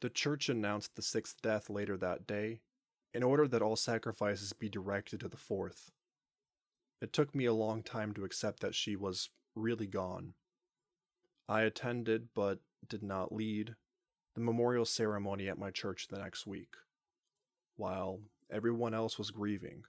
The 0.00 0.10
church 0.10 0.48
announced 0.48 0.96
the 0.96 1.02
sixth 1.02 1.40
death 1.42 1.70
later 1.70 1.96
that 1.96 2.26
day, 2.26 2.60
in 3.14 3.22
order 3.22 3.46
that 3.46 3.62
all 3.62 3.76
sacrifices 3.76 4.52
be 4.52 4.68
directed 4.68 5.20
to 5.20 5.28
the 5.28 5.36
fourth. 5.36 5.92
It 7.00 7.12
took 7.12 7.34
me 7.34 7.44
a 7.44 7.52
long 7.52 7.82
time 7.82 8.12
to 8.14 8.24
accept 8.24 8.60
that 8.60 8.74
she 8.74 8.96
was 8.96 9.30
really 9.54 9.86
gone. 9.86 10.34
I 11.48 11.62
attended, 11.62 12.28
but 12.34 12.60
did 12.88 13.02
not 13.02 13.32
lead, 13.32 13.76
the 14.34 14.40
memorial 14.40 14.84
ceremony 14.84 15.48
at 15.48 15.58
my 15.58 15.70
church 15.70 16.08
the 16.08 16.18
next 16.18 16.46
week. 16.46 16.74
While 17.76 18.20
everyone 18.50 18.94
else 18.94 19.18
was 19.18 19.30
grieving, 19.30 19.84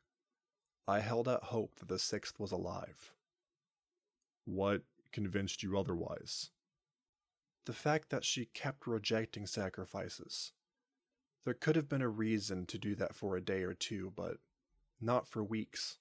I 0.87 0.99
held 0.99 1.27
out 1.27 1.45
hope 1.45 1.75
that 1.75 1.87
the 1.87 1.99
sixth 1.99 2.39
was 2.39 2.51
alive. 2.51 3.13
What 4.45 4.81
convinced 5.11 5.63
you 5.63 5.77
otherwise? 5.77 6.49
The 7.65 7.73
fact 7.73 8.09
that 8.09 8.25
she 8.25 8.49
kept 8.53 8.87
rejecting 8.87 9.45
sacrifices. 9.45 10.51
There 11.45 11.53
could 11.53 11.75
have 11.75 11.87
been 11.87 12.01
a 12.01 12.09
reason 12.09 12.65
to 12.67 12.77
do 12.77 12.95
that 12.95 13.15
for 13.15 13.35
a 13.35 13.41
day 13.41 13.63
or 13.63 13.73
two, 13.73 14.11
but 14.15 14.37
not 14.99 15.27
for 15.27 15.43
weeks. 15.43 15.97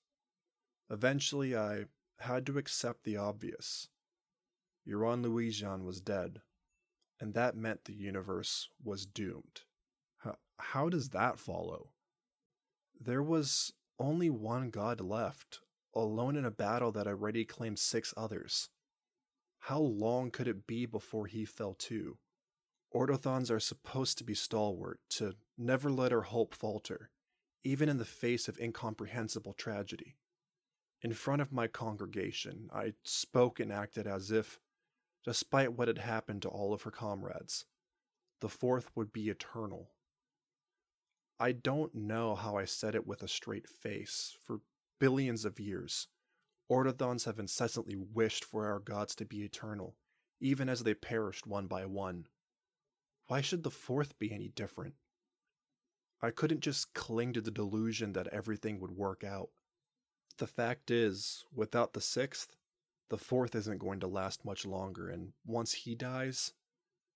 Eventually, 0.90 1.56
I 1.56 1.84
had 2.18 2.46
to 2.46 2.58
accept 2.58 3.04
the 3.04 3.16
obvious. 3.16 3.88
Euron 4.86 5.22
Louis-Jean 5.22 5.84
was 5.84 6.00
dead, 6.00 6.40
and 7.22 7.34
that 7.34 7.56
meant 7.56 7.84
the 7.84 7.94
universe 7.94 8.68
was 8.82 9.06
doomed. 9.06 9.60
How, 10.18 10.34
how 10.58 10.88
does 10.88 11.10
that 11.10 11.38
follow? 11.38 11.90
There 13.00 13.22
was 13.22 13.72
only 13.96 14.28
one 14.28 14.70
god 14.70 15.00
left, 15.00 15.60
alone 15.94 16.34
in 16.34 16.44
a 16.44 16.50
battle 16.50 16.90
that 16.90 17.06
already 17.06 17.44
claimed 17.44 17.78
six 17.78 18.12
others. 18.16 18.70
How 19.60 19.78
long 19.78 20.32
could 20.32 20.48
it 20.48 20.66
be 20.66 20.84
before 20.84 21.26
he 21.26 21.44
fell 21.44 21.74
too? 21.74 22.18
Ortothans 22.92 23.52
are 23.52 23.60
supposed 23.60 24.18
to 24.18 24.24
be 24.24 24.34
stalwart, 24.34 24.98
to 25.10 25.34
never 25.56 25.92
let 25.92 26.12
our 26.12 26.22
hope 26.22 26.56
falter, 26.56 27.10
even 27.62 27.88
in 27.88 27.98
the 27.98 28.04
face 28.04 28.48
of 28.48 28.58
incomprehensible 28.58 29.52
tragedy. 29.52 30.16
In 31.02 31.12
front 31.12 31.40
of 31.40 31.52
my 31.52 31.68
congregation, 31.68 32.68
I 32.74 32.94
spoke 33.04 33.60
and 33.60 33.72
acted 33.72 34.08
as 34.08 34.32
if, 34.32 34.58
despite 35.24 35.72
what 35.72 35.88
had 35.88 35.98
happened 35.98 36.42
to 36.42 36.48
all 36.48 36.72
of 36.72 36.82
her 36.82 36.90
comrades, 36.90 37.64
the 38.40 38.48
fourth 38.48 38.90
would 38.94 39.12
be 39.12 39.28
eternal 39.28 39.90
I 41.42 41.50
don't 41.50 41.92
know 41.92 42.36
how 42.36 42.56
I 42.56 42.66
said 42.66 42.94
it 42.94 43.04
with 43.04 43.20
a 43.20 43.26
straight 43.26 43.68
face. 43.68 44.36
For 44.44 44.60
billions 45.00 45.44
of 45.44 45.58
years, 45.58 46.06
Ortothans 46.70 47.24
have 47.24 47.40
incessantly 47.40 47.96
wished 47.96 48.44
for 48.44 48.68
our 48.68 48.78
gods 48.78 49.16
to 49.16 49.24
be 49.24 49.42
eternal, 49.42 49.96
even 50.38 50.68
as 50.68 50.84
they 50.84 50.94
perished 50.94 51.44
one 51.44 51.66
by 51.66 51.84
one. 51.84 52.26
Why 53.26 53.40
should 53.40 53.64
the 53.64 53.72
fourth 53.72 54.16
be 54.20 54.32
any 54.32 54.50
different? 54.50 54.94
I 56.22 56.30
couldn't 56.30 56.60
just 56.60 56.94
cling 56.94 57.32
to 57.32 57.40
the 57.40 57.50
delusion 57.50 58.12
that 58.12 58.28
everything 58.28 58.78
would 58.78 58.92
work 58.92 59.24
out. 59.24 59.48
The 60.38 60.46
fact 60.46 60.92
is, 60.92 61.44
without 61.52 61.92
the 61.92 62.00
sixth, 62.00 62.54
the 63.12 63.18
fourth 63.18 63.54
isn't 63.54 63.76
going 63.76 64.00
to 64.00 64.06
last 64.06 64.42
much 64.42 64.64
longer, 64.64 65.10
and 65.10 65.34
once 65.44 65.74
he 65.74 65.94
dies, 65.94 66.52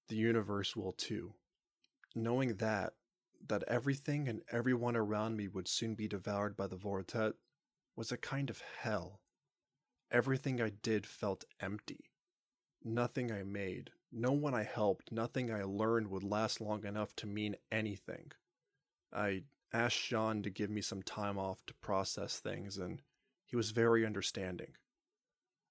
the 0.08 0.14
universe 0.14 0.76
will 0.76 0.92
too. 0.92 1.32
Knowing 2.14 2.56
that, 2.56 2.92
that 3.48 3.64
everything 3.66 4.28
and 4.28 4.42
everyone 4.52 4.94
around 4.94 5.38
me 5.38 5.48
would 5.48 5.66
soon 5.66 5.94
be 5.94 6.06
devoured 6.06 6.54
by 6.54 6.66
the 6.66 6.76
Vortet 6.76 7.32
was 7.96 8.12
a 8.12 8.18
kind 8.18 8.50
of 8.50 8.60
hell. 8.82 9.22
Everything 10.10 10.60
I 10.60 10.68
did 10.68 11.06
felt 11.06 11.46
empty. 11.60 12.10
Nothing 12.84 13.32
I 13.32 13.42
made, 13.42 13.88
no 14.12 14.32
one 14.32 14.52
I 14.52 14.64
helped, 14.64 15.10
nothing 15.10 15.50
I 15.50 15.62
learned 15.62 16.08
would 16.08 16.22
last 16.22 16.60
long 16.60 16.84
enough 16.84 17.16
to 17.16 17.26
mean 17.26 17.56
anything. 17.72 18.32
I 19.14 19.44
asked 19.72 19.96
Sean 19.96 20.42
to 20.42 20.50
give 20.50 20.68
me 20.68 20.82
some 20.82 21.02
time 21.02 21.38
off 21.38 21.64
to 21.64 21.74
process 21.80 22.38
things, 22.38 22.76
and 22.76 23.00
he 23.46 23.56
was 23.56 23.70
very 23.70 24.04
understanding. 24.04 24.74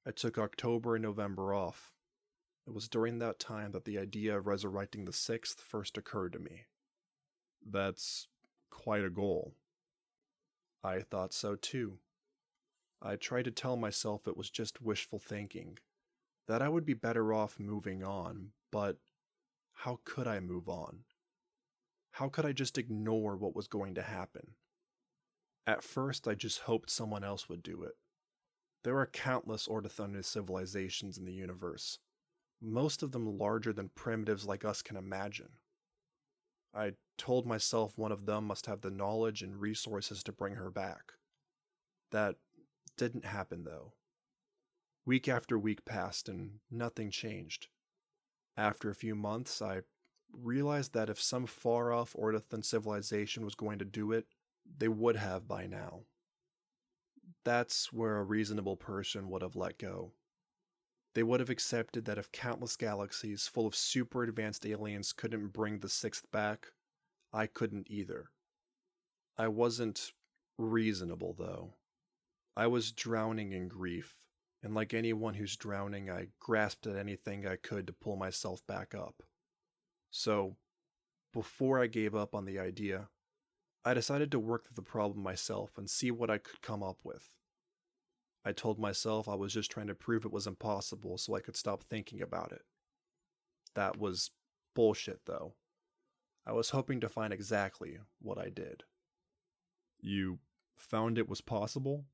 I 0.07 0.11
took 0.11 0.37
October 0.37 0.95
and 0.95 1.03
November 1.03 1.53
off. 1.53 1.93
It 2.67 2.73
was 2.73 2.87
during 2.87 3.19
that 3.19 3.39
time 3.39 3.71
that 3.71 3.85
the 3.85 3.97
idea 3.97 4.37
of 4.37 4.47
resurrecting 4.47 5.05
the 5.05 5.13
sixth 5.13 5.59
first 5.59 5.97
occurred 5.97 6.33
to 6.33 6.39
me. 6.39 6.65
That's 7.65 8.27
quite 8.69 9.03
a 9.03 9.09
goal. 9.09 9.53
I 10.83 10.99
thought 10.99 11.33
so 11.33 11.55
too. 11.55 11.99
I 13.01 13.15
tried 13.15 13.45
to 13.45 13.51
tell 13.51 13.75
myself 13.75 14.27
it 14.27 14.37
was 14.37 14.49
just 14.49 14.81
wishful 14.81 15.19
thinking, 15.19 15.77
that 16.47 16.61
I 16.61 16.69
would 16.69 16.85
be 16.85 16.93
better 16.93 17.33
off 17.33 17.59
moving 17.59 18.03
on, 18.03 18.49
but 18.71 18.97
how 19.73 19.99
could 20.05 20.27
I 20.27 20.39
move 20.39 20.69
on? 20.69 20.99
How 22.11 22.29
could 22.29 22.45
I 22.45 22.51
just 22.51 22.77
ignore 22.77 23.35
what 23.35 23.55
was 23.55 23.67
going 23.67 23.95
to 23.95 24.01
happen? 24.01 24.51
At 25.67 25.83
first, 25.83 26.27
I 26.27 26.35
just 26.35 26.61
hoped 26.61 26.89
someone 26.89 27.23
else 27.23 27.49
would 27.49 27.63
do 27.63 27.83
it. 27.83 27.95
There 28.85 28.99
are 28.99 29.07
countless 29.07 29.67
Ordothunus 29.67 30.27
civilizations 30.27 31.17
in 31.17 31.25
the 31.25 31.33
universe, 31.33 31.97
most 32.61 33.01
of 33.01 33.13
them 33.13 33.39
larger 33.39 33.73
than 33.73 33.89
primitives 33.89 34.45
like 34.45 34.63
us 34.63 34.83
can 34.83 34.95
imagine. 34.95 35.53
I 36.71 36.93
told 37.17 37.47
myself 37.47 37.97
one 37.97 38.11
of 38.11 38.27
them 38.27 38.45
must 38.45 38.67
have 38.67 38.81
the 38.81 38.91
knowledge 38.91 39.41
and 39.41 39.59
resources 39.59 40.21
to 40.21 40.31
bring 40.31 40.53
her 40.53 40.69
back. 40.69 41.13
That 42.11 42.35
didn't 42.95 43.25
happen, 43.25 43.63
though. 43.63 43.93
Week 45.03 45.27
after 45.27 45.57
week 45.57 45.83
passed 45.83 46.29
and 46.29 46.59
nothing 46.69 47.09
changed. 47.09 47.69
After 48.55 48.91
a 48.91 48.95
few 48.95 49.15
months, 49.15 49.63
I 49.63 49.81
realized 50.31 50.93
that 50.93 51.09
if 51.09 51.19
some 51.19 51.47
far 51.47 51.91
off 51.91 52.13
Ortothan 52.13 52.63
civilization 52.63 53.45
was 53.45 53.55
going 53.55 53.79
to 53.79 53.85
do 53.85 54.11
it, 54.11 54.27
they 54.77 54.89
would 54.89 55.15
have 55.15 55.47
by 55.47 55.65
now. 55.65 56.01
That's 57.45 57.93
where 57.93 58.17
a 58.17 58.23
reasonable 58.23 58.75
person 58.75 59.29
would 59.29 59.43
have 59.43 59.55
let 59.55 59.77
go. 59.77 60.13
They 61.13 61.23
would 61.23 61.39
have 61.39 61.49
accepted 61.49 62.05
that 62.05 62.17
if 62.17 62.31
countless 62.31 62.75
galaxies 62.75 63.47
full 63.47 63.67
of 63.67 63.75
super 63.75 64.23
advanced 64.23 64.65
aliens 64.65 65.13
couldn't 65.13 65.53
bring 65.53 65.79
the 65.79 65.87
sixth 65.87 66.29
back, 66.31 66.73
I 67.31 67.45
couldn't 67.45 67.87
either. 67.89 68.31
I 69.37 69.47
wasn't 69.47 70.11
reasonable, 70.57 71.35
though. 71.37 71.75
I 72.57 72.67
was 72.67 72.91
drowning 72.91 73.53
in 73.53 73.67
grief, 73.67 74.23
and 74.63 74.73
like 74.73 74.93
anyone 74.93 75.35
who's 75.35 75.55
drowning, 75.55 76.09
I 76.09 76.29
grasped 76.39 76.87
at 76.87 76.97
anything 76.97 77.45
I 77.45 77.57
could 77.57 77.85
to 77.87 77.93
pull 77.93 78.15
myself 78.15 78.65
back 78.65 78.95
up. 78.95 79.21
So, 80.09 80.55
before 81.31 81.79
I 81.79 81.87
gave 81.87 82.15
up 82.15 82.33
on 82.33 82.45
the 82.45 82.57
idea, 82.57 83.09
I 83.83 83.93
decided 83.93 84.31
to 84.31 84.39
work 84.39 84.65
through 84.65 84.75
the 84.75 84.81
problem 84.81 85.21
myself 85.21 85.77
and 85.77 85.87
see 85.89 86.09
what 86.09 86.31
I 86.31 86.39
could 86.39 86.61
come 86.61 86.81
up 86.81 86.97
with. 87.03 87.34
I 88.45 88.51
told 88.51 88.77
myself 88.77 89.27
I 89.27 89.33
was 89.33 89.53
just 89.53 89.71
trying 89.71 89.87
to 89.87 89.95
prove 89.95 90.23
it 90.23 90.31
was 90.31 90.45
impossible 90.45 91.17
so 91.17 91.35
I 91.35 91.39
could 91.39 91.55
stop 91.55 91.83
thinking 91.83 92.21
about 92.21 92.51
it. 92.51 92.61
That 93.73 93.97
was 93.97 94.29
bullshit, 94.75 95.21
though. 95.25 95.55
I 96.45 96.51
was 96.53 96.69
hoping 96.69 97.01
to 97.01 97.09
find 97.09 97.33
exactly 97.33 97.97
what 98.21 98.37
I 98.37 98.49
did. 98.49 98.83
You 99.99 100.37
found 100.77 101.17
it 101.17 101.27
was 101.27 101.41
possible? 101.41 102.05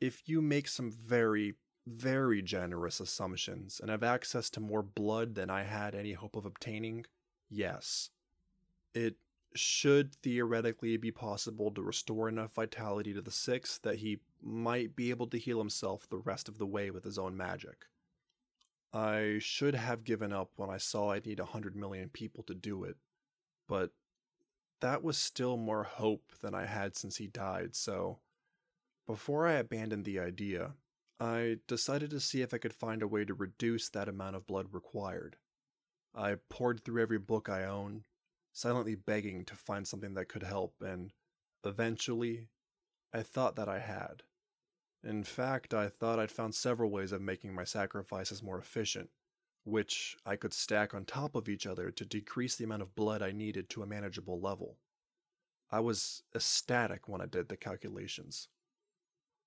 If 0.00 0.26
you 0.26 0.40
make 0.40 0.68
some 0.68 0.90
very, 0.90 1.54
very 1.86 2.40
generous 2.40 2.98
assumptions 2.98 3.80
and 3.80 3.90
have 3.90 4.02
access 4.02 4.48
to 4.50 4.60
more 4.60 4.82
blood 4.82 5.34
than 5.34 5.50
I 5.50 5.64
had 5.64 5.94
any 5.94 6.14
hope 6.14 6.34
of 6.34 6.46
obtaining, 6.46 7.04
yes. 7.50 8.08
It 8.94 9.16
should 9.54 10.14
theoretically 10.16 10.96
be 10.96 11.10
possible 11.10 11.70
to 11.70 11.82
restore 11.82 12.28
enough 12.28 12.54
vitality 12.54 13.12
to 13.14 13.22
the 13.22 13.30
six 13.30 13.78
that 13.78 13.96
he 13.96 14.18
might 14.42 14.94
be 14.94 15.10
able 15.10 15.26
to 15.26 15.38
heal 15.38 15.58
himself 15.58 16.08
the 16.08 16.18
rest 16.18 16.48
of 16.48 16.58
the 16.58 16.66
way 16.66 16.90
with 16.90 17.04
his 17.04 17.18
own 17.18 17.36
magic. 17.36 17.86
I 18.92 19.38
should 19.40 19.74
have 19.74 20.04
given 20.04 20.32
up 20.32 20.50
when 20.56 20.70
I 20.70 20.78
saw 20.78 21.10
I'd 21.10 21.26
need 21.26 21.40
a 21.40 21.46
hundred 21.46 21.76
million 21.76 22.08
people 22.08 22.42
to 22.44 22.54
do 22.54 22.84
it, 22.84 22.96
but 23.66 23.90
that 24.80 25.02
was 25.02 25.18
still 25.18 25.56
more 25.56 25.84
hope 25.84 26.32
than 26.40 26.54
I 26.54 26.66
had 26.66 26.96
since 26.96 27.16
he 27.16 27.26
died, 27.26 27.74
so 27.74 28.20
before 29.06 29.46
I 29.46 29.54
abandoned 29.54 30.04
the 30.04 30.20
idea, 30.20 30.74
I 31.18 31.58
decided 31.66 32.10
to 32.10 32.20
see 32.20 32.42
if 32.42 32.54
I 32.54 32.58
could 32.58 32.74
find 32.74 33.02
a 33.02 33.08
way 33.08 33.24
to 33.24 33.34
reduce 33.34 33.88
that 33.88 34.08
amount 34.08 34.36
of 34.36 34.46
blood 34.46 34.68
required. 34.72 35.36
I 36.14 36.36
pored 36.48 36.84
through 36.84 37.02
every 37.02 37.18
book 37.18 37.48
I 37.48 37.64
owned, 37.64 38.04
silently 38.58 38.96
begging 38.96 39.44
to 39.44 39.54
find 39.54 39.86
something 39.86 40.14
that 40.14 40.28
could 40.28 40.42
help, 40.42 40.74
and 40.80 41.12
eventually, 41.64 42.48
I 43.14 43.22
thought 43.22 43.54
that 43.54 43.68
I 43.68 43.78
had. 43.78 44.24
In 45.04 45.22
fact, 45.22 45.72
I 45.72 45.88
thought 45.88 46.18
I'd 46.18 46.32
found 46.32 46.56
several 46.56 46.90
ways 46.90 47.12
of 47.12 47.22
making 47.22 47.54
my 47.54 47.62
sacrifices 47.62 48.42
more 48.42 48.58
efficient, 48.58 49.10
which 49.62 50.16
I 50.26 50.34
could 50.34 50.52
stack 50.52 50.92
on 50.92 51.04
top 51.04 51.36
of 51.36 51.48
each 51.48 51.68
other 51.68 51.92
to 51.92 52.04
decrease 52.04 52.56
the 52.56 52.64
amount 52.64 52.82
of 52.82 52.96
blood 52.96 53.22
I 53.22 53.30
needed 53.30 53.70
to 53.70 53.82
a 53.84 53.86
manageable 53.86 54.40
level. 54.40 54.78
I 55.70 55.78
was 55.78 56.24
ecstatic 56.34 57.08
when 57.08 57.20
I 57.20 57.26
did 57.26 57.48
the 57.48 57.56
calculations. 57.56 58.48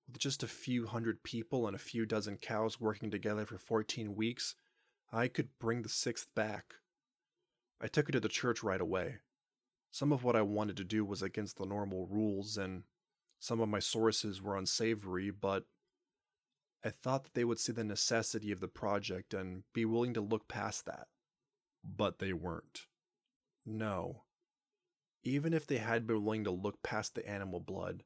With 0.08 0.20
just 0.20 0.42
a 0.42 0.48
few 0.48 0.86
hundred 0.86 1.22
people 1.22 1.66
and 1.66 1.76
a 1.76 1.78
few 1.78 2.06
dozen 2.06 2.38
cows 2.38 2.80
working 2.80 3.10
together 3.10 3.44
for 3.44 3.58
14 3.58 4.14
weeks, 4.14 4.54
I 5.12 5.28
could 5.28 5.50
bring 5.58 5.82
the 5.82 5.90
sixth 5.90 6.28
back 6.34 6.76
I 7.82 7.88
took 7.88 8.08
it 8.08 8.12
to 8.12 8.20
the 8.20 8.28
church 8.28 8.62
right 8.62 8.80
away. 8.80 9.16
Some 9.90 10.12
of 10.12 10.22
what 10.22 10.36
I 10.36 10.42
wanted 10.42 10.76
to 10.78 10.84
do 10.84 11.04
was 11.04 11.20
against 11.20 11.58
the 11.58 11.66
normal 11.66 12.06
rules, 12.06 12.56
and 12.56 12.84
some 13.40 13.60
of 13.60 13.68
my 13.68 13.80
sources 13.80 14.40
were 14.40 14.56
unsavory, 14.56 15.30
but 15.30 15.64
I 16.84 16.90
thought 16.90 17.24
that 17.24 17.34
they 17.34 17.44
would 17.44 17.58
see 17.58 17.72
the 17.72 17.84
necessity 17.84 18.52
of 18.52 18.60
the 18.60 18.68
project 18.68 19.34
and 19.34 19.64
be 19.74 19.84
willing 19.84 20.14
to 20.14 20.20
look 20.20 20.48
past 20.48 20.86
that. 20.86 21.08
But 21.84 22.20
they 22.20 22.32
weren't. 22.32 22.86
No. 23.66 24.22
Even 25.24 25.52
if 25.52 25.66
they 25.66 25.78
had 25.78 26.06
been 26.06 26.24
willing 26.24 26.44
to 26.44 26.50
look 26.50 26.82
past 26.82 27.14
the 27.14 27.28
animal 27.28 27.60
blood, 27.60 28.04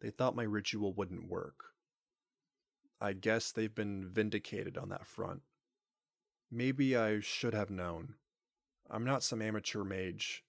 they 0.00 0.10
thought 0.10 0.36
my 0.36 0.44
ritual 0.44 0.92
wouldn't 0.92 1.28
work. 1.28 1.64
I 3.00 3.12
guess 3.12 3.52
they've 3.52 3.74
been 3.74 4.06
vindicated 4.06 4.76
on 4.76 4.90
that 4.90 5.06
front. 5.06 5.42
Maybe 6.50 6.96
I 6.96 7.20
should 7.20 7.54
have 7.54 7.70
known. 7.70 8.14
I'm 8.90 9.04
not 9.04 9.22
some 9.22 9.42
amateur 9.42 9.84
mage. 9.84 10.44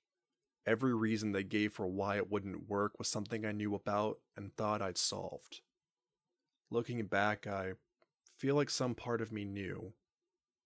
Every 0.66 0.94
reason 0.94 1.32
they 1.32 1.44
gave 1.44 1.74
for 1.74 1.88
why 1.88 2.18
it 2.18 2.30
wouldn't 2.30 2.70
work 2.70 2.98
was 2.98 3.08
something 3.08 3.46
I 3.46 3.52
knew 3.52 3.76
about 3.76 4.20
and 4.38 4.56
thought 4.56 4.82
I'd 4.82 4.98
solved. 4.98 5.62
Looking 6.70 7.06
back, 7.06 7.48
I 7.48 7.74
feel 8.38 8.56
like 8.56 8.70
some 8.70 8.96
part 8.96 9.22
of 9.22 9.32
me 9.32 9.44
knew, 9.44 9.94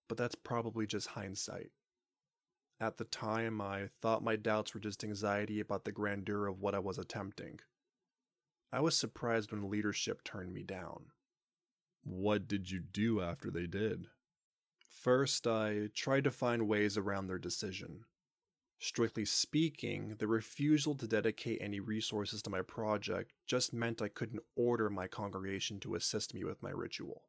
but 0.07 0.17
that's 0.17 0.36
probably 0.36 0.86
just 0.86 1.07
hindsight. 1.07 1.71
At 2.80 2.97
the 2.97 3.05
time, 3.05 3.61
I 3.61 3.89
thought 4.01 4.24
my 4.24 4.36
doubts 4.36 4.74
were 4.74 4.80
just 4.80 5.03
anxiety 5.03 5.59
about 5.59 5.86
the 5.86 5.91
grandeur 5.91 6.47
of 6.47 6.59
what 6.59 6.76
I 6.76 6.80
was 6.80 6.97
attempting. 6.97 7.59
I 8.71 8.82
was 8.82 8.97
surprised 8.97 9.51
when 9.51 9.69
leadership 9.69 10.24
turned 10.24 10.53
me 10.53 10.63
down. 10.63 11.05
What 12.03 12.47
did 12.47 12.69
you 12.69 12.80
do 12.80 13.21
after 13.21 13.49
they 13.49 13.67
did? 13.67 14.07
First, 15.04 15.47
I 15.47 15.89
tried 15.93 16.24
to 16.24 16.32
find 16.32 16.66
ways 16.66 16.97
around 16.97 17.28
their 17.28 17.38
decision. 17.38 18.06
Strictly 18.80 19.26
speaking, 19.26 20.16
the 20.18 20.30
refusal 20.30 20.95
to 20.95 21.06
dedicate 21.06 21.62
any 21.62 21.82
resources 21.82 22.41
to 22.43 22.49
my 22.49 22.62
project 22.62 23.34
just 23.45 23.74
meant 23.74 24.01
I 24.01 24.08
couldn't 24.08 24.43
order 24.56 24.89
my 24.89 25.08
congregation 25.08 25.82
to 25.82 25.95
assist 25.95 26.34
me 26.34 26.45
with 26.45 26.64
my 26.64 26.70
ritual. 26.70 27.24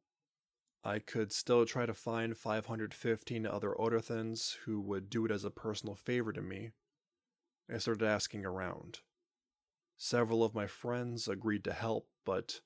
I 0.85 1.01
could 1.01 1.33
still 1.33 1.67
try 1.67 1.85
to 1.85 1.95
find 1.95 2.37
515 2.37 3.45
other 3.45 3.75
Ortothans 3.77 4.55
who 4.67 4.81
would 4.81 5.11
do 5.11 5.25
it 5.25 5.33
as 5.33 5.45
a 5.45 5.51
personal 5.51 5.97
favor 5.97 6.33
to 6.33 6.43
me. 6.43 6.71
I 7.69 7.79
started 7.79 8.07
asking 8.07 8.45
around. 8.45 9.01
Several 9.97 10.45
of 10.45 10.55
my 10.55 10.69
friends 10.69 11.27
agreed 11.27 11.65
to 11.65 11.73
help, 11.73 12.07
but 12.25 12.61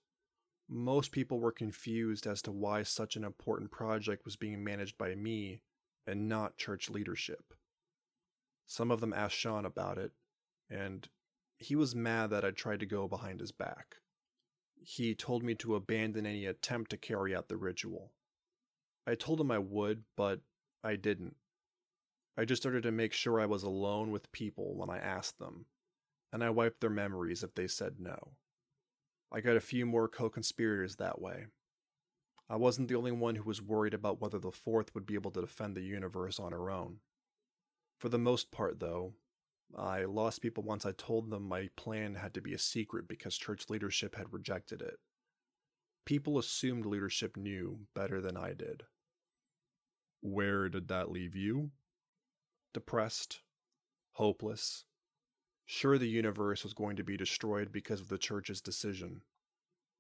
most 0.69 1.13
people 1.13 1.41
were 1.41 1.53
confused 1.53 2.27
as 2.27 2.43
to 2.43 2.53
why 2.53 2.83
such 2.83 3.17
an 3.17 3.25
important 3.25 3.71
project 3.71 4.25
was 4.25 4.37
being 4.37 4.63
managed 4.63 4.99
by 4.99 5.15
me 5.15 5.63
and 6.07 6.29
not 6.29 6.57
church 6.57 6.91
leadership. 6.91 7.55
Some 8.67 8.91
of 8.91 9.01
them 9.01 9.15
asked 9.15 9.37
Sean 9.37 9.65
about 9.65 9.97
it, 9.97 10.13
and 10.69 11.09
he 11.57 11.75
was 11.75 11.95
mad 11.95 12.31
that 12.31 12.45
I 12.45 12.51
tried 12.51 12.81
to 12.81 12.87
go 12.87 13.09
behind 13.09 13.41
his 13.41 13.53
back. 13.53 13.97
He 14.81 15.15
told 15.15 15.43
me 15.43 15.55
to 15.57 15.75
abandon 15.75 16.27
any 16.27 16.45
attempt 16.45 16.91
to 16.91 16.97
carry 16.97 17.35
out 17.35 17.49
the 17.49 17.57
ritual. 17.57 18.13
I 19.07 19.15
told 19.15 19.41
him 19.41 19.51
I 19.51 19.59
would, 19.59 20.05
but 20.17 20.41
I 20.85 20.97
didn't. 20.97 21.37
I 22.37 22.45
just 22.45 22.63
started 22.63 22.83
to 22.85 22.93
make 22.93 23.13
sure 23.13 23.41
I 23.41 23.47
was 23.47 23.63
alone 23.63 24.11
with 24.11 24.31
people 24.33 24.77
when 24.77 24.91
I 24.91 24.99
asked 24.99 25.39
them, 25.39 25.65
and 26.33 26.45
I 26.45 26.51
wiped 26.51 26.81
their 26.81 26.91
memories 26.91 27.43
if 27.43 27.55
they 27.55 27.67
said 27.67 27.97
no. 27.99 28.35
I 29.31 29.41
got 29.41 29.57
a 29.57 29.61
few 29.61 29.85
more 29.85 30.09
co 30.09 30.31
conspirators 30.31 30.97
that 30.97 31.21
way. 31.21 31.47
I 32.49 32.57
wasn't 32.57 32.89
the 32.89 32.95
only 32.95 33.13
one 33.13 33.35
who 33.35 33.45
was 33.45 33.61
worried 33.61 33.93
about 33.93 34.21
whether 34.21 34.39
the 34.39 34.51
Fourth 34.51 34.95
would 34.95 35.05
be 35.05 35.15
able 35.15 35.31
to 35.33 35.43
defend 35.43 35.77
the 35.77 35.83
universe 35.83 36.41
on 36.41 36.53
her 36.53 36.71
own. 36.71 37.01
For 37.99 38.09
the 38.09 38.19
most 38.19 38.51
part, 38.51 38.81
though, 38.81 39.15
I 39.77 40.05
lost 40.05 40.41
people 40.41 40.63
once 40.63 40.87
I 40.87 40.93
told 40.93 41.31
them 41.31 41.43
my 41.43 41.69
plan 41.77 42.15
had 42.15 42.33
to 42.35 42.41
be 42.41 42.55
a 42.55 42.59
secret 42.59 43.07
because 43.07 43.37
church 43.37 43.69
leadership 43.69 44.15
had 44.15 44.33
rejected 44.33 44.81
it. 44.81 44.99
People 46.07 46.39
assumed 46.39 46.87
leadership 46.87 47.37
knew 47.37 47.81
better 47.95 48.23
than 48.23 48.37
I 48.37 48.55
did. 48.55 48.85
Where 50.23 50.71
did 50.71 50.89
that 50.89 51.11
leave 51.11 51.37
you? 51.37 51.71
Depressed, 52.73 53.41
hopeless, 54.13 54.85
sure 55.71 55.99
the 55.99 56.09
universe 56.09 56.65
was 56.65 56.73
going 56.73 56.97
to 56.97 57.05
be 57.05 57.17
destroyed 57.17 57.71
because 57.71 58.01
of 58.01 58.09
the 58.09 58.17
church's 58.17 58.63
decision. 58.63 59.21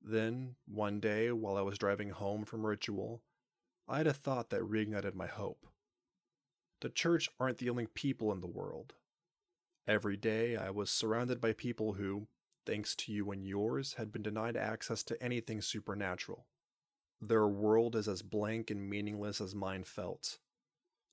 Then, 0.03 0.55
one 0.67 0.99
day, 0.99 1.31
while 1.31 1.59
I 1.59 1.61
was 1.61 1.77
driving 1.77 2.09
home 2.09 2.47
from 2.47 2.65
ritual, 2.65 3.23
I 3.87 3.99
had 3.99 4.07
a 4.07 4.15
thought 4.15 4.49
that 4.49 4.63
reignited 4.63 5.15
my 5.15 5.27
hope. 5.27 5.67
The 6.81 6.89
church 6.89 7.29
aren't 7.39 7.59
the 7.59 7.69
only 7.69 7.87
people 7.87 8.33
in 8.33 8.41
the 8.41 8.47
world. 8.47 8.95
Every 9.87 10.17
day, 10.17 10.57
I 10.57 10.71
was 10.71 10.91
surrounded 10.91 11.39
by 11.39 11.53
people 11.53 11.93
who, 11.93 12.29
thanks 12.65 12.95
to 12.97 13.13
you 13.13 13.31
and 13.31 13.47
yours, 13.47 13.95
had 13.95 14.11
been 14.11 14.23
denied 14.23 14.57
access 14.57 15.03
to 15.05 15.23
anything 15.23 15.61
supernatural. 15.61 16.47
Their 17.21 17.47
world 17.47 17.95
is 17.95 18.09
as 18.09 18.23
blank 18.23 18.71
and 18.71 18.89
meaningless 18.89 19.39
as 19.39 19.55
mine 19.55 19.85
felt, 19.85 20.39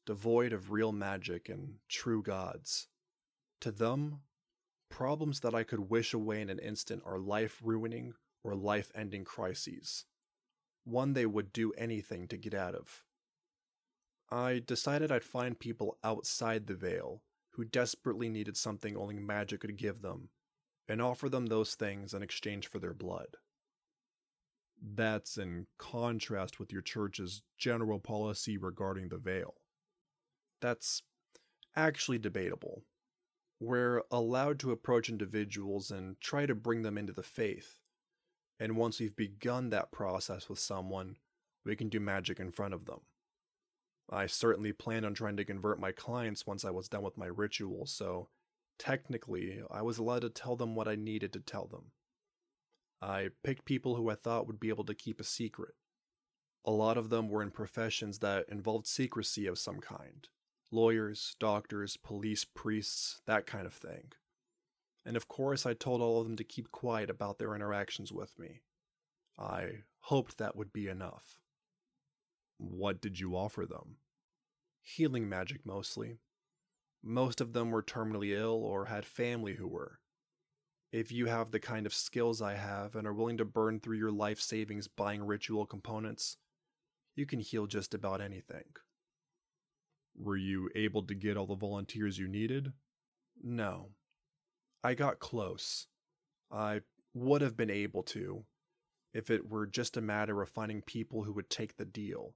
devoid 0.06 0.54
of 0.54 0.72
real 0.72 0.94
magic 0.94 1.50
and 1.50 1.80
true 1.90 2.24
gods. 2.24 2.88
To 3.62 3.72
them, 3.72 4.22
problems 4.90 5.42
that 5.42 5.56
I 5.56 5.64
could 5.64 5.90
wish 5.90 6.14
away 6.14 6.42
in 6.42 6.50
an 6.50 6.60
instant 6.60 7.04
are 7.06 7.20
life 7.20 7.60
ruining 7.64 8.14
or 8.44 8.56
life 8.56 8.92
ending 8.96 9.24
crises, 9.24 10.06
one 10.84 11.14
they 11.14 11.26
would 11.26 11.52
do 11.52 11.74
anything 11.74 12.28
to 12.28 12.38
get 12.38 12.54
out 12.54 12.76
of. 12.76 13.04
I 14.32 14.62
decided 14.66 15.12
I'd 15.12 15.24
find 15.24 15.60
people 15.60 15.98
outside 16.04 16.68
the 16.68 16.76
veil 16.76 17.22
who 17.52 17.64
desperately 17.64 18.28
needed 18.28 18.58
something 18.58 18.98
only 18.98 19.18
magic 19.18 19.62
could 19.62 19.78
give 19.78 20.02
them, 20.02 20.30
and 20.88 21.02
offer 21.02 21.30
them 21.30 21.46
those 21.46 21.76
things 21.76 22.14
in 22.14 22.22
exchange 22.22 22.68
for 22.68 22.80
their 22.80 22.94
blood. 22.94 23.38
That's 24.82 25.38
in 25.38 25.68
contrast 25.78 26.60
with 26.60 26.74
your 26.74 26.82
church's 26.82 27.44
general 27.58 28.00
policy 28.00 28.58
regarding 28.58 29.08
the 29.08 29.18
veil. 29.18 29.56
That's 30.62 31.02
actually 31.76 32.18
debatable. 32.18 32.84
We're 33.60 34.04
allowed 34.12 34.60
to 34.60 34.72
approach 34.72 35.10
individuals 35.10 35.90
and 35.90 36.20
try 36.20 36.46
to 36.46 36.54
bring 36.54 36.82
them 36.82 36.98
into 36.98 37.14
the 37.14 37.24
faith. 37.24 37.80
And 38.60 38.76
once 38.76 39.00
we've 39.00 39.16
begun 39.16 39.70
that 39.70 39.92
process 39.92 40.50
with 40.50 40.60
someone, 40.60 41.18
we 41.66 41.76
can 41.76 41.90
do 41.90 42.00
magic 42.00 42.40
in 42.40 42.52
front 42.52 42.74
of 42.74 42.86
them. 42.86 43.02
I 44.10 44.28
certainly 44.28 44.72
planned 44.72 45.06
on 45.06 45.14
trying 45.14 45.38
to 45.38 45.46
convert 45.46 45.80
my 45.80 45.92
clients 45.92 46.46
once 46.46 46.64
I 46.64 46.70
was 46.70 46.90
done 46.90 47.02
with 47.02 47.18
my 47.18 47.26
ritual, 47.26 47.86
so 47.86 48.30
technically, 48.78 49.62
I 49.72 49.82
was 49.82 49.98
allowed 49.98 50.22
to 50.22 50.30
tell 50.30 50.56
them 50.56 50.76
what 50.76 50.88
I 50.88 50.96
needed 50.96 51.34
to 51.34 51.40
tell 51.40 51.66
them. 51.66 51.92
I 53.02 53.30
picked 53.44 53.66
people 53.66 53.96
who 53.96 54.10
I 54.10 54.16
thought 54.16 54.48
would 54.48 54.60
be 54.60 54.70
able 54.70 54.84
to 54.86 54.94
keep 54.94 55.20
a 55.20 55.24
secret. 55.24 55.74
A 56.66 56.72
lot 56.72 56.98
of 56.98 57.10
them 57.10 57.30
were 57.30 57.42
in 57.42 57.52
professions 57.52 58.20
that 58.20 58.50
involved 58.50 58.86
secrecy 58.86 59.48
of 59.48 59.58
some 59.58 59.80
kind 59.80 60.28
lawyers, 60.72 61.36
doctors, 61.40 61.98
police, 61.98 62.46
priests, 62.46 63.22
that 63.26 63.46
kind 63.46 63.66
of 63.66 63.74
thing. 63.74 64.12
And 65.06 65.16
of 65.16 65.28
course, 65.28 65.66
I 65.66 65.74
told 65.74 66.02
all 66.02 66.20
of 66.20 66.28
them 66.28 66.36
to 66.38 66.44
keep 66.44 66.72
quiet 66.72 67.10
about 67.10 67.38
their 67.38 67.56
interactions 67.56 68.12
with 68.12 68.38
me. 68.40 68.62
I 69.38 69.84
hoped 70.00 70.38
that 70.38 70.56
would 70.56 70.74
be 70.74 70.88
enough. 70.88 71.40
What 72.58 73.02
did 73.02 73.20
you 73.20 73.36
offer 73.36 73.66
them? 73.66 73.98
Healing 74.82 75.28
magic 75.28 75.66
mostly. 75.66 76.20
Most 77.04 77.42
of 77.42 77.54
them 77.54 77.70
were 77.70 77.84
terminally 77.84 78.36
ill 78.36 78.64
or 78.64 78.86
had 78.86 79.06
family 79.06 79.56
who 79.56 79.68
were. 79.68 80.00
If 80.92 81.12
you 81.12 81.26
have 81.26 81.52
the 81.52 81.60
kind 81.60 81.86
of 81.86 81.94
skills 81.94 82.42
I 82.42 82.54
have 82.56 82.96
and 82.96 83.06
are 83.06 83.14
willing 83.14 83.38
to 83.38 83.46
burn 83.46 83.80
through 83.80 83.98
your 83.98 84.12
life 84.12 84.40
savings 84.40 84.88
buying 84.88 85.26
ritual 85.26 85.66
components, 85.66 86.38
you 87.16 87.26
can 87.26 87.40
heal 87.40 87.68
just 87.68 87.94
about 87.94 88.22
anything. 88.22 88.64
Were 90.18 90.38
you 90.38 90.70
able 90.76 91.04
to 91.04 91.14
get 91.14 91.38
all 91.38 91.46
the 91.46 91.56
volunteers 91.56 92.18
you 92.18 92.28
needed? 92.28 92.72
No. 93.44 93.90
I 94.84 94.94
got 94.94 95.20
close. 95.20 95.88
I 96.52 96.82
would 97.14 97.42
have 97.42 97.58
been 97.58 97.70
able 97.70 98.04
to, 98.04 98.46
if 99.14 99.30
it 99.30 99.50
were 99.50 99.66
just 99.66 99.98
a 99.98 100.02
matter 100.02 100.42
of 100.42 100.50
finding 100.50 100.82
people 100.82 101.24
who 101.24 101.34
would 101.34 101.50
take 101.50 101.78
the 101.78 101.86
deal. 101.86 102.36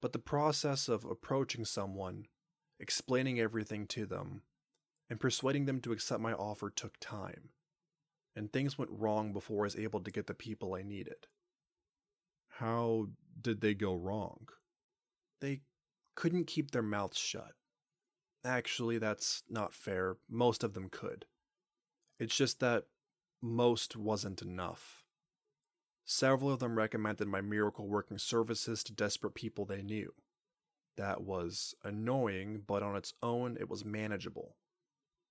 But 0.00 0.12
the 0.12 0.18
process 0.18 0.88
of 0.88 1.04
approaching 1.04 1.64
someone, 1.64 2.26
explaining 2.78 3.40
everything 3.40 3.86
to 3.88 4.06
them, 4.06 4.42
and 5.10 5.20
persuading 5.20 5.66
them 5.66 5.80
to 5.80 5.92
accept 5.92 6.20
my 6.20 6.32
offer 6.32 6.70
took 6.70 6.98
time. 7.00 7.50
And 8.36 8.52
things 8.52 8.78
went 8.78 8.90
wrong 8.90 9.32
before 9.32 9.64
I 9.64 9.66
was 9.66 9.76
able 9.76 10.00
to 10.00 10.10
get 10.10 10.26
the 10.26 10.34
people 10.34 10.74
I 10.74 10.82
needed. 10.82 11.26
How 12.48 13.08
did 13.40 13.60
they 13.60 13.74
go 13.74 13.94
wrong? 13.94 14.48
They 15.40 15.60
couldn't 16.14 16.46
keep 16.46 16.70
their 16.70 16.82
mouths 16.82 17.18
shut. 17.18 17.52
Actually, 18.44 18.98
that's 18.98 19.42
not 19.48 19.72
fair. 19.72 20.16
Most 20.28 20.62
of 20.62 20.74
them 20.74 20.88
could. 20.90 21.24
It's 22.18 22.36
just 22.36 22.60
that 22.60 22.84
most 23.42 23.96
wasn't 23.96 24.42
enough. 24.42 25.04
Several 26.04 26.52
of 26.52 26.58
them 26.58 26.76
recommended 26.76 27.28
my 27.28 27.40
miracle 27.40 27.88
working 27.88 28.18
services 28.18 28.84
to 28.84 28.92
desperate 28.92 29.34
people 29.34 29.64
they 29.64 29.82
knew. 29.82 30.12
That 30.96 31.22
was 31.22 31.74
annoying, 31.82 32.62
but 32.66 32.82
on 32.82 32.94
its 32.94 33.14
own, 33.22 33.56
it 33.58 33.68
was 33.68 33.84
manageable. 33.84 34.56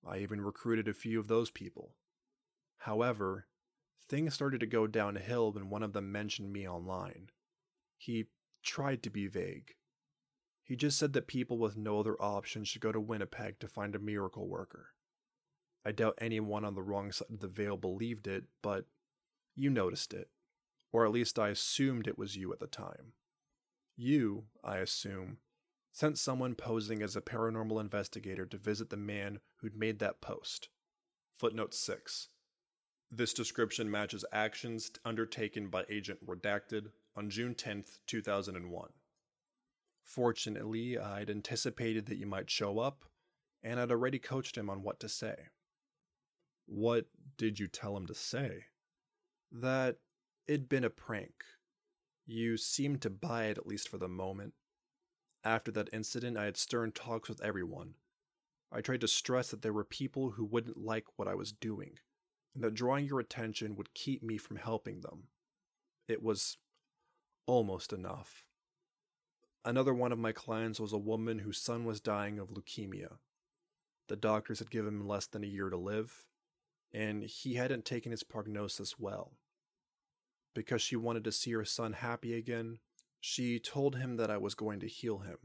I 0.06 0.18
even 0.18 0.40
recruited 0.40 0.88
a 0.88 0.94
few 0.94 1.18
of 1.18 1.28
those 1.28 1.50
people. 1.50 1.94
However, 2.78 3.46
things 4.08 4.34
started 4.34 4.60
to 4.60 4.66
go 4.66 4.86
downhill 4.86 5.52
when 5.52 5.70
one 5.70 5.82
of 5.82 5.92
them 5.92 6.12
mentioned 6.12 6.52
me 6.52 6.68
online. 6.68 7.30
He 7.96 8.26
tried 8.62 9.02
to 9.04 9.10
be 9.10 9.26
vague. 9.26 9.74
He 10.64 10.76
just 10.76 10.98
said 10.98 11.12
that 11.12 11.28
people 11.28 11.58
with 11.58 11.76
no 11.76 12.00
other 12.00 12.20
option 12.20 12.64
should 12.64 12.80
go 12.80 12.90
to 12.90 13.00
Winnipeg 13.00 13.60
to 13.60 13.68
find 13.68 13.94
a 13.94 14.00
miracle 14.00 14.48
worker. 14.48 14.88
I 15.84 15.92
doubt 15.92 16.18
anyone 16.18 16.64
on 16.64 16.74
the 16.74 16.82
wrong 16.82 17.12
side 17.12 17.28
of 17.30 17.40
the 17.40 17.48
veil 17.48 17.76
believed 17.76 18.26
it, 18.26 18.44
but 18.62 18.86
you 19.54 19.70
noticed 19.70 20.14
it 20.14 20.28
or 20.94 21.04
at 21.04 21.10
least 21.10 21.40
I 21.40 21.48
assumed 21.48 22.06
it 22.06 22.16
was 22.16 22.36
you 22.36 22.52
at 22.52 22.60
the 22.60 22.68
time. 22.68 23.14
You, 23.96 24.44
I 24.62 24.76
assume, 24.76 25.38
sent 25.90 26.18
someone 26.18 26.54
posing 26.54 27.02
as 27.02 27.16
a 27.16 27.20
paranormal 27.20 27.80
investigator 27.80 28.46
to 28.46 28.56
visit 28.56 28.90
the 28.90 28.96
man 28.96 29.40
who'd 29.56 29.76
made 29.76 29.98
that 29.98 30.20
post. 30.20 30.68
Footnote 31.34 31.74
6. 31.74 32.28
This 33.10 33.34
description 33.34 33.90
matches 33.90 34.24
actions 34.32 34.92
undertaken 35.04 35.66
by 35.66 35.82
Agent 35.90 36.24
Redacted 36.24 36.92
on 37.16 37.28
June 37.28 37.56
10, 37.56 37.82
2001. 38.06 38.88
Fortunately, 40.04 40.98
I'd 40.98 41.30
anticipated 41.30 42.06
that 42.06 42.18
you 42.18 42.26
might 42.26 42.50
show 42.50 42.78
up, 42.78 43.04
and 43.62 43.80
I'd 43.80 43.90
already 43.90 44.18
coached 44.18 44.56
him 44.56 44.70
on 44.70 44.82
what 44.82 45.00
to 45.00 45.08
say. 45.08 45.34
What 46.66 47.06
did 47.36 47.58
you 47.58 47.66
tell 47.66 47.96
him 47.96 48.06
to 48.06 48.14
say? 48.14 48.66
That 49.50 49.96
It'd 50.46 50.68
been 50.68 50.84
a 50.84 50.90
prank. 50.90 51.42
You 52.26 52.58
seemed 52.58 53.00
to 53.02 53.10
buy 53.10 53.46
it, 53.46 53.56
at 53.56 53.66
least 53.66 53.88
for 53.88 53.96
the 53.96 54.08
moment. 54.08 54.52
After 55.42 55.70
that 55.72 55.88
incident, 55.92 56.36
I 56.36 56.44
had 56.44 56.56
stern 56.56 56.92
talks 56.92 57.28
with 57.28 57.42
everyone. 57.42 57.94
I 58.70 58.82
tried 58.82 59.00
to 59.02 59.08
stress 59.08 59.50
that 59.50 59.62
there 59.62 59.72
were 59.72 59.84
people 59.84 60.32
who 60.32 60.44
wouldn't 60.44 60.76
like 60.76 61.06
what 61.16 61.28
I 61.28 61.34
was 61.34 61.52
doing, 61.52 61.98
and 62.54 62.62
that 62.62 62.74
drawing 62.74 63.06
your 63.06 63.20
attention 63.20 63.74
would 63.76 63.94
keep 63.94 64.22
me 64.22 64.36
from 64.36 64.56
helping 64.56 65.00
them. 65.00 65.28
It 66.08 66.22
was 66.22 66.58
almost 67.46 67.92
enough. 67.92 68.44
Another 69.66 69.94
one 69.94 70.12
of 70.12 70.18
my 70.18 70.32
clients 70.32 70.78
was 70.78 70.92
a 70.92 70.98
woman 70.98 71.38
whose 71.38 71.58
son 71.58 71.86
was 71.86 72.00
dying 72.00 72.38
of 72.38 72.50
leukemia. 72.50 73.16
The 74.08 74.16
doctors 74.16 74.58
had 74.58 74.70
given 74.70 74.94
him 74.94 75.08
less 75.08 75.26
than 75.26 75.42
a 75.42 75.46
year 75.46 75.70
to 75.70 75.76
live, 75.78 76.26
and 76.92 77.24
he 77.24 77.54
hadn't 77.54 77.86
taken 77.86 78.10
his 78.10 78.22
prognosis 78.22 78.98
well. 78.98 79.32
Because 80.54 80.82
she 80.82 80.96
wanted 80.96 81.24
to 81.24 81.32
see 81.32 81.52
her 81.52 81.64
son 81.64 81.94
happy 81.94 82.34
again, 82.34 82.78
she 83.20 83.58
told 83.58 83.96
him 83.96 84.16
that 84.18 84.30
I 84.30 84.36
was 84.36 84.54
going 84.54 84.80
to 84.80 84.86
heal 84.86 85.20
him. 85.20 85.38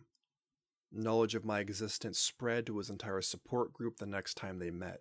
Knowledge 0.91 1.33
of 1.33 1.45
my 1.45 1.61
existence 1.61 2.19
spread 2.19 2.65
to 2.65 2.77
his 2.77 2.89
entire 2.89 3.21
support 3.21 3.71
group 3.71 3.97
the 3.97 4.05
next 4.05 4.35
time 4.35 4.59
they 4.59 4.69
met. 4.69 4.99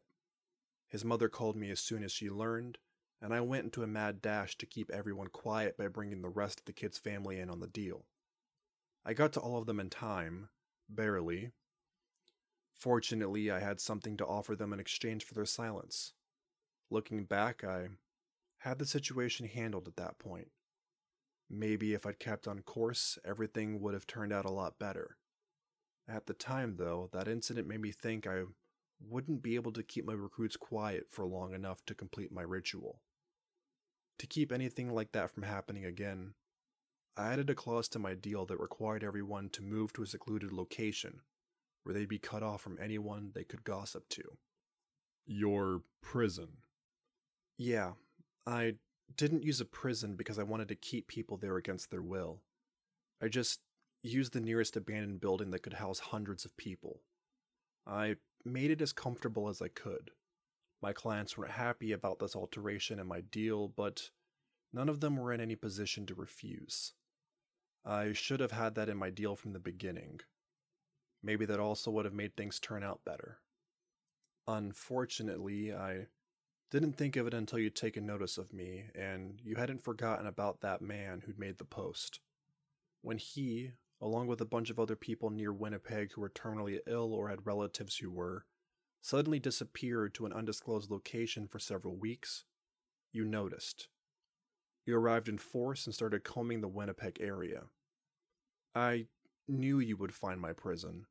His 0.87 1.05
mother 1.05 1.29
called 1.29 1.57
me 1.57 1.71
as 1.71 1.81
soon 1.81 2.05
as 2.05 2.13
she 2.13 2.31
learned, 2.31 2.79
and 3.21 3.35
I 3.35 3.41
went 3.41 3.65
into 3.65 3.83
a 3.83 3.89
mad 3.89 4.23
dash 4.23 4.57
to 4.59 4.67
keep 4.67 4.93
everyone 4.93 5.27
quiet 5.27 5.77
by 5.77 5.89
bringing 5.89 6.23
the 6.23 6.29
rest 6.29 6.61
of 6.61 6.67
the 6.67 6.73
kid's 6.73 6.99
family 6.99 7.41
in 7.41 7.51
on 7.51 7.59
the 7.59 7.67
deal. 7.67 8.05
I 9.09 9.15
got 9.15 9.33
to 9.33 9.41
all 9.41 9.57
of 9.57 9.65
them 9.65 9.81
in 9.81 9.89
time, 9.89 10.51
barely. 10.87 11.53
Fortunately, 12.75 13.51
I 13.51 13.59
had 13.59 13.81
something 13.81 14.19
to 14.19 14.27
offer 14.27 14.55
them 14.55 14.71
in 14.75 14.81
exchange 14.81 15.25
for 15.25 15.33
their 15.33 15.47
silence. 15.47 16.13
Looking 16.91 17.25
back, 17.25 17.65
I 17.65 17.89
had 18.59 18.79
the 18.79 18.85
situation 18.85 19.49
handled 19.49 19.89
at 19.89 19.97
that 19.97 20.19
point. 20.19 20.49
Maybe 21.49 21.95
if 21.95 22.05
I'd 22.05 22.19
kept 22.19 22.47
on 22.47 22.61
course, 22.61 23.19
everything 23.25 23.81
would 23.81 23.95
have 23.95 24.07
turned 24.07 24.31
out 24.31 24.45
a 24.45 24.51
lot 24.51 24.79
better. 24.79 25.17
At 26.07 26.27
the 26.27 26.35
time, 26.35 26.77
though, 26.77 27.09
that 27.15 27.29
incident 27.29 27.67
made 27.67 27.81
me 27.81 27.93
think 27.93 28.27
I 28.27 28.43
wouldn't 29.01 29.43
be 29.43 29.55
able 29.55 29.73
to 29.73 29.83
keep 29.83 30.05
my 30.05 30.13
recruits 30.13 30.59
quiet 30.59 31.07
for 31.11 31.25
long 31.25 31.55
enough 31.55 31.83
to 31.87 31.95
complete 31.95 32.31
my 32.31 32.43
ritual. 32.43 33.01
To 34.19 34.27
keep 34.27 34.53
anything 34.53 34.93
like 34.93 35.13
that 35.13 35.31
from 35.31 35.45
happening 35.45 35.87
again, 35.87 36.35
I 37.19 37.33
added 37.33 37.51
a 37.51 37.55
clause 37.57 37.89
to 37.89 37.99
my 37.99 38.15
deal 38.15 38.47
that 38.47 38.61
required 38.61 39.03
everyone 39.03 39.49
to 39.51 39.63
move 39.63 39.93
to 39.95 40.05
a 40.05 40.07
secluded 40.07 40.53
location 40.53 41.21
where 41.83 41.93
they'd 41.93 42.09
be 42.09 42.21
cut 42.21 42.45
off 42.45 42.61
from 42.61 42.79
anyone 42.81 43.33
they 43.35 43.43
could 43.43 43.65
gossip 43.65 44.09
to. 44.11 44.23
Your 45.27 45.83
prison. 46.01 46.59
Yeah, 47.57 47.95
I 48.47 48.75
didn't 49.17 49.43
use 49.43 49.61
a 49.61 49.65
prison 49.65 50.15
because 50.15 50.39
I 50.39 50.45
wanted 50.45 50.69
to 50.69 50.77
keep 50.77 51.09
people 51.09 51.37
there 51.37 51.57
against 51.57 51.91
their 51.91 52.03
will. 52.03 52.43
I 53.21 53.27
just 53.27 53.63
used 54.01 54.33
the 54.33 54.41
nearest 54.41 54.77
abandoned 54.77 55.21
building 55.21 55.51
that 55.51 55.65
could 55.65 55.75
house 55.75 55.99
hundreds 55.99 56.45
of 56.45 56.57
people. 56.57 57.01
I 57.85 58.15
made 58.45 58.71
it 58.71 58.81
as 58.81 58.93
comfortable 58.93 59.49
as 59.49 59.61
I 59.61 59.69
could. 59.69 60.13
My 60.81 60.93
clients 60.93 61.37
weren't 61.37 61.51
happy 61.51 61.91
about 61.91 62.21
this 62.21 62.37
alteration 62.37 63.01
in 63.01 63.09
my 63.09 63.23
deal, 63.23 63.67
but 63.67 64.11
none 64.73 64.89
of 64.89 65.01
them 65.01 65.17
were 65.17 65.33
in 65.33 65.41
any 65.41 65.57
position 65.57 66.07
to 66.07 66.15
refuse. 66.15 66.93
I 67.85 68.13
should 68.13 68.41
have 68.41 68.53
had 68.53 68.75
that 68.75 68.89
in 68.89 68.97
my 68.97 69.11
deal 69.11 69.37
from 69.37 69.53
the 69.53 69.59
beginning. 69.59 70.21
Maybe 71.23 71.45
that 71.47 71.61
also 71.61 71.91
would 71.91 72.05
have 72.05 72.15
made 72.15 72.37
things 72.37 72.61
turn 72.61 72.83
out 72.83 73.05
better. 73.05 73.39
Unfortunately, 74.47 75.73
I 75.73 76.07
didn't 76.71 76.95
think 76.95 77.17
of 77.17 77.27
it 77.27 77.35
until 77.35 77.59
you'd 77.59 77.75
taken 77.75 78.07
notice 78.07 78.39
of 78.39 78.53
me, 78.53 78.85
and 78.95 79.41
you 79.43 79.57
hadn't 79.57 79.83
forgotten 79.83 80.27
about 80.27 80.61
that 80.61 80.83
man 80.83 81.23
who'd 81.25 81.39
made 81.39 81.59
the 81.59 81.65
post. 81.65 82.21
When 83.01 83.19
he, 83.19 83.73
along 84.01 84.27
with 84.27 84.41
a 84.41 84.47
bunch 84.47 84.71
of 84.71 84.79
other 84.79 84.97
people 84.97 85.31
near 85.31 85.53
Winnipeg 85.53 86.13
who 86.13 86.21
were 86.21 86.31
terminally 86.31 86.79
ill 86.87 87.13
or 87.13 87.29
had 87.29 87.47
relatives 87.47 87.97
who 87.97 88.11
were, 88.11 88.45
suddenly 89.01 89.39
disappeared 89.39 90.15
to 90.15 90.27
an 90.27 90.33
undisclosed 90.33 90.91
location 90.91 91.47
for 91.47 91.59
several 91.59 91.97
weeks, 91.97 92.45
you 93.13 93.25
noticed. 93.25 93.89
You 94.89 94.97
arrived 94.97 95.29
in 95.29 95.37
force 95.37 95.85
and 95.85 95.95
started 95.95 96.25
combing 96.25 96.63
the 96.63 96.67
Winnipeg 96.67 97.19
area. 97.21 97.65
I 98.75 99.09
knew 99.47 99.81
you 99.81 99.99
would 99.99 100.15
find 100.15 100.41
my 100.41 100.55
prison. 100.55 101.05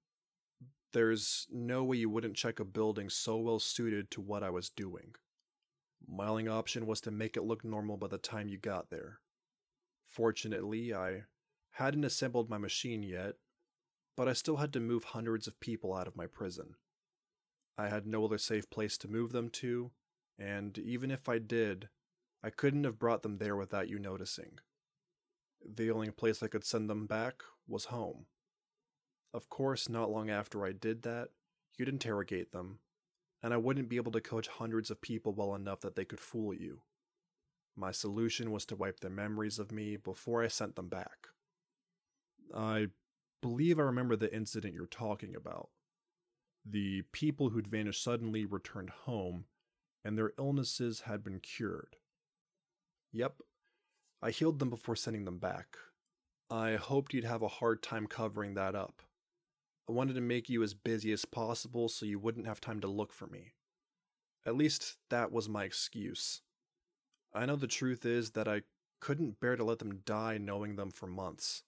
There's 0.94 1.46
no 1.52 1.84
way 1.84 1.98
you 1.98 2.10
wouldn't 2.10 2.36
check 2.36 2.60
a 2.60 2.66
building 2.66 3.08
so 3.08 3.38
well 3.38 3.60
suited 3.60 4.10
to 4.10 4.20
what 4.20 4.42
I 4.42 4.50
was 4.50 4.72
doing. 4.72 5.14
My 6.08 6.26
only 6.26 6.48
option 6.48 6.88
was 6.88 7.00
to 7.02 7.12
make 7.12 7.38
it 7.38 7.44
look 7.44 7.64
normal 7.64 7.98
by 7.98 8.08
the 8.08 8.18
time 8.18 8.48
you 8.48 8.58
got 8.58 8.90
there. 8.90 9.20
Fortunately, 10.08 10.92
I 10.92 11.26
hadn't 11.74 12.04
assembled 12.04 12.50
my 12.50 12.58
machine 12.58 13.04
yet, 13.04 13.36
but 14.16 14.28
I 14.28 14.34
still 14.34 14.58
had 14.58 14.74
to 14.74 14.80
move 14.80 15.04
hundreds 15.04 15.46
of 15.46 15.60
people 15.60 15.94
out 15.94 16.08
of 16.08 16.18
my 16.18 16.26
prison. 16.26 16.74
I 17.78 17.90
had 17.90 18.08
no 18.08 18.26
other 18.26 18.40
safe 18.40 18.72
place 18.72 18.98
to 18.98 19.08
move 19.08 19.34
them 19.34 19.50
to, 19.50 19.92
and 20.40 20.80
even 20.80 21.12
if 21.12 21.30
I 21.30 21.38
did, 21.38 21.90
I 22.48 22.50
couldn't 22.50 22.86
have 22.86 22.98
brought 22.98 23.24
them 23.24 23.40
there 23.40 23.58
without 23.58 23.90
you 23.90 24.00
noticing. 24.00 24.60
The 25.70 25.92
only 25.92 26.12
place 26.12 26.42
I 26.42 26.48
could 26.48 26.64
send 26.64 26.90
them 26.90 27.06
back 27.06 27.44
was 27.68 27.86
home. 27.86 28.28
Of 29.34 29.50
course, 29.50 29.90
not 29.90 30.10
long 30.10 30.30
after 30.30 30.66
I 30.66 30.72
did 30.72 31.02
that, 31.02 31.32
you'd 31.78 31.90
interrogate 31.90 32.54
them, 32.54 32.80
and 33.44 33.54
I 33.54 33.58
wouldn't 33.58 33.90
be 33.90 33.98
able 33.98 34.14
to 34.14 34.22
coach 34.22 34.48
hundreds 34.48 34.90
of 34.90 35.02
people 35.02 35.34
well 35.34 35.56
enough 35.56 35.82
that 35.82 35.98
they 35.98 36.06
could 36.06 36.22
fool 36.22 36.54
you. 36.54 36.84
My 37.76 37.92
solution 37.92 38.50
was 38.50 38.66
to 38.68 38.78
wipe 38.78 39.02
their 39.02 39.12
memories 39.12 39.60
of 39.60 39.74
me 39.74 39.98
before 39.98 40.42
I 40.42 40.48
sent 40.48 40.78
them 40.78 40.88
back. 40.88 41.28
I 42.56 42.88
believe 43.42 43.78
I 43.78 43.84
remember 43.84 44.16
the 44.16 44.34
incident 44.34 44.74
you're 44.74 44.86
talking 44.86 45.36
about. 45.36 45.68
The 46.66 47.02
people 47.12 47.50
who'd 47.50 47.68
vanished 47.68 48.02
suddenly 48.02 48.46
returned 48.46 48.92
home, 48.92 49.48
and 50.06 50.18
their 50.18 50.32
illnesses 50.40 51.02
had 51.02 51.26
been 51.26 51.42
cured. 51.42 51.98
Yep, 53.12 53.42
I 54.22 54.32
healed 54.32 54.60
them 54.60 54.70
before 54.70 54.96
sending 54.96 55.26
them 55.26 55.40
back. 55.40 55.78
I 56.50 56.76
hoped 56.76 57.14
you'd 57.14 57.24
have 57.24 57.42
a 57.42 57.48
hard 57.48 57.84
time 57.84 58.08
covering 58.08 58.54
that 58.54 58.76
up. 58.76 59.02
I 59.90 59.94
wanted 59.94 60.16
to 60.16 60.22
make 60.22 60.50
you 60.50 60.64
as 60.64 60.74
busy 60.74 61.12
as 61.12 61.26
possible 61.26 61.88
so 61.88 62.06
you 62.06 62.20
wouldn't 62.20 62.48
have 62.48 62.60
time 62.60 62.82
to 62.82 62.88
look 62.88 63.14
for 63.14 63.28
me. 63.28 63.54
At 64.46 64.56
least 64.56 64.98
that 65.10 65.32
was 65.32 65.48
my 65.48 65.64
excuse. 65.64 66.42
I 67.34 67.46
know 67.46 67.56
the 67.56 67.68
truth 67.68 68.06
is 68.06 68.32
that 68.32 68.48
I 68.48 68.64
couldn't 69.00 69.40
bear 69.40 69.56
to 69.56 69.64
let 69.64 69.80
them 69.80 70.02
die 70.06 70.38
knowing 70.38 70.76
them 70.76 70.92
for 70.92 71.08
months, 71.08 71.64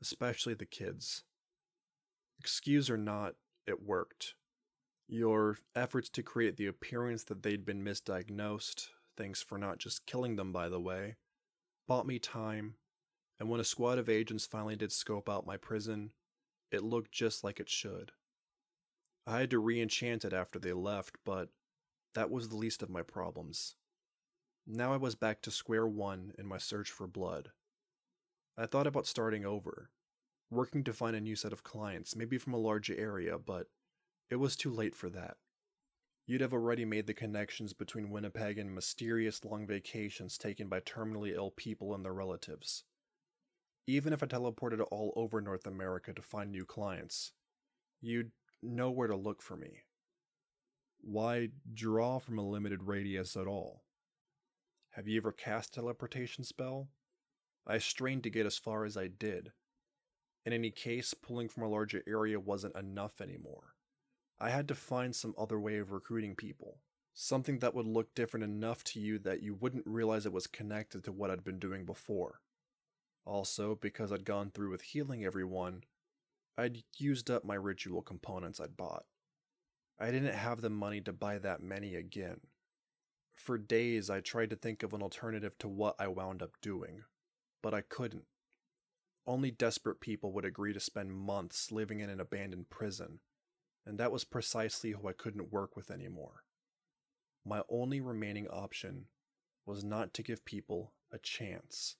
especially 0.00 0.54
the 0.54 0.66
kids. 0.66 1.24
Excuse 2.38 2.90
or 2.90 2.96
not, 2.96 3.34
it 3.66 3.82
worked. 3.82 4.34
Your 5.06 5.58
efforts 5.74 6.08
to 6.10 6.22
create 6.22 6.56
the 6.56 6.66
appearance 6.66 7.24
that 7.24 7.42
they'd 7.42 7.64
been 7.64 7.84
misdiagnosed, 7.84 8.88
thanks 9.18 9.42
for 9.42 9.58
not 9.58 9.78
just 9.78 10.06
killing 10.06 10.36
them, 10.36 10.52
by 10.52 10.68
the 10.68 10.80
way, 10.80 11.16
bought 11.88 12.06
me 12.06 12.18
time, 12.18 12.76
and 13.40 13.50
when 13.50 13.60
a 13.60 13.64
squad 13.64 13.98
of 13.98 14.08
agents 14.08 14.46
finally 14.46 14.76
did 14.76 14.92
scope 14.92 15.28
out 15.28 15.46
my 15.46 15.56
prison, 15.56 16.12
it 16.70 16.84
looked 16.84 17.10
just 17.10 17.42
like 17.42 17.58
it 17.58 17.68
should. 17.68 18.12
I 19.26 19.40
had 19.40 19.50
to 19.50 19.58
re 19.58 19.82
enchant 19.82 20.24
it 20.24 20.32
after 20.32 20.58
they 20.58 20.72
left, 20.72 21.16
but 21.24 21.48
that 22.14 22.30
was 22.30 22.48
the 22.48 22.56
least 22.56 22.82
of 22.82 22.88
my 22.88 23.02
problems. 23.02 23.74
Now 24.66 24.92
I 24.92 24.96
was 24.96 25.14
back 25.14 25.42
to 25.42 25.50
square 25.50 25.86
one 25.86 26.32
in 26.38 26.46
my 26.46 26.58
search 26.58 26.90
for 26.90 27.06
blood. 27.06 27.50
I 28.56 28.66
thought 28.66 28.86
about 28.86 29.06
starting 29.06 29.44
over, 29.44 29.90
working 30.50 30.84
to 30.84 30.92
find 30.92 31.16
a 31.16 31.20
new 31.20 31.36
set 31.36 31.52
of 31.52 31.64
clients, 31.64 32.14
maybe 32.14 32.38
from 32.38 32.54
a 32.54 32.58
larger 32.58 32.94
area, 32.96 33.38
but 33.38 33.66
it 34.30 34.36
was 34.36 34.56
too 34.56 34.70
late 34.70 34.94
for 34.94 35.10
that. 35.10 35.36
You'd 36.28 36.42
have 36.42 36.52
already 36.52 36.84
made 36.84 37.06
the 37.06 37.14
connections 37.14 37.72
between 37.72 38.10
Winnipeg 38.10 38.58
and 38.58 38.74
mysterious 38.74 39.46
long 39.46 39.66
vacations 39.66 40.36
taken 40.36 40.68
by 40.68 40.80
terminally 40.80 41.34
ill 41.34 41.50
people 41.50 41.94
and 41.94 42.04
their 42.04 42.12
relatives. 42.12 42.84
Even 43.86 44.12
if 44.12 44.22
I 44.22 44.26
teleported 44.26 44.86
all 44.90 45.14
over 45.16 45.40
North 45.40 45.66
America 45.66 46.12
to 46.12 46.20
find 46.20 46.50
new 46.50 46.66
clients, 46.66 47.32
you'd 48.02 48.32
know 48.62 48.90
where 48.90 49.08
to 49.08 49.16
look 49.16 49.40
for 49.40 49.56
me. 49.56 49.84
Why 51.00 51.48
draw 51.72 52.18
from 52.18 52.38
a 52.38 52.46
limited 52.46 52.82
radius 52.82 53.34
at 53.34 53.46
all? 53.46 53.84
Have 54.90 55.08
you 55.08 55.16
ever 55.16 55.32
cast 55.32 55.70
a 55.70 55.80
teleportation 55.80 56.44
spell? 56.44 56.90
I 57.66 57.78
strained 57.78 58.24
to 58.24 58.30
get 58.30 58.44
as 58.44 58.58
far 58.58 58.84
as 58.84 58.98
I 58.98 59.06
did. 59.06 59.52
In 60.44 60.52
any 60.52 60.72
case, 60.72 61.14
pulling 61.14 61.48
from 61.48 61.62
a 61.62 61.70
larger 61.70 62.02
area 62.06 62.38
wasn't 62.38 62.76
enough 62.76 63.22
anymore. 63.22 63.77
I 64.40 64.50
had 64.50 64.68
to 64.68 64.74
find 64.74 65.16
some 65.16 65.34
other 65.36 65.58
way 65.58 65.78
of 65.78 65.90
recruiting 65.90 66.36
people. 66.36 66.78
Something 67.12 67.58
that 67.58 67.74
would 67.74 67.86
look 67.86 68.14
different 68.14 68.44
enough 68.44 68.84
to 68.84 69.00
you 69.00 69.18
that 69.20 69.42
you 69.42 69.54
wouldn't 69.54 69.86
realize 69.86 70.24
it 70.24 70.32
was 70.32 70.46
connected 70.46 71.02
to 71.04 71.12
what 71.12 71.30
I'd 71.30 71.42
been 71.42 71.58
doing 71.58 71.84
before. 71.84 72.40
Also, 73.24 73.74
because 73.74 74.12
I'd 74.12 74.24
gone 74.24 74.50
through 74.50 74.70
with 74.70 74.82
healing 74.82 75.24
everyone, 75.24 75.82
I'd 76.56 76.84
used 76.96 77.30
up 77.30 77.44
my 77.44 77.56
ritual 77.56 78.00
components 78.00 78.60
I'd 78.60 78.76
bought. 78.76 79.04
I 79.98 80.12
didn't 80.12 80.34
have 80.34 80.60
the 80.60 80.70
money 80.70 81.00
to 81.00 81.12
buy 81.12 81.38
that 81.38 81.60
many 81.60 81.96
again. 81.96 82.40
For 83.34 83.58
days, 83.58 84.08
I 84.08 84.20
tried 84.20 84.50
to 84.50 84.56
think 84.56 84.84
of 84.84 84.92
an 84.92 85.02
alternative 85.02 85.58
to 85.58 85.68
what 85.68 85.96
I 85.98 86.06
wound 86.06 86.42
up 86.42 86.52
doing, 86.62 87.02
but 87.60 87.74
I 87.74 87.80
couldn't. 87.80 88.26
Only 89.26 89.50
desperate 89.50 90.00
people 90.00 90.32
would 90.32 90.44
agree 90.44 90.72
to 90.72 90.80
spend 90.80 91.12
months 91.12 91.72
living 91.72 91.98
in 91.98 92.08
an 92.08 92.20
abandoned 92.20 92.70
prison 92.70 93.18
and 93.88 93.96
that 93.96 94.12
was 94.12 94.22
precisely 94.22 94.90
who 94.90 95.08
I 95.08 95.14
couldn't 95.14 95.50
work 95.50 95.74
with 95.74 95.90
anymore. 95.90 96.44
My 97.42 97.62
only 97.70 98.02
remaining 98.02 98.46
option 98.46 99.06
was 99.64 99.82
not 99.82 100.12
to 100.12 100.22
give 100.22 100.44
people 100.44 100.92
a 101.10 101.16
chance. 101.16 101.96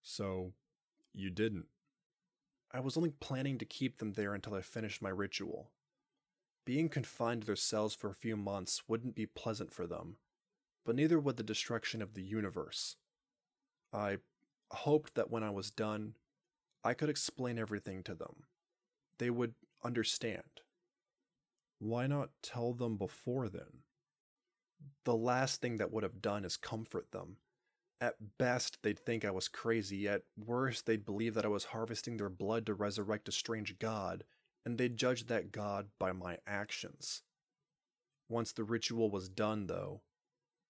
So, 0.00 0.52
you 1.12 1.28
didn't? 1.28 1.66
I 2.70 2.78
was 2.78 2.96
only 2.96 3.10
planning 3.10 3.58
to 3.58 3.64
keep 3.64 3.98
them 3.98 4.12
there 4.12 4.32
until 4.32 4.54
I 4.54 4.60
finished 4.60 5.02
my 5.02 5.08
ritual. 5.08 5.72
Being 6.64 6.88
confined 6.88 7.40
to 7.42 7.46
their 7.48 7.56
cells 7.56 7.96
for 7.96 8.08
a 8.08 8.14
few 8.14 8.36
months 8.36 8.84
wouldn't 8.86 9.16
be 9.16 9.26
pleasant 9.26 9.72
for 9.74 9.88
them, 9.88 10.18
but 10.86 10.94
neither 10.94 11.18
would 11.18 11.36
the 11.36 11.42
destruction 11.42 12.00
of 12.00 12.14
the 12.14 12.22
universe. 12.22 12.94
I 13.92 14.18
hoped 14.70 15.16
that 15.16 15.32
when 15.32 15.42
I 15.42 15.50
was 15.50 15.72
done, 15.72 16.14
I 16.84 16.94
could 16.94 17.10
explain 17.10 17.58
everything 17.58 18.04
to 18.04 18.14
them. 18.14 18.44
They 19.18 19.30
would 19.30 19.54
understand. 19.84 20.62
Why 21.82 22.06
not 22.06 22.30
tell 22.44 22.74
them 22.74 22.96
before 22.96 23.48
then? 23.48 23.82
The 25.04 25.16
last 25.16 25.60
thing 25.60 25.78
that 25.78 25.90
would 25.90 26.04
have 26.04 26.22
done 26.22 26.44
is 26.44 26.56
comfort 26.56 27.10
them. 27.10 27.38
At 28.00 28.38
best, 28.38 28.78
they'd 28.84 29.00
think 29.00 29.24
I 29.24 29.32
was 29.32 29.48
crazy. 29.48 30.06
At 30.06 30.22
worst, 30.36 30.86
they'd 30.86 31.04
believe 31.04 31.34
that 31.34 31.44
I 31.44 31.48
was 31.48 31.64
harvesting 31.64 32.18
their 32.18 32.28
blood 32.28 32.66
to 32.66 32.74
resurrect 32.74 33.26
a 33.26 33.32
strange 33.32 33.80
god, 33.80 34.22
and 34.64 34.78
they'd 34.78 34.96
judge 34.96 35.26
that 35.26 35.50
god 35.50 35.88
by 35.98 36.12
my 36.12 36.38
actions. 36.46 37.22
Once 38.28 38.52
the 38.52 38.62
ritual 38.62 39.10
was 39.10 39.28
done, 39.28 39.66
though, 39.66 40.02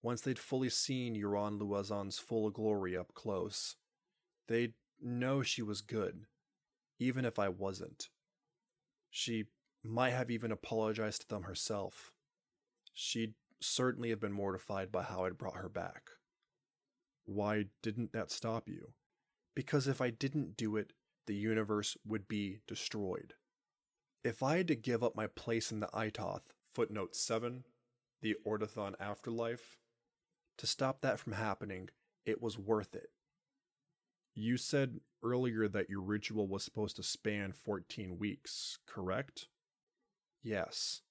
once 0.01 0.21
they'd 0.21 0.39
fully 0.39 0.69
seen 0.69 1.15
Euron 1.15 1.59
Luazon's 1.59 2.17
full 2.17 2.49
glory 2.49 2.97
up 2.97 3.13
close, 3.13 3.75
they'd 4.47 4.73
know 4.99 5.43
she 5.43 5.61
was 5.61 5.81
good, 5.81 6.25
even 6.97 7.23
if 7.23 7.37
I 7.37 7.49
wasn't. 7.49 8.09
She 9.11 9.45
might 9.83 10.11
have 10.11 10.31
even 10.31 10.51
apologized 10.51 11.21
to 11.21 11.27
them 11.27 11.43
herself. 11.43 12.13
She'd 12.93 13.33
certainly 13.59 14.09
have 14.09 14.19
been 14.19 14.31
mortified 14.33 14.91
by 14.91 15.03
how 15.03 15.25
I'd 15.25 15.37
brought 15.37 15.57
her 15.57 15.69
back. 15.69 16.09
Why 17.25 17.65
didn't 17.81 18.13
that 18.13 18.31
stop 18.31 18.67
you? 18.67 18.93
Because 19.55 19.87
if 19.87 20.01
I 20.01 20.09
didn't 20.09 20.57
do 20.57 20.75
it, 20.75 20.93
the 21.25 21.35
universe 21.35 21.95
would 22.05 22.27
be 22.27 22.59
destroyed. 22.67 23.35
If 24.23 24.41
I 24.41 24.57
had 24.57 24.67
to 24.69 24.75
give 24.75 25.03
up 25.03 25.15
my 25.15 25.27
place 25.27 25.71
in 25.71 25.79
the 25.79 25.87
Hytoth, 25.87 26.53
Footnote 26.73 27.15
7 27.15 27.65
The 28.21 28.35
Ortothan 28.45 28.95
Afterlife. 28.99 29.77
to 30.57 30.67
stop 30.67 31.01
that 31.01 31.19
from 31.19 31.33
happening, 31.33 31.89
it 32.25 32.41
was 32.41 32.57
worth 32.57 32.95
it. 32.95 33.09
You 34.35 34.57
said 34.57 34.99
earlier 35.23 35.67
that 35.67 35.89
your 35.89 36.01
ritual 36.01 36.47
was 36.47 36.63
supposed 36.63 36.95
to 36.95 37.03
span 37.03 37.53
14 37.53 38.17
weeks, 38.17 38.79
correct? 38.85 39.47
Yes. 40.43 41.01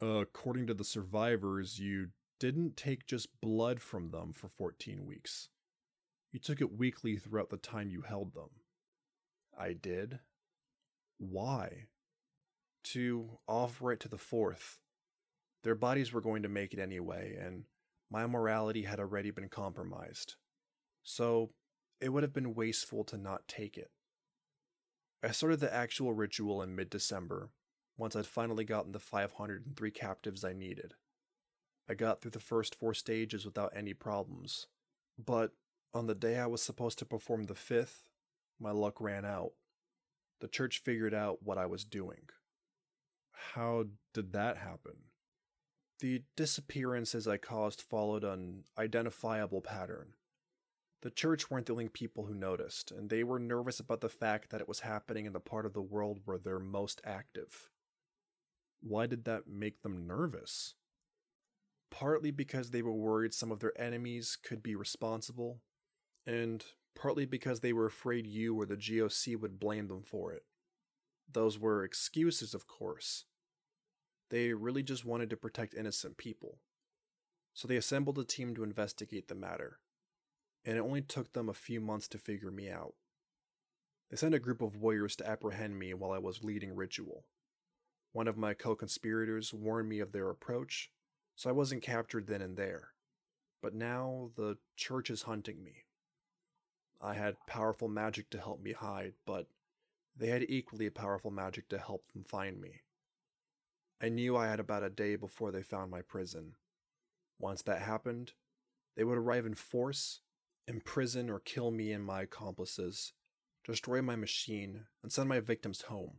according 0.00 0.66
to 0.66 0.74
the 0.74 0.84
survivors, 0.84 1.78
you 1.78 2.08
didn't 2.40 2.76
take 2.76 3.06
just 3.06 3.28
blood 3.40 3.80
from 3.80 4.10
them 4.10 4.32
for 4.32 4.48
14 4.48 5.06
weeks. 5.06 5.48
You 6.32 6.40
took 6.40 6.60
it 6.60 6.76
weekly 6.76 7.16
throughout 7.16 7.50
the 7.50 7.56
time 7.56 7.88
you 7.88 8.02
held 8.02 8.34
them. 8.34 8.50
I 9.56 9.74
did. 9.74 10.18
Why? 11.18 11.84
To 12.84 13.38
offer 13.46 13.92
it 13.92 14.00
to 14.00 14.08
the 14.08 14.18
fourth. 14.18 14.80
Their 15.62 15.76
bodies 15.76 16.12
were 16.12 16.20
going 16.20 16.42
to 16.42 16.48
make 16.48 16.72
it 16.74 16.80
anyway, 16.80 17.36
and 17.40 17.66
my 18.10 18.26
morality 18.26 18.82
had 18.82 18.98
already 18.98 19.30
been 19.30 19.48
compromised. 19.48 20.34
So 21.04 21.50
it 22.00 22.08
would 22.08 22.24
have 22.24 22.32
been 22.32 22.54
wasteful 22.54 23.04
to 23.04 23.16
not 23.16 23.46
take 23.46 23.78
it. 23.78 23.92
I 25.22 25.30
started 25.30 25.60
the 25.60 25.72
actual 25.72 26.12
ritual 26.12 26.60
in 26.60 26.74
mid 26.74 26.90
December, 26.90 27.50
once 27.96 28.16
I'd 28.16 28.26
finally 28.26 28.64
gotten 28.64 28.92
the 28.92 28.98
503 28.98 29.90
captives 29.90 30.44
I 30.44 30.52
needed. 30.52 30.94
I 31.88 31.94
got 31.94 32.20
through 32.20 32.30
the 32.30 32.40
first 32.40 32.74
four 32.74 32.94
stages 32.94 33.44
without 33.44 33.72
any 33.76 33.92
problems, 33.94 34.66
but 35.18 35.52
on 35.94 36.06
the 36.06 36.14
day 36.14 36.38
I 36.38 36.46
was 36.46 36.62
supposed 36.62 36.98
to 37.00 37.04
perform 37.04 37.44
the 37.44 37.54
fifth, 37.54 38.08
my 38.58 38.70
luck 38.70 39.00
ran 39.00 39.24
out. 39.24 39.52
The 40.40 40.48
church 40.48 40.82
figured 40.82 41.14
out 41.14 41.42
what 41.42 41.58
I 41.58 41.66
was 41.66 41.84
doing. 41.84 42.28
How 43.54 43.86
did 44.14 44.32
that 44.32 44.56
happen? 44.58 45.04
The 46.00 46.22
disappearances 46.36 47.28
I 47.28 47.36
caused 47.36 47.82
followed 47.82 48.24
an 48.24 48.64
identifiable 48.78 49.60
pattern. 49.60 50.14
The 51.02 51.10
church 51.10 51.50
weren't 51.50 51.66
the 51.66 51.72
only 51.72 51.88
people 51.88 52.26
who 52.26 52.34
noticed, 52.34 52.92
and 52.92 53.10
they 53.10 53.24
were 53.24 53.38
nervous 53.38 53.80
about 53.80 54.00
the 54.00 54.08
fact 54.08 54.50
that 54.50 54.60
it 54.60 54.68
was 54.68 54.80
happening 54.80 55.26
in 55.26 55.32
the 55.32 55.40
part 55.40 55.66
of 55.66 55.74
the 55.74 55.82
world 55.82 56.20
where 56.24 56.38
they're 56.38 56.60
most 56.60 57.00
active. 57.04 57.70
Why 58.82 59.06
did 59.06 59.24
that 59.24 59.46
make 59.46 59.82
them 59.82 60.06
nervous? 60.06 60.74
Partly 61.90 62.30
because 62.30 62.70
they 62.70 62.82
were 62.82 62.92
worried 62.92 63.32
some 63.32 63.52
of 63.52 63.60
their 63.60 63.78
enemies 63.80 64.36
could 64.42 64.62
be 64.62 64.74
responsible, 64.74 65.60
and 66.26 66.64
partly 66.94 67.24
because 67.24 67.60
they 67.60 67.72
were 67.72 67.86
afraid 67.86 68.26
you 68.26 68.54
or 68.54 68.66
the 68.66 68.76
GOC 68.76 69.38
would 69.38 69.60
blame 69.60 69.88
them 69.88 70.02
for 70.02 70.32
it. 70.32 70.42
Those 71.30 71.58
were 71.58 71.84
excuses, 71.84 72.54
of 72.54 72.66
course. 72.66 73.24
They 74.30 74.52
really 74.52 74.82
just 74.82 75.04
wanted 75.04 75.30
to 75.30 75.36
protect 75.36 75.74
innocent 75.74 76.16
people. 76.16 76.58
So 77.54 77.68
they 77.68 77.76
assembled 77.76 78.18
a 78.18 78.24
team 78.24 78.54
to 78.54 78.64
investigate 78.64 79.28
the 79.28 79.34
matter, 79.34 79.78
and 80.64 80.76
it 80.76 80.80
only 80.80 81.02
took 81.02 81.32
them 81.32 81.48
a 81.48 81.54
few 81.54 81.80
months 81.80 82.08
to 82.08 82.18
figure 82.18 82.50
me 82.50 82.70
out. 82.70 82.94
They 84.10 84.16
sent 84.16 84.34
a 84.34 84.40
group 84.40 84.60
of 84.60 84.76
warriors 84.76 85.16
to 85.16 85.28
apprehend 85.28 85.78
me 85.78 85.94
while 85.94 86.12
I 86.12 86.18
was 86.18 86.42
leading 86.42 86.74
ritual. 86.74 87.24
One 88.12 88.28
of 88.28 88.36
my 88.36 88.54
co 88.54 88.74
conspirators 88.74 89.54
warned 89.54 89.88
me 89.88 90.00
of 90.00 90.12
their 90.12 90.28
approach, 90.30 90.90
so 91.34 91.48
I 91.48 91.54
wasn't 91.54 91.82
captured 91.82 92.26
then 92.26 92.42
and 92.42 92.56
there. 92.56 92.90
But 93.62 93.74
now 93.74 94.30
the 94.36 94.58
church 94.76 95.10
is 95.10 95.22
hunting 95.22 95.64
me. 95.64 95.84
I 97.00 97.14
had 97.14 97.46
powerful 97.46 97.88
magic 97.88 98.30
to 98.30 98.40
help 98.40 98.62
me 98.62 98.72
hide, 98.72 99.14
but 99.26 99.48
they 100.16 100.28
had 100.28 100.44
equally 100.48 100.90
powerful 100.90 101.30
magic 101.30 101.68
to 101.70 101.78
help 101.78 102.12
them 102.12 102.24
find 102.24 102.60
me. 102.60 102.82
I 104.00 104.08
knew 104.08 104.36
I 104.36 104.48
had 104.48 104.60
about 104.60 104.82
a 104.82 104.90
day 104.90 105.16
before 105.16 105.50
they 105.50 105.62
found 105.62 105.90
my 105.90 106.02
prison. 106.02 106.56
Once 107.38 107.62
that 107.62 107.82
happened, 107.82 108.32
they 108.96 109.04
would 109.04 109.18
arrive 109.18 109.46
in 109.46 109.54
force, 109.54 110.20
imprison 110.68 111.30
or 111.30 111.40
kill 111.40 111.70
me 111.70 111.92
and 111.92 112.04
my 112.04 112.22
accomplices, 112.22 113.12
destroy 113.64 114.02
my 114.02 114.16
machine, 114.16 114.86
and 115.02 115.10
send 115.10 115.28
my 115.28 115.40
victims 115.40 115.82
home. 115.82 116.18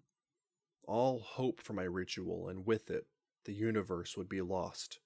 All 0.86 1.20
hope 1.20 1.62
for 1.62 1.74
my 1.74 1.84
ritual, 1.84 2.50
and 2.50 2.66
with 2.66 2.90
it, 2.90 3.08
the 3.46 3.54
universe 3.54 4.18
would 4.18 4.30
be 4.30 4.42
lost. 4.42 5.00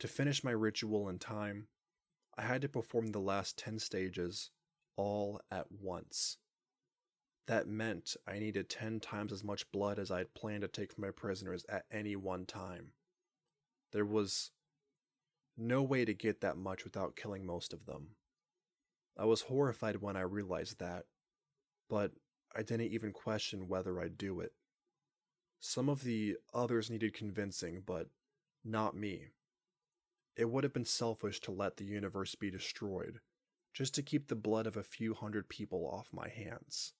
To 0.00 0.08
finish 0.08 0.44
my 0.44 0.50
ritual 0.50 1.08
in 1.08 1.18
time, 1.18 1.68
I 2.36 2.42
had 2.42 2.62
to 2.62 2.68
perform 2.68 3.08
the 3.08 3.20
last 3.20 3.56
10 3.58 3.78
stages 3.78 4.50
all 4.96 5.40
at 5.50 5.66
once. 5.70 6.38
That 7.46 7.68
meant 7.68 8.16
I 8.26 8.38
needed 8.38 8.68
10 8.68 9.00
times 9.00 9.32
as 9.32 9.44
much 9.44 9.70
blood 9.70 9.98
as 9.98 10.10
I 10.10 10.18
had 10.18 10.34
planned 10.34 10.62
to 10.62 10.68
take 10.68 10.92
from 10.92 11.02
my 11.02 11.10
prisoners 11.10 11.64
at 11.68 11.84
any 11.90 12.16
one 12.16 12.44
time. 12.44 12.92
There 13.92 14.04
was 14.04 14.50
no 15.56 15.82
way 15.82 16.04
to 16.04 16.12
get 16.12 16.40
that 16.40 16.56
much 16.56 16.84
without 16.84 17.16
killing 17.16 17.46
most 17.46 17.72
of 17.72 17.86
them. 17.86 18.16
I 19.16 19.24
was 19.24 19.42
horrified 19.42 20.02
when 20.02 20.16
I 20.16 20.22
realized 20.22 20.78
that, 20.80 21.04
but 21.88 22.12
I 22.56 22.62
didn't 22.62 22.92
even 22.92 23.12
question 23.12 23.68
whether 23.68 24.00
I'd 24.00 24.16
do 24.16 24.40
it. 24.40 24.52
Some 25.60 25.88
of 25.88 26.04
the 26.04 26.36
others 26.54 26.90
needed 26.90 27.12
convincing, 27.12 27.82
but 27.84 28.08
not 28.64 28.96
me. 28.96 29.32
It 30.36 30.50
would 30.50 30.64
have 30.64 30.72
been 30.72 30.86
selfish 30.86 31.40
to 31.40 31.50
let 31.50 31.76
the 31.76 31.84
universe 31.84 32.34
be 32.34 32.50
destroyed, 32.50 33.20
just 33.74 33.94
to 33.94 34.02
keep 34.02 34.28
the 34.28 34.34
blood 34.34 34.66
of 34.66 34.76
a 34.76 34.82
few 34.82 35.12
hundred 35.12 35.48
people 35.48 35.86
off 35.86 36.08
my 36.12 36.28
hands. 36.28 36.94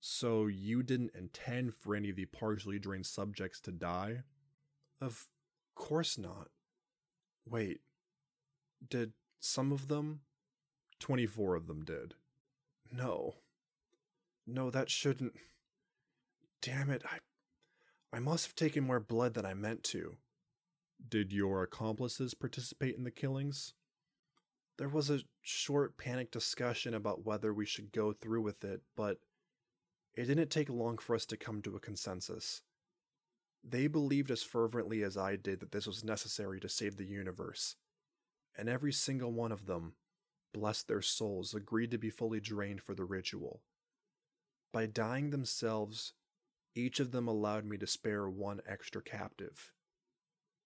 So 0.00 0.46
you 0.46 0.82
didn't 0.82 1.14
intend 1.14 1.74
for 1.74 1.94
any 1.94 2.10
of 2.10 2.16
the 2.16 2.26
partially 2.26 2.78
drained 2.78 3.06
subjects 3.06 3.60
to 3.62 3.72
die? 3.72 4.24
Of 5.00 5.26
course 5.74 6.18
not. 6.18 6.48
Wait, 7.46 7.80
did 8.86 9.12
some 9.40 9.72
of 9.72 9.88
them? 9.88 10.20
24 11.00 11.54
of 11.54 11.66
them 11.66 11.84
did. 11.84 12.14
No. 12.92 13.36
No, 14.46 14.70
that 14.70 14.90
shouldn't. 14.90 15.34
Damn 16.60 16.90
it, 16.90 17.02
I. 17.04 17.18
I 18.14 18.20
must 18.20 18.46
have 18.46 18.54
taken 18.54 18.84
more 18.84 19.00
blood 19.00 19.34
than 19.34 19.44
I 19.44 19.54
meant 19.54 19.82
to. 19.84 20.16
Did 21.08 21.32
your 21.32 21.64
accomplices 21.64 22.32
participate 22.32 22.96
in 22.96 23.02
the 23.02 23.10
killings? 23.10 23.74
There 24.78 24.88
was 24.88 25.10
a 25.10 25.22
short 25.42 25.98
panic 25.98 26.30
discussion 26.30 26.94
about 26.94 27.24
whether 27.24 27.52
we 27.52 27.66
should 27.66 27.92
go 27.92 28.12
through 28.12 28.42
with 28.42 28.64
it, 28.64 28.82
but 28.96 29.18
it 30.14 30.26
didn't 30.26 30.50
take 30.50 30.68
long 30.68 30.98
for 30.98 31.16
us 31.16 31.26
to 31.26 31.36
come 31.36 31.60
to 31.62 31.74
a 31.74 31.80
consensus. 31.80 32.62
They 33.62 33.86
believed 33.88 34.30
as 34.30 34.42
fervently 34.42 35.02
as 35.02 35.16
I 35.16 35.36
did 35.36 35.60
that 35.60 35.72
this 35.72 35.86
was 35.86 36.04
necessary 36.04 36.60
to 36.60 36.68
save 36.68 36.96
the 36.96 37.06
universe, 37.06 37.76
and 38.56 38.68
every 38.68 38.92
single 38.92 39.32
one 39.32 39.52
of 39.52 39.66
them, 39.66 39.94
bless 40.52 40.82
their 40.82 41.02
souls, 41.02 41.54
agreed 41.54 41.90
to 41.90 41.98
be 41.98 42.10
fully 42.10 42.40
drained 42.40 42.80
for 42.80 42.94
the 42.94 43.04
ritual. 43.04 43.62
By 44.74 44.86
dying 44.86 45.30
themselves, 45.30 46.14
each 46.74 46.98
of 46.98 47.12
them 47.12 47.28
allowed 47.28 47.64
me 47.64 47.76
to 47.76 47.86
spare 47.86 48.28
one 48.28 48.60
extra 48.66 49.00
captive. 49.00 49.70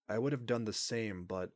I 0.09 0.17
would 0.17 0.31
have 0.31 0.47
done 0.47 0.65
the 0.65 0.73
same, 0.73 1.25
but 1.25 1.51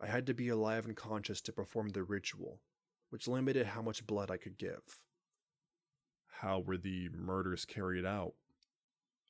I 0.00 0.06
had 0.06 0.24
to 0.28 0.32
be 0.32 0.48
alive 0.48 0.86
and 0.86 0.96
conscious 0.96 1.40
to 1.40 1.52
perform 1.52 1.88
the 1.88 2.04
ritual, 2.04 2.60
which 3.08 3.26
limited 3.26 3.66
how 3.66 3.82
much 3.82 4.06
blood 4.06 4.30
I 4.30 4.36
could 4.36 4.56
give. 4.56 5.00
How 6.38 6.60
were 6.60 6.78
the 6.78 7.08
murders 7.08 7.64
carried 7.64 8.06
out? 8.06 8.34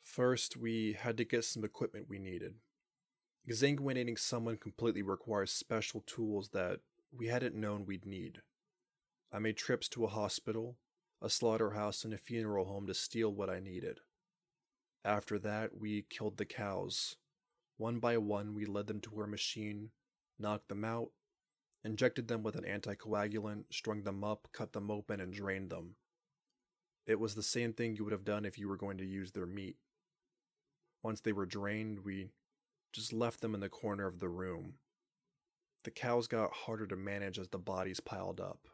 First, 0.02 0.54
we 0.54 0.92
had 0.92 1.16
to 1.16 1.24
get 1.24 1.46
some 1.46 1.64
equipment 1.64 2.10
we 2.10 2.18
needed. 2.18 2.56
Exsanguinating 3.48 4.18
someone 4.18 4.58
completely 4.58 5.00
requires 5.00 5.50
special 5.50 6.02
tools 6.02 6.50
that 6.50 6.80
we 7.10 7.28
hadn't 7.28 7.54
known 7.54 7.86
we'd 7.86 8.04
need. 8.04 8.42
I 9.32 9.38
made 9.38 9.56
trips 9.56 9.88
to 9.88 10.04
a 10.04 10.08
hospital, 10.08 10.76
a 11.22 11.28
slaughterhouse, 11.28 12.04
and 12.04 12.14
a 12.14 12.18
funeral 12.18 12.66
home 12.66 12.86
to 12.86 12.94
steal 12.94 13.32
what 13.32 13.50
I 13.50 13.60
needed. 13.60 14.00
After 15.04 15.38
that, 15.38 15.78
we 15.78 16.04
killed 16.08 16.36
the 16.36 16.44
cows. 16.44 17.16
One 17.76 17.98
by 17.98 18.18
one, 18.18 18.54
we 18.54 18.66
led 18.66 18.86
them 18.86 19.00
to 19.00 19.18
our 19.18 19.26
machine, 19.26 19.90
knocked 20.38 20.68
them 20.68 20.84
out, 20.84 21.10
injected 21.84 22.28
them 22.28 22.42
with 22.42 22.56
an 22.56 22.64
anticoagulant, 22.64 23.64
strung 23.70 24.02
them 24.02 24.22
up, 24.22 24.48
cut 24.52 24.72
them 24.72 24.90
open, 24.90 25.20
and 25.20 25.32
drained 25.32 25.70
them. 25.70 25.96
It 27.06 27.18
was 27.18 27.34
the 27.34 27.42
same 27.42 27.72
thing 27.72 27.96
you 27.96 28.04
would 28.04 28.12
have 28.12 28.24
done 28.24 28.44
if 28.44 28.58
you 28.58 28.68
were 28.68 28.76
going 28.76 28.98
to 28.98 29.06
use 29.06 29.32
their 29.32 29.46
meat. 29.46 29.76
Once 31.02 31.20
they 31.20 31.32
were 31.32 31.46
drained, 31.46 32.00
we 32.04 32.30
just 32.92 33.12
left 33.12 33.40
them 33.40 33.54
in 33.54 33.60
the 33.60 33.68
corner 33.68 34.06
of 34.06 34.18
the 34.18 34.28
room. 34.28 34.74
The 35.84 35.90
cows 35.90 36.26
got 36.26 36.52
harder 36.52 36.86
to 36.86 36.96
manage 36.96 37.38
as 37.38 37.48
the 37.48 37.58
bodies 37.58 38.00
piled 38.00 38.40
up. 38.40 38.68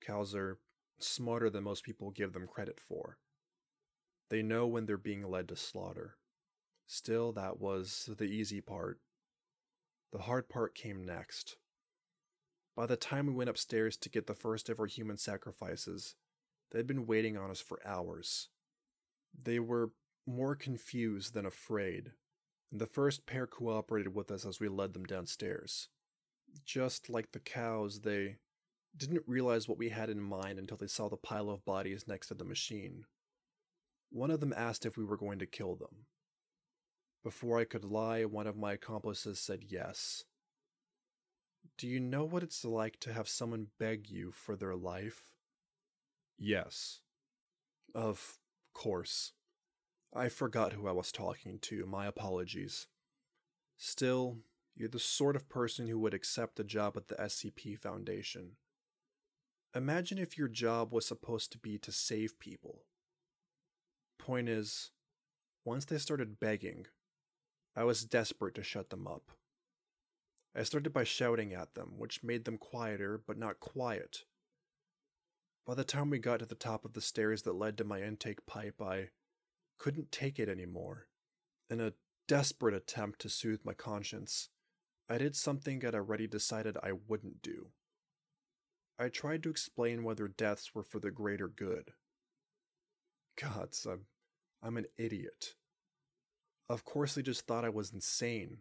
Cows 0.00 0.34
are 0.34 0.58
smarter 0.98 1.50
than 1.50 1.64
most 1.64 1.84
people 1.84 2.10
give 2.10 2.32
them 2.32 2.46
credit 2.46 2.78
for. 2.80 3.18
They 4.30 4.42
know 4.42 4.66
when 4.66 4.86
they're 4.86 4.96
being 4.96 5.28
led 5.28 5.48
to 5.48 5.56
slaughter. 5.56 6.16
Still, 6.86 7.32
that 7.32 7.60
was 7.60 8.08
the 8.16 8.24
easy 8.24 8.60
part. 8.60 8.98
The 10.12 10.22
hard 10.22 10.48
part 10.48 10.74
came 10.74 11.04
next. 11.04 11.56
By 12.76 12.86
the 12.86 12.96
time 12.96 13.26
we 13.26 13.34
went 13.34 13.50
upstairs 13.50 13.96
to 13.98 14.08
get 14.08 14.26
the 14.26 14.34
first 14.34 14.70
ever 14.70 14.86
human 14.86 15.16
sacrifices, 15.16 16.14
they'd 16.70 16.86
been 16.86 17.06
waiting 17.06 17.36
on 17.36 17.50
us 17.50 17.60
for 17.60 17.80
hours. 17.84 18.48
They 19.34 19.58
were 19.58 19.90
more 20.26 20.54
confused 20.54 21.34
than 21.34 21.44
afraid, 21.44 22.12
and 22.70 22.80
the 22.80 22.86
first 22.86 23.26
pair 23.26 23.46
cooperated 23.46 24.14
with 24.14 24.30
us 24.30 24.46
as 24.46 24.60
we 24.60 24.68
led 24.68 24.94
them 24.94 25.04
downstairs. 25.04 25.88
Just 26.64 27.10
like 27.10 27.32
the 27.32 27.40
cows, 27.40 28.00
they 28.00 28.36
didn't 28.96 29.22
realize 29.26 29.68
what 29.68 29.78
we 29.78 29.88
had 29.88 30.10
in 30.10 30.20
mind 30.20 30.58
until 30.58 30.76
they 30.76 30.86
saw 30.86 31.08
the 31.08 31.16
pile 31.16 31.50
of 31.50 31.64
bodies 31.64 32.06
next 32.06 32.28
to 32.28 32.34
the 32.34 32.44
machine. 32.44 33.06
One 34.10 34.30
of 34.30 34.40
them 34.40 34.52
asked 34.54 34.84
if 34.84 34.96
we 34.96 35.04
were 35.04 35.16
going 35.16 35.38
to 35.38 35.46
kill 35.46 35.74
them. 35.74 36.06
Before 37.22 37.58
I 37.58 37.64
could 37.64 37.84
lie, 37.84 38.24
one 38.24 38.46
of 38.46 38.56
my 38.56 38.72
accomplices 38.72 39.38
said 39.38 39.64
yes. 39.68 40.24
Do 41.78 41.86
you 41.86 42.00
know 42.00 42.24
what 42.24 42.42
it's 42.42 42.64
like 42.64 43.00
to 43.00 43.12
have 43.12 43.28
someone 43.28 43.68
beg 43.78 44.10
you 44.10 44.32
for 44.32 44.56
their 44.56 44.74
life? 44.74 45.34
Yes. 46.38 47.00
Of 47.94 48.38
course. 48.74 49.32
I 50.14 50.28
forgot 50.28 50.74
who 50.74 50.86
I 50.86 50.92
was 50.92 51.10
talking 51.10 51.58
to, 51.60 51.86
my 51.86 52.06
apologies. 52.06 52.88
Still, 53.78 54.38
you're 54.74 54.88
the 54.88 54.98
sort 54.98 55.36
of 55.36 55.48
person 55.48 55.86
who 55.86 55.98
would 56.00 56.12
accept 56.12 56.60
a 56.60 56.64
job 56.64 56.96
at 56.96 57.08
the 57.08 57.14
SCP 57.14 57.78
Foundation. 57.78 58.56
Imagine 59.74 60.18
if 60.18 60.36
your 60.36 60.48
job 60.48 60.92
was 60.92 61.06
supposed 61.06 61.50
to 61.52 61.58
be 61.58 61.78
to 61.78 61.90
save 61.90 62.38
people. 62.38 62.84
Point 64.18 64.48
is, 64.48 64.90
once 65.64 65.86
they 65.86 65.96
started 65.96 66.38
begging, 66.38 66.86
I 67.74 67.84
was 67.84 68.04
desperate 68.04 68.54
to 68.56 68.62
shut 68.62 68.90
them 68.90 69.06
up. 69.06 69.30
I 70.54 70.62
started 70.64 70.92
by 70.92 71.04
shouting 71.04 71.54
at 71.54 71.74
them, 71.74 71.94
which 71.96 72.22
made 72.22 72.44
them 72.44 72.58
quieter, 72.58 73.18
but 73.26 73.38
not 73.38 73.60
quiet. 73.60 74.24
By 75.66 75.74
the 75.74 75.84
time 75.84 76.10
we 76.10 76.18
got 76.18 76.40
to 76.40 76.46
the 76.46 76.54
top 76.54 76.84
of 76.84 76.92
the 76.92 77.00
stairs 77.00 77.42
that 77.42 77.54
led 77.54 77.78
to 77.78 77.84
my 77.84 78.02
intake 78.02 78.44
pipe, 78.44 78.82
I 78.82 79.08
couldn't 79.78 80.12
take 80.12 80.38
it 80.38 80.50
anymore. 80.50 81.06
In 81.70 81.80
a 81.80 81.94
desperate 82.28 82.74
attempt 82.74 83.20
to 83.20 83.30
soothe 83.30 83.60
my 83.64 83.72
conscience, 83.72 84.50
I 85.08 85.16
did 85.16 85.34
something 85.34 85.82
I'd 85.84 85.94
already 85.94 86.26
decided 86.26 86.76
I 86.82 86.92
wouldn't 86.92 87.40
do. 87.40 87.68
I 88.98 89.08
tried 89.08 89.42
to 89.42 89.50
explain 89.50 90.04
whether 90.04 90.28
deaths 90.28 90.74
were 90.74 90.82
for 90.82 91.00
the 91.00 91.10
greater 91.10 91.48
good. 91.48 91.92
Gods, 93.40 93.86
I'm, 93.86 94.06
I'm 94.62 94.76
an 94.76 94.86
idiot. 94.96 95.54
Of 96.68 96.84
course, 96.84 97.14
they 97.14 97.22
just 97.22 97.46
thought 97.46 97.64
I 97.64 97.70
was 97.70 97.92
insane. 97.92 98.58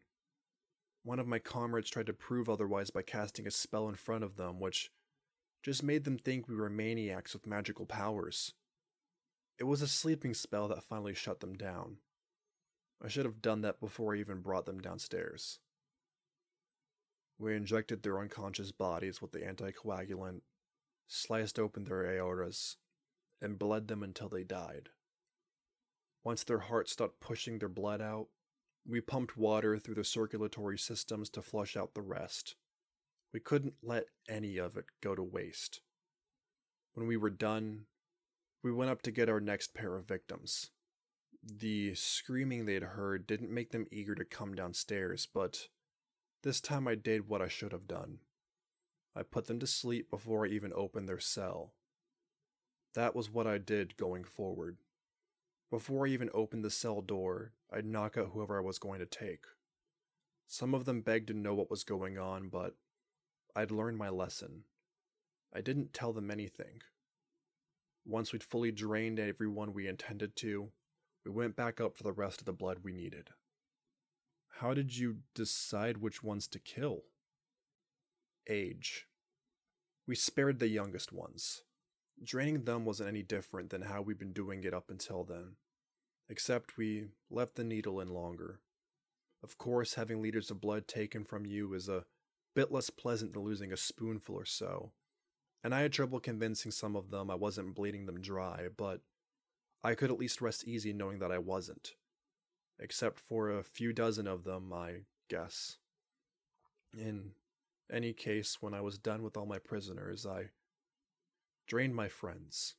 One 1.03 1.19
of 1.19 1.27
my 1.27 1.39
comrades 1.39 1.89
tried 1.89 2.07
to 2.07 2.13
prove 2.13 2.49
otherwise 2.49 2.89
by 2.89 3.01
casting 3.01 3.47
a 3.47 3.51
spell 3.51 3.89
in 3.89 3.95
front 3.95 4.23
of 4.23 4.35
them, 4.35 4.59
which 4.59 4.91
just 5.63 5.83
made 5.83 6.03
them 6.03 6.17
think 6.17 6.47
we 6.47 6.55
were 6.55 6.69
maniacs 6.69 7.33
with 7.33 7.47
magical 7.47 7.85
powers. 7.85 8.53
It 9.59 9.65
was 9.65 9.81
a 9.81 9.87
sleeping 9.87 10.33
spell 10.33 10.67
that 10.69 10.83
finally 10.83 11.13
shut 11.13 11.39
them 11.39 11.55
down. 11.55 11.97
I 13.03 13.07
should 13.07 13.25
have 13.25 13.41
done 13.41 13.61
that 13.61 13.79
before 13.79 14.15
I 14.15 14.19
even 14.19 14.41
brought 14.41 14.65
them 14.65 14.79
downstairs. 14.79 15.59
We 17.41 17.55
injected 17.55 18.03
their 18.03 18.19
unconscious 18.19 18.71
bodies 18.71 19.19
with 19.19 19.31
the 19.31 19.39
anticoagulant, 19.39 20.41
sliced 21.07 21.57
open 21.57 21.85
their 21.85 22.03
aortas, 22.03 22.75
and 23.41 23.57
bled 23.57 23.87
them 23.87 24.03
until 24.03 24.29
they 24.29 24.43
died. 24.43 24.89
Once 26.23 26.43
their 26.43 26.59
hearts 26.59 26.91
stopped 26.91 27.19
pushing 27.19 27.57
their 27.57 27.67
blood 27.67 27.99
out, 27.99 28.27
we 28.87 29.01
pumped 29.01 29.37
water 29.37 29.79
through 29.79 29.95
the 29.95 30.03
circulatory 30.03 30.77
systems 30.77 31.31
to 31.31 31.41
flush 31.41 31.75
out 31.75 31.95
the 31.95 32.03
rest. 32.03 32.57
We 33.33 33.39
couldn't 33.39 33.73
let 33.81 34.05
any 34.29 34.57
of 34.57 34.77
it 34.77 34.85
go 35.01 35.15
to 35.15 35.23
waste. 35.23 35.81
When 36.93 37.07
we 37.07 37.17
were 37.17 37.31
done, 37.31 37.85
we 38.61 38.71
went 38.71 38.91
up 38.91 39.01
to 39.01 39.11
get 39.11 39.29
our 39.29 39.41
next 39.41 39.73
pair 39.73 39.95
of 39.95 40.07
victims. 40.07 40.69
The 41.43 41.95
screaming 41.95 42.67
they'd 42.67 42.83
heard 42.83 43.25
didn't 43.25 43.49
make 43.49 43.71
them 43.71 43.87
eager 43.91 44.13
to 44.13 44.25
come 44.25 44.53
downstairs, 44.53 45.27
but 45.33 45.69
this 46.43 46.61
time 46.61 46.87
I 46.87 46.95
did 46.95 47.27
what 47.27 47.41
I 47.41 47.47
should 47.47 47.71
have 47.71 47.87
done. 47.87 48.19
I 49.15 49.23
put 49.23 49.47
them 49.47 49.59
to 49.59 49.67
sleep 49.67 50.09
before 50.09 50.45
I 50.45 50.49
even 50.49 50.71
opened 50.73 51.07
their 51.07 51.19
cell. 51.19 51.73
That 52.93 53.15
was 53.15 53.29
what 53.29 53.47
I 53.47 53.57
did 53.57 53.97
going 53.97 54.23
forward. 54.23 54.77
Before 55.69 56.05
I 56.05 56.09
even 56.09 56.29
opened 56.33 56.65
the 56.65 56.69
cell 56.69 57.01
door, 57.01 57.53
I'd 57.71 57.85
knock 57.85 58.17
out 58.17 58.31
whoever 58.33 58.57
I 58.57 58.61
was 58.61 58.79
going 58.79 58.99
to 58.99 59.05
take. 59.05 59.45
Some 60.47 60.73
of 60.73 60.85
them 60.85 61.01
begged 61.01 61.27
to 61.27 61.33
know 61.33 61.53
what 61.53 61.69
was 61.69 61.83
going 61.83 62.17
on, 62.17 62.49
but 62.49 62.75
I'd 63.55 63.71
learned 63.71 63.97
my 63.97 64.09
lesson. 64.09 64.63
I 65.53 65.61
didn't 65.61 65.93
tell 65.93 66.11
them 66.11 66.31
anything. 66.31 66.81
Once 68.05 68.33
we'd 68.33 68.43
fully 68.43 68.71
drained 68.71 69.19
everyone 69.19 69.73
we 69.73 69.87
intended 69.87 70.35
to, 70.37 70.71
we 71.23 71.31
went 71.31 71.55
back 71.55 71.79
up 71.79 71.95
for 71.95 72.03
the 72.03 72.11
rest 72.11 72.41
of 72.41 72.45
the 72.45 72.53
blood 72.53 72.79
we 72.83 72.91
needed. 72.91 73.29
How 74.61 74.75
did 74.75 74.95
you 74.95 75.17
decide 75.33 75.97
which 75.97 76.21
ones 76.21 76.47
to 76.49 76.59
kill? 76.59 77.05
Age. 78.47 79.07
We 80.05 80.13
spared 80.13 80.59
the 80.59 80.67
youngest 80.67 81.11
ones. 81.11 81.63
Draining 82.23 82.65
them 82.65 82.85
wasn't 82.85 83.09
any 83.09 83.23
different 83.23 83.71
than 83.71 83.81
how 83.81 84.03
we'd 84.03 84.19
been 84.19 84.33
doing 84.33 84.63
it 84.63 84.71
up 84.71 84.91
until 84.91 85.23
then, 85.23 85.55
except 86.29 86.77
we 86.77 87.07
left 87.31 87.55
the 87.55 87.63
needle 87.63 87.99
in 87.99 88.09
longer. 88.09 88.59
Of 89.41 89.57
course, 89.57 89.95
having 89.95 90.21
liters 90.21 90.51
of 90.51 90.61
blood 90.61 90.87
taken 90.87 91.23
from 91.23 91.43
you 91.47 91.73
is 91.73 91.89
a 91.89 92.05
bit 92.53 92.71
less 92.71 92.91
pleasant 92.91 93.33
than 93.33 93.41
losing 93.41 93.73
a 93.73 93.77
spoonful 93.77 94.35
or 94.35 94.45
so, 94.45 94.91
and 95.63 95.73
I 95.73 95.81
had 95.81 95.91
trouble 95.91 96.19
convincing 96.19 96.71
some 96.71 96.95
of 96.95 97.09
them 97.09 97.31
I 97.31 97.35
wasn't 97.35 97.73
bleeding 97.73 98.05
them 98.05 98.21
dry, 98.21 98.67
but 98.77 99.01
I 99.83 99.95
could 99.95 100.11
at 100.11 100.19
least 100.19 100.39
rest 100.39 100.67
easy 100.67 100.93
knowing 100.93 101.17
that 101.17 101.31
I 101.31 101.39
wasn't. 101.39 101.95
Except 102.81 103.19
for 103.19 103.51
a 103.51 103.63
few 103.63 103.93
dozen 103.93 104.27
of 104.27 104.43
them, 104.43 104.73
I 104.73 105.01
guess. 105.29 105.77
In 106.97 107.31
any 107.91 108.11
case, 108.11 108.57
when 108.59 108.73
I 108.73 108.81
was 108.81 108.97
done 108.97 109.21
with 109.21 109.37
all 109.37 109.45
my 109.45 109.59
prisoners, 109.59 110.25
I 110.25 110.49
drained 111.67 111.95
my 111.95 112.07
friends. 112.07 112.73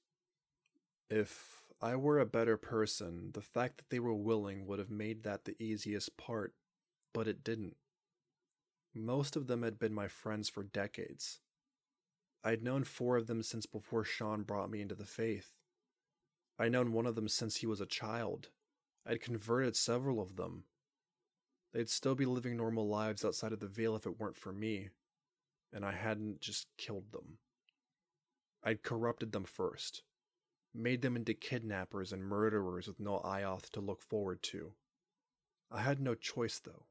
If 1.09 1.63
I 1.81 1.95
were 1.95 2.19
a 2.19 2.27
better 2.27 2.57
person, 2.57 3.31
the 3.33 3.41
fact 3.41 3.79
that 3.79 3.91
they 3.91 4.01
were 4.01 4.13
willing 4.13 4.67
would 4.67 4.81
have 4.81 4.91
made 4.91 5.23
that 5.23 5.45
the 5.45 5.57
easiest 5.63 6.17
part, 6.17 6.53
but 7.15 7.29
it 7.29 7.45
didn't. 7.45 7.77
Most 8.95 9.37
of 9.37 9.47
them 9.47 9.63
had 9.63 9.79
been 9.79 9.95
my 9.95 10.09
friends 10.09 10.49
for 10.49 10.65
decades. 10.65 11.39
I'd 12.45 12.63
known 12.63 12.83
four 12.85 13.17
of 13.17 13.29
them 13.29 13.43
since 13.43 13.67
before 13.67 14.05
Sean 14.05 14.43
brought 14.43 14.71
me 14.71 14.81
into 14.81 14.97
the 14.97 15.07
faith. 15.07 15.53
I'd 16.59 16.73
known 16.73 16.93
one 16.93 17.07
of 17.07 17.15
them 17.15 17.29
since 17.29 17.57
he 17.57 17.67
was 17.67 17.81
a 17.81 17.87
child. 17.87 18.49
I'd 19.07 19.21
converted 19.21 19.77
several 19.77 20.21
of 20.21 20.37
them. 20.37 20.65
They'd 21.73 21.89
still 21.89 22.15
be 22.15 22.27
living 22.27 22.57
normal 22.57 22.89
lives 22.89 23.25
outside 23.25 23.53
of 23.53 23.61
the 23.61 23.67
veil 23.67 23.97
if 23.97 24.07
it 24.07 24.21
weren't 24.21 24.37
for 24.37 24.53
me, 24.53 24.91
and 25.73 25.85
I 25.85 25.93
hadn't 25.93 26.41
just 26.41 26.69
killed 26.77 27.13
them. 27.13 27.39
I'd 28.63 28.83
corrupted 28.83 29.33
them 29.33 29.45
first, 29.45 30.03
made 30.75 31.03
them 31.03 31.17
into 31.17 31.35
kidnappers 31.35 32.13
and 32.13 32.23
murderers 32.23 32.87
with 32.87 33.01
no 33.01 33.21
Ioth 33.25 33.71
to 33.71 33.81
look 33.81 34.03
forward 34.03 34.43
to. 34.45 34.73
I 35.71 35.81
had 35.81 36.01
no 36.01 36.15
choice, 36.15 36.61
though. 36.61 36.87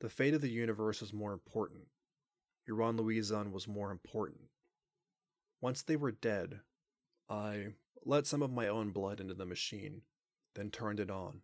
The 0.00 0.08
fate 0.08 0.34
of 0.34 0.42
the 0.42 0.50
universe 0.50 1.00
was 1.00 1.12
more 1.12 1.32
important. 1.32 1.88
Euron 2.68 2.98
Louison 2.98 3.50
was 3.50 3.66
more 3.66 3.90
important. 3.90 4.50
Once 5.60 5.82
they 5.82 5.96
were 5.96 6.12
dead, 6.12 6.60
I 7.28 7.68
let 8.04 8.26
some 8.26 8.42
of 8.42 8.52
my 8.52 8.68
own 8.68 8.90
blood 8.90 9.20
into 9.20 9.34
the 9.34 9.46
machine, 9.46 10.02
then 10.58 10.70
turned 10.70 10.98
it 10.98 11.10
on. 11.10 11.42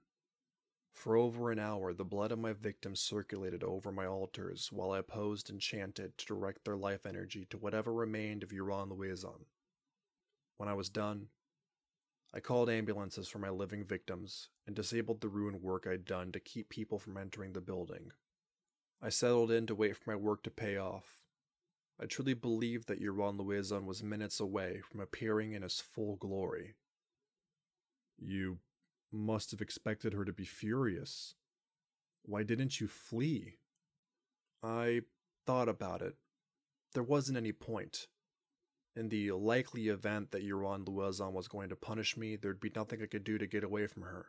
For 0.93 1.17
over 1.17 1.53
an 1.53 1.59
hour, 1.59 1.93
the 1.93 2.05
blood 2.05 2.33
of 2.33 2.39
my 2.39 2.53
victims 2.53 3.01
circulated 3.01 3.63
over 3.63 3.93
my 3.93 4.07
altars 4.07 4.71
while 4.73 4.91
I 4.91 5.03
posed 5.03 5.49
and 5.49 5.61
chanted 5.61 6.19
to 6.19 6.27
direct 6.27 6.65
their 6.65 6.77
life 6.77 7.07
energy 7.07 7.47
to 7.51 7.59
whatever 7.59 7.93
remained 7.93 8.43
of 8.43 8.51
Euron 8.51 8.91
Louison. 8.91 9.47
When 10.57 10.69
I 10.69 10.75
was 10.75 10.89
done, 10.89 11.29
I 12.33 12.41
called 12.41 12.69
ambulances 12.69 13.29
for 13.29 13.39
my 13.39 13.51
living 13.51 13.85
victims 13.85 14.49
and 14.67 14.75
disabled 14.75 15.21
the 15.21 15.29
ruin 15.29 15.63
work 15.63 15.87
I'd 15.87 16.05
done 16.05 16.33
to 16.33 16.41
keep 16.41 16.69
people 16.69 16.99
from 16.99 17.17
entering 17.17 17.53
the 17.53 17.61
building. 17.61 18.11
I 19.01 19.11
settled 19.11 19.53
in 19.53 19.67
to 19.67 19.75
wait 19.75 19.97
for 19.97 20.11
my 20.11 20.17
work 20.17 20.43
to 20.43 20.51
pay 20.51 20.77
off. 20.77 21.23
I 22.01 22.07
truly 22.07 22.35
believed 22.35 22.89
that 22.89 23.01
Euron 23.01 23.39
Louison 23.39 23.87
was 23.87 24.03
minutes 24.03 24.41
away 24.41 24.81
from 24.81 25.01
appearing 25.01 25.53
in 25.53 25.63
his 25.63 25.81
full 25.81 26.17
glory. 26.17 26.75
You 28.19 28.59
must 29.15 29.51
have 29.53 29.61
expected 29.61 30.13
her 30.13 30.25
to 30.25 30.33
be 30.33 30.45
furious. 30.45 31.35
Why 32.25 32.43
didn't 32.43 32.81
you 32.81 32.89
flee? 32.89 33.59
I 34.63 35.03
thought 35.47 35.69
about 35.69 36.03
it. 36.03 36.17
There 36.95 37.03
wasn't 37.03 37.39
any 37.39 37.53
point. 37.53 38.09
In 38.97 39.09
the 39.09 39.33
likely 39.33 39.89
event 39.89 40.31
that 40.31 40.47
Euron 40.47 40.85
Luezon 40.85 41.33
was 41.33 41.49
going 41.49 41.69
to 41.69 41.77
punish 41.77 42.17
me, 42.17 42.37
there'd 42.37 42.61
be 42.61 42.73
nothing 42.75 43.03
I 43.03 43.07
could 43.07 43.25
do 43.25 43.39
to 43.39 43.47
get 43.47 43.65
away 43.65 43.87
from 43.87 44.03
her. 44.03 44.27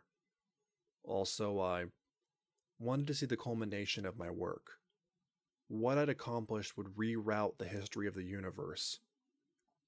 Also, 1.04 1.60
I 1.60 1.86
wanted 2.80 3.08
to 3.08 3.14
see 3.14 3.26
the 3.28 3.38
culmination 3.38 4.06
of 4.06 4.18
my 4.18 4.30
work. 4.30 4.80
What 5.68 5.98
I'd 5.98 6.10
accomplished 6.10 6.78
would 6.78 6.96
reroute 6.98 7.58
the 7.58 7.66
history 7.66 8.08
of 8.08 8.16
the 8.16 8.24
universe. 8.24 9.00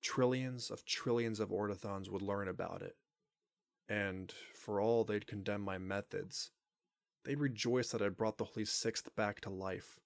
Trillions 0.02 0.70
of 0.70 0.86
trillions 0.86 1.40
of 1.40 1.50
Ortothans 1.50 2.10
would 2.10 2.22
learn 2.22 2.48
about 2.48 2.82
it. 2.82 2.96
And 3.90 4.34
for 4.54 4.82
all 4.82 5.04
they'd 5.04 5.28
condemn 5.28 5.62
my 5.62 5.78
methods, 5.78 6.52
they'd 7.24 7.40
rejoice 7.40 7.90
that 7.90 8.02
I 8.02 8.10
brought 8.10 8.38
the 8.38 8.46
Holy 8.46 8.66
Sixth 8.66 9.16
back 9.16 9.40
to 9.42 9.50
life. 9.50 10.00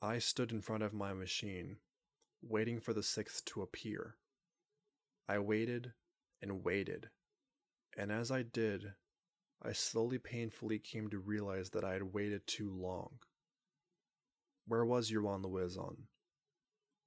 I 0.00 0.18
stood 0.18 0.50
in 0.52 0.60
front 0.60 0.82
of 0.82 0.92
my 0.92 1.12
machine, 1.12 1.76
waiting 2.42 2.80
for 2.80 2.92
the 2.92 3.02
Sixth 3.02 3.44
to 3.46 3.62
appear. 3.62 4.16
I 5.28 5.38
waited 5.38 5.92
and 6.42 6.64
waited, 6.64 7.10
and 7.96 8.12
as 8.12 8.30
I 8.30 8.42
did, 8.42 8.92
I 9.62 9.72
slowly 9.72 10.18
painfully 10.18 10.78
came 10.78 11.08
to 11.08 11.18
realize 11.18 11.70
that 11.70 11.84
I 11.84 11.94
had 11.94 12.12
waited 12.12 12.46
too 12.46 12.70
long. 12.70 13.18
Where 14.66 14.84
was 14.84 15.10
Euron 15.10 15.42
Luezon? 15.42 16.08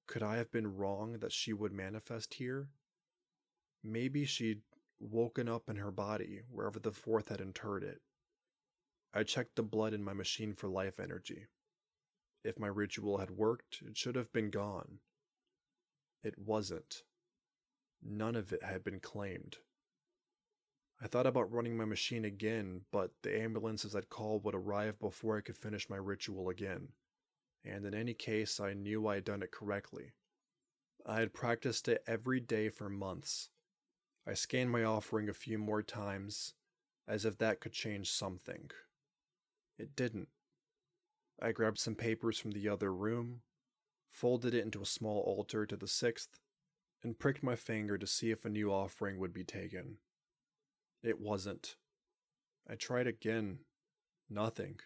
Could 0.07 0.23
I 0.23 0.37
have 0.37 0.51
been 0.51 0.75
wrong 0.75 1.19
that 1.19 1.31
she 1.31 1.53
would 1.53 1.71
manifest 1.71 2.35
here? 2.35 2.69
Maybe 3.83 4.25
she'd 4.25 4.61
woken 4.99 5.47
up 5.47 5.69
in 5.69 5.75
her 5.77 5.91
body 5.91 6.41
wherever 6.49 6.79
the 6.79 6.91
fourth 6.91 7.29
had 7.29 7.41
interred 7.41 7.83
it. 7.83 8.01
I 9.13 9.23
checked 9.23 9.55
the 9.55 9.63
blood 9.63 9.93
in 9.93 10.03
my 10.03 10.13
machine 10.13 10.53
for 10.53 10.67
life 10.67 10.99
energy. 10.99 11.47
If 12.43 12.59
my 12.59 12.67
ritual 12.67 13.17
had 13.17 13.31
worked, 13.31 13.81
it 13.85 13.97
should 13.97 14.15
have 14.15 14.31
been 14.31 14.49
gone. 14.49 14.99
It 16.23 16.37
wasn't. 16.37 17.03
None 18.03 18.35
of 18.35 18.53
it 18.53 18.63
had 18.63 18.83
been 18.83 18.99
claimed. 18.99 19.57
I 21.01 21.07
thought 21.07 21.27
about 21.27 21.51
running 21.51 21.77
my 21.77 21.85
machine 21.85 22.25
again, 22.25 22.81
but 22.91 23.11
the 23.21 23.39
ambulances 23.39 23.95
I'd 23.95 24.09
called 24.09 24.43
would 24.43 24.55
arrive 24.55 24.99
before 24.99 25.37
I 25.37 25.41
could 25.41 25.57
finish 25.57 25.89
my 25.89 25.97
ritual 25.97 26.49
again. 26.49 26.89
And 27.63 27.85
in 27.85 27.93
any 27.93 28.13
case, 28.13 28.59
I 28.59 28.73
knew 28.73 29.07
I 29.07 29.15
had 29.15 29.25
done 29.25 29.43
it 29.43 29.51
correctly. 29.51 30.13
I 31.05 31.19
had 31.19 31.33
practiced 31.33 31.87
it 31.87 32.03
every 32.07 32.39
day 32.39 32.69
for 32.69 32.89
months. 32.89 33.49
I 34.27 34.33
scanned 34.33 34.71
my 34.71 34.83
offering 34.83 35.29
a 35.29 35.33
few 35.33 35.57
more 35.57 35.81
times, 35.81 36.53
as 37.07 37.23
if 37.23 37.37
that 37.37 37.61
could 37.61 37.71
change 37.71 38.11
something. 38.11 38.71
It 39.79 39.95
didn't. 39.95 40.27
I 41.41 41.53
grabbed 41.53 41.79
some 41.79 41.95
papers 41.95 42.37
from 42.37 42.51
the 42.51 42.67
other 42.67 42.91
room, 42.91 43.41
folded 44.09 44.53
it 44.53 44.63
into 44.65 44.81
a 44.81 44.85
small 44.85 45.21
altar 45.21 45.65
to 45.65 45.77
the 45.77 45.87
sixth, 45.87 46.39
and 47.03 47.17
pricked 47.17 47.41
my 47.41 47.55
finger 47.55 47.97
to 47.97 48.07
see 48.07 48.31
if 48.31 48.43
a 48.43 48.49
new 48.49 48.69
offering 48.69 49.17
would 49.17 49.33
be 49.33 49.45
taken. 49.45 49.99
It 51.01 51.21
wasn't. 51.21 51.77
I 52.69 52.75
tried 52.75 53.07
again. 53.07 53.59
Nothing. 54.29 54.79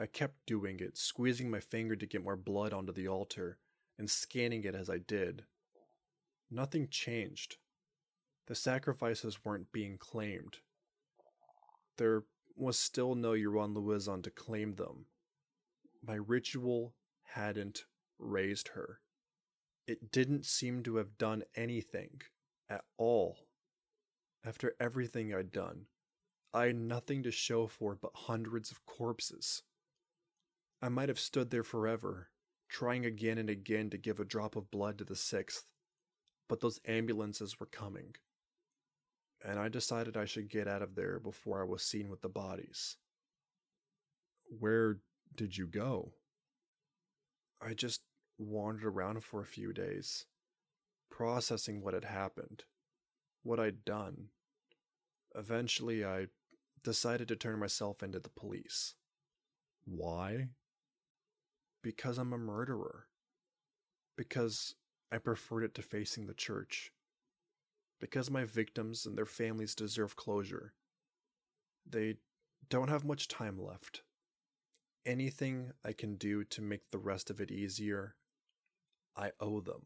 I 0.00 0.06
kept 0.06 0.46
doing 0.46 0.80
it, 0.80 0.96
squeezing 0.96 1.50
my 1.50 1.60
finger 1.60 1.96
to 1.96 2.06
get 2.06 2.24
more 2.24 2.36
blood 2.36 2.72
onto 2.72 2.92
the 2.92 3.08
altar 3.08 3.58
and 3.98 4.10
scanning 4.10 4.64
it 4.64 4.74
as 4.74 4.88
I 4.88 4.98
did. 4.98 5.44
Nothing 6.50 6.88
changed. 6.90 7.56
The 8.46 8.54
sacrifices 8.54 9.44
weren't 9.44 9.72
being 9.72 9.98
claimed. 9.98 10.58
There 11.96 12.24
was 12.54 12.78
still 12.78 13.14
no 13.14 13.32
Euron 13.32 13.74
Luezon 13.74 14.22
to 14.22 14.30
claim 14.30 14.74
them. 14.74 15.06
My 16.02 16.14
ritual 16.14 16.94
hadn't 17.34 17.84
raised 18.18 18.68
her. 18.68 19.00
It 19.86 20.10
didn't 20.10 20.46
seem 20.46 20.82
to 20.84 20.96
have 20.96 21.18
done 21.18 21.42
anything 21.54 22.22
at 22.68 22.84
all. 22.96 23.46
After 24.44 24.74
everything 24.78 25.34
I'd 25.34 25.52
done, 25.52 25.86
I 26.54 26.66
had 26.66 26.76
nothing 26.76 27.22
to 27.24 27.30
show 27.30 27.66
for 27.66 27.92
it 27.92 28.00
but 28.00 28.12
hundreds 28.14 28.70
of 28.70 28.86
corpses. 28.86 29.62
I 30.80 30.88
might 30.88 31.08
have 31.08 31.18
stood 31.18 31.50
there 31.50 31.64
forever, 31.64 32.28
trying 32.68 33.04
again 33.04 33.38
and 33.38 33.50
again 33.50 33.90
to 33.90 33.98
give 33.98 34.20
a 34.20 34.24
drop 34.24 34.56
of 34.56 34.70
blood 34.70 34.98
to 34.98 35.04
the 35.04 35.16
sixth, 35.16 35.64
but 36.48 36.60
those 36.60 36.80
ambulances 36.86 37.58
were 37.58 37.66
coming. 37.66 38.14
And 39.48 39.60
I 39.60 39.68
decided 39.68 40.16
I 40.16 40.24
should 40.24 40.50
get 40.50 40.66
out 40.66 40.82
of 40.82 40.96
there 40.96 41.20
before 41.20 41.60
I 41.60 41.64
was 41.64 41.84
seen 41.84 42.10
with 42.10 42.20
the 42.20 42.28
bodies. 42.28 42.96
Where 44.48 44.98
did 45.32 45.56
you 45.56 45.68
go? 45.68 46.14
I 47.62 47.72
just 47.72 48.02
wandered 48.38 48.86
around 48.86 49.22
for 49.22 49.40
a 49.40 49.46
few 49.46 49.72
days, 49.72 50.24
processing 51.12 51.80
what 51.80 51.94
had 51.94 52.04
happened, 52.04 52.64
what 53.44 53.60
I'd 53.60 53.84
done. 53.84 54.30
Eventually, 55.36 56.04
I 56.04 56.26
decided 56.82 57.28
to 57.28 57.36
turn 57.36 57.60
myself 57.60 58.02
into 58.02 58.18
the 58.18 58.30
police. 58.30 58.94
Why? 59.84 60.48
Because 61.84 62.18
I'm 62.18 62.32
a 62.32 62.38
murderer. 62.38 63.06
Because 64.16 64.74
I 65.12 65.18
preferred 65.18 65.62
it 65.62 65.74
to 65.76 65.82
facing 65.82 66.26
the 66.26 66.34
church. 66.34 66.90
Because 68.00 68.30
my 68.30 68.44
victims 68.44 69.06
and 69.06 69.16
their 69.16 69.26
families 69.26 69.74
deserve 69.74 70.16
closure. 70.16 70.74
They 71.88 72.16
don't 72.68 72.88
have 72.88 73.04
much 73.04 73.28
time 73.28 73.58
left. 73.58 74.02
Anything 75.04 75.72
I 75.84 75.92
can 75.92 76.16
do 76.16 76.44
to 76.44 76.60
make 76.62 76.90
the 76.90 76.98
rest 76.98 77.30
of 77.30 77.40
it 77.40 77.50
easier, 77.50 78.16
I 79.16 79.30
owe 79.40 79.60
them. 79.60 79.82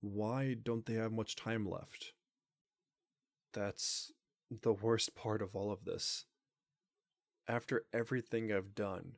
Why 0.00 0.54
don't 0.54 0.86
they 0.86 0.94
have 0.94 1.12
much 1.12 1.36
time 1.36 1.68
left? 1.68 2.12
That's 3.52 4.12
the 4.50 4.72
worst 4.72 5.14
part 5.14 5.40
of 5.40 5.54
all 5.54 5.70
of 5.70 5.84
this. 5.84 6.24
After 7.46 7.84
everything 7.92 8.52
I've 8.52 8.74
done, 8.74 9.16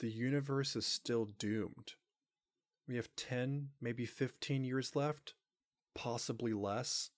the 0.00 0.10
universe 0.10 0.74
is 0.74 0.86
still 0.86 1.26
doomed. 1.26 1.94
We 2.86 2.96
have 2.96 3.14
10, 3.16 3.70
maybe 3.80 4.06
15 4.06 4.64
years 4.64 4.96
left, 4.96 5.34
possibly 5.94 6.52
less, 6.52 7.10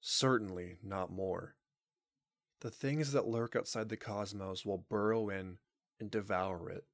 certainly 0.00 0.78
not 0.82 1.10
more. 1.10 1.56
The 2.60 2.70
things 2.70 3.12
that 3.12 3.26
lurk 3.26 3.56
outside 3.56 3.88
the 3.88 3.96
cosmos 3.96 4.64
will 4.64 4.86
burrow 4.88 5.28
in 5.28 5.58
and 5.98 6.10
devour 6.10 6.70
it. 6.70 6.84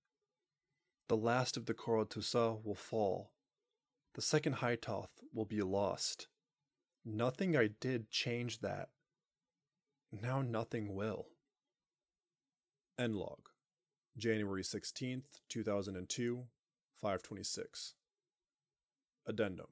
The 1.09 1.17
last 1.17 1.57
of 1.57 1.67
the 1.67 1.75
Kor-Othusa 1.75 2.65
will 2.65 2.75
fall. 2.75 3.33
The 4.15 4.23
second 4.23 4.57
Hytoth 4.57 5.11
will 5.33 5.45
be 5.45 5.63
lost. 5.63 6.29
Nothing 7.05 7.57
I 7.57 7.69
did 7.81 8.11
changed 8.11 8.63
that. 8.63 8.89
Now 10.11 10.43
nothing 10.43 10.95
will. 10.95 11.29
End 12.99 13.15
log. 13.15 13.49
January 14.17 14.63
16th, 14.63 15.41
2002, 15.49 16.47
526. 17.01 17.95
Addendum 19.27 19.69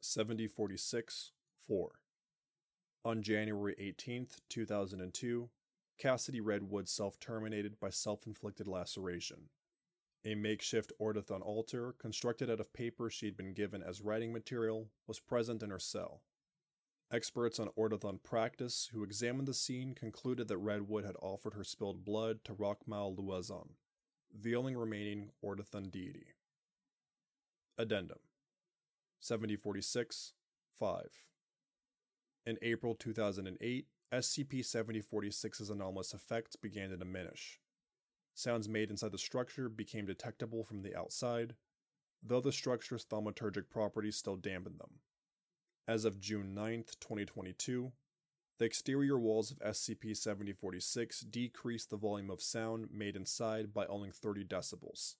7046 0.00 1.32
4. 1.66 1.90
On 3.04 3.22
January 3.22 3.74
18th, 3.80 4.36
2002, 4.48 5.50
Cassidy 5.98 6.40
Redwood 6.40 6.88
self 6.88 7.18
terminated 7.18 7.80
by 7.80 7.90
self 7.90 8.26
inflicted 8.26 8.68
laceration. 8.68 9.48
A 10.24 10.34
makeshift 10.34 10.92
Ortothan 11.00 11.42
altar, 11.42 11.94
constructed 11.98 12.50
out 12.50 12.60
of 12.60 12.72
paper 12.72 13.10
she'd 13.10 13.36
been 13.36 13.54
given 13.54 13.82
as 13.82 14.00
writing 14.00 14.32
material, 14.32 14.88
was 15.06 15.20
present 15.20 15.62
in 15.62 15.70
her 15.70 15.78
cell. 15.78 16.22
Experts 17.10 17.58
on 17.58 17.70
Ortothan 17.76 18.22
practice 18.22 18.90
who 18.92 19.02
examined 19.02 19.48
the 19.48 19.54
scene 19.54 19.94
concluded 19.94 20.46
that 20.48 20.58
Redwood 20.58 21.04
had 21.04 21.16
offered 21.20 21.54
her 21.54 21.64
spilled 21.64 22.04
blood 22.04 22.44
to 22.44 22.54
Rokmal 22.54 23.16
Luezon, 23.16 23.70
the 24.32 24.54
only 24.54 24.76
remaining 24.76 25.30
Ortothan 25.42 25.90
deity. 25.90 26.34
Addendum 27.78 28.18
7046 29.20 30.32
5. 30.78 31.02
In 32.46 32.58
April 32.62 32.94
2008, 32.94 33.86
SCP 34.12 34.60
7046's 34.60 35.68
anomalous 35.68 36.14
effects 36.14 36.56
began 36.56 36.90
to 36.90 36.96
diminish. 36.96 37.60
Sounds 38.34 38.68
made 38.68 38.90
inside 38.90 39.12
the 39.12 39.18
structure 39.18 39.68
became 39.68 40.06
detectable 40.06 40.64
from 40.64 40.82
the 40.82 40.96
outside, 40.96 41.56
though 42.22 42.40
the 42.40 42.52
structure's 42.52 43.04
thaumaturgic 43.04 43.68
properties 43.68 44.16
still 44.16 44.36
dampened 44.36 44.78
them. 44.78 45.00
As 45.86 46.04
of 46.04 46.20
June 46.20 46.54
9, 46.54 46.84
2022, 47.00 47.92
the 48.58 48.64
exterior 48.64 49.18
walls 49.18 49.50
of 49.50 49.58
SCP 49.58 50.16
7046 50.16 51.20
decreased 51.20 51.90
the 51.90 51.96
volume 51.96 52.30
of 52.30 52.42
sound 52.42 52.88
made 52.92 53.16
inside 53.16 53.74
by 53.74 53.86
only 53.86 54.10
30 54.10 54.44
decibels. 54.44 55.16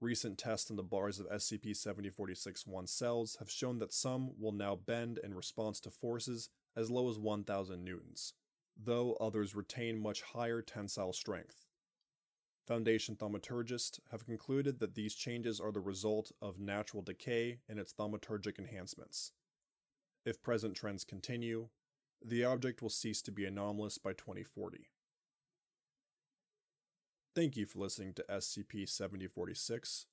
Recent 0.00 0.36
tests 0.36 0.70
on 0.70 0.76
the 0.76 0.82
bars 0.82 1.18
of 1.18 1.28
SCP 1.30 1.74
7046 1.74 2.66
1 2.66 2.86
cells 2.86 3.36
have 3.38 3.50
shown 3.50 3.78
that 3.78 3.94
some 3.94 4.38
will 4.38 4.52
now 4.52 4.74
bend 4.76 5.18
in 5.24 5.34
response 5.34 5.80
to 5.80 5.90
forces 5.90 6.50
as 6.76 6.90
low 6.90 7.08
as 7.08 7.18
1000 7.18 7.82
newtons, 7.82 8.34
though 8.76 9.14
others 9.14 9.54
retain 9.54 9.98
much 9.98 10.20
higher 10.20 10.60
tensile 10.60 11.14
strength. 11.14 11.66
Foundation 12.66 13.16
thaumaturgists 13.16 13.98
have 14.10 14.26
concluded 14.26 14.80
that 14.80 14.96
these 14.96 15.14
changes 15.14 15.60
are 15.60 15.72
the 15.72 15.80
result 15.80 16.30
of 16.42 16.58
natural 16.58 17.02
decay 17.02 17.60
and 17.66 17.78
its 17.78 17.94
thaumaturgic 17.94 18.58
enhancements. 18.58 19.32
If 20.26 20.42
present 20.42 20.74
trends 20.74 21.04
continue, 21.04 21.68
the 22.22 22.44
object 22.44 22.82
will 22.82 22.90
cease 22.90 23.22
to 23.22 23.32
be 23.32 23.46
anomalous 23.46 23.96
by 23.96 24.12
2040. 24.12 24.88
Thank 27.36 27.58
you 27.58 27.66
for 27.66 27.80
listening 27.80 28.14
to 28.14 28.24
SCP 28.30 28.88
7046. 28.88 30.06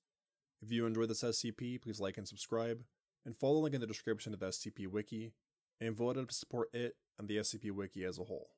If 0.62 0.74
you 0.74 0.86
enjoyed 0.86 1.10
this 1.10 1.24
SCP, 1.24 1.82
please 1.82 2.02
like 2.02 2.18
and 2.18 2.28
subscribe, 2.28 2.84
and 3.26 3.34
follow 3.34 3.54
the 3.54 3.60
link 3.62 3.76
in 3.76 3.80
the 3.80 3.88
description 3.88 4.34
of 4.34 4.42
the 4.42 4.48
SCP 4.48 4.88
Wiki, 4.88 5.32
and 5.80 5.96
vote 5.96 6.16
to 6.16 6.36
support 6.36 6.68
it 6.74 6.98
and 7.18 7.30
the 7.30 7.38
SCP 7.38 7.72
Wiki 7.72 8.04
as 8.04 8.20
a 8.20 8.26
whole. 8.26 8.50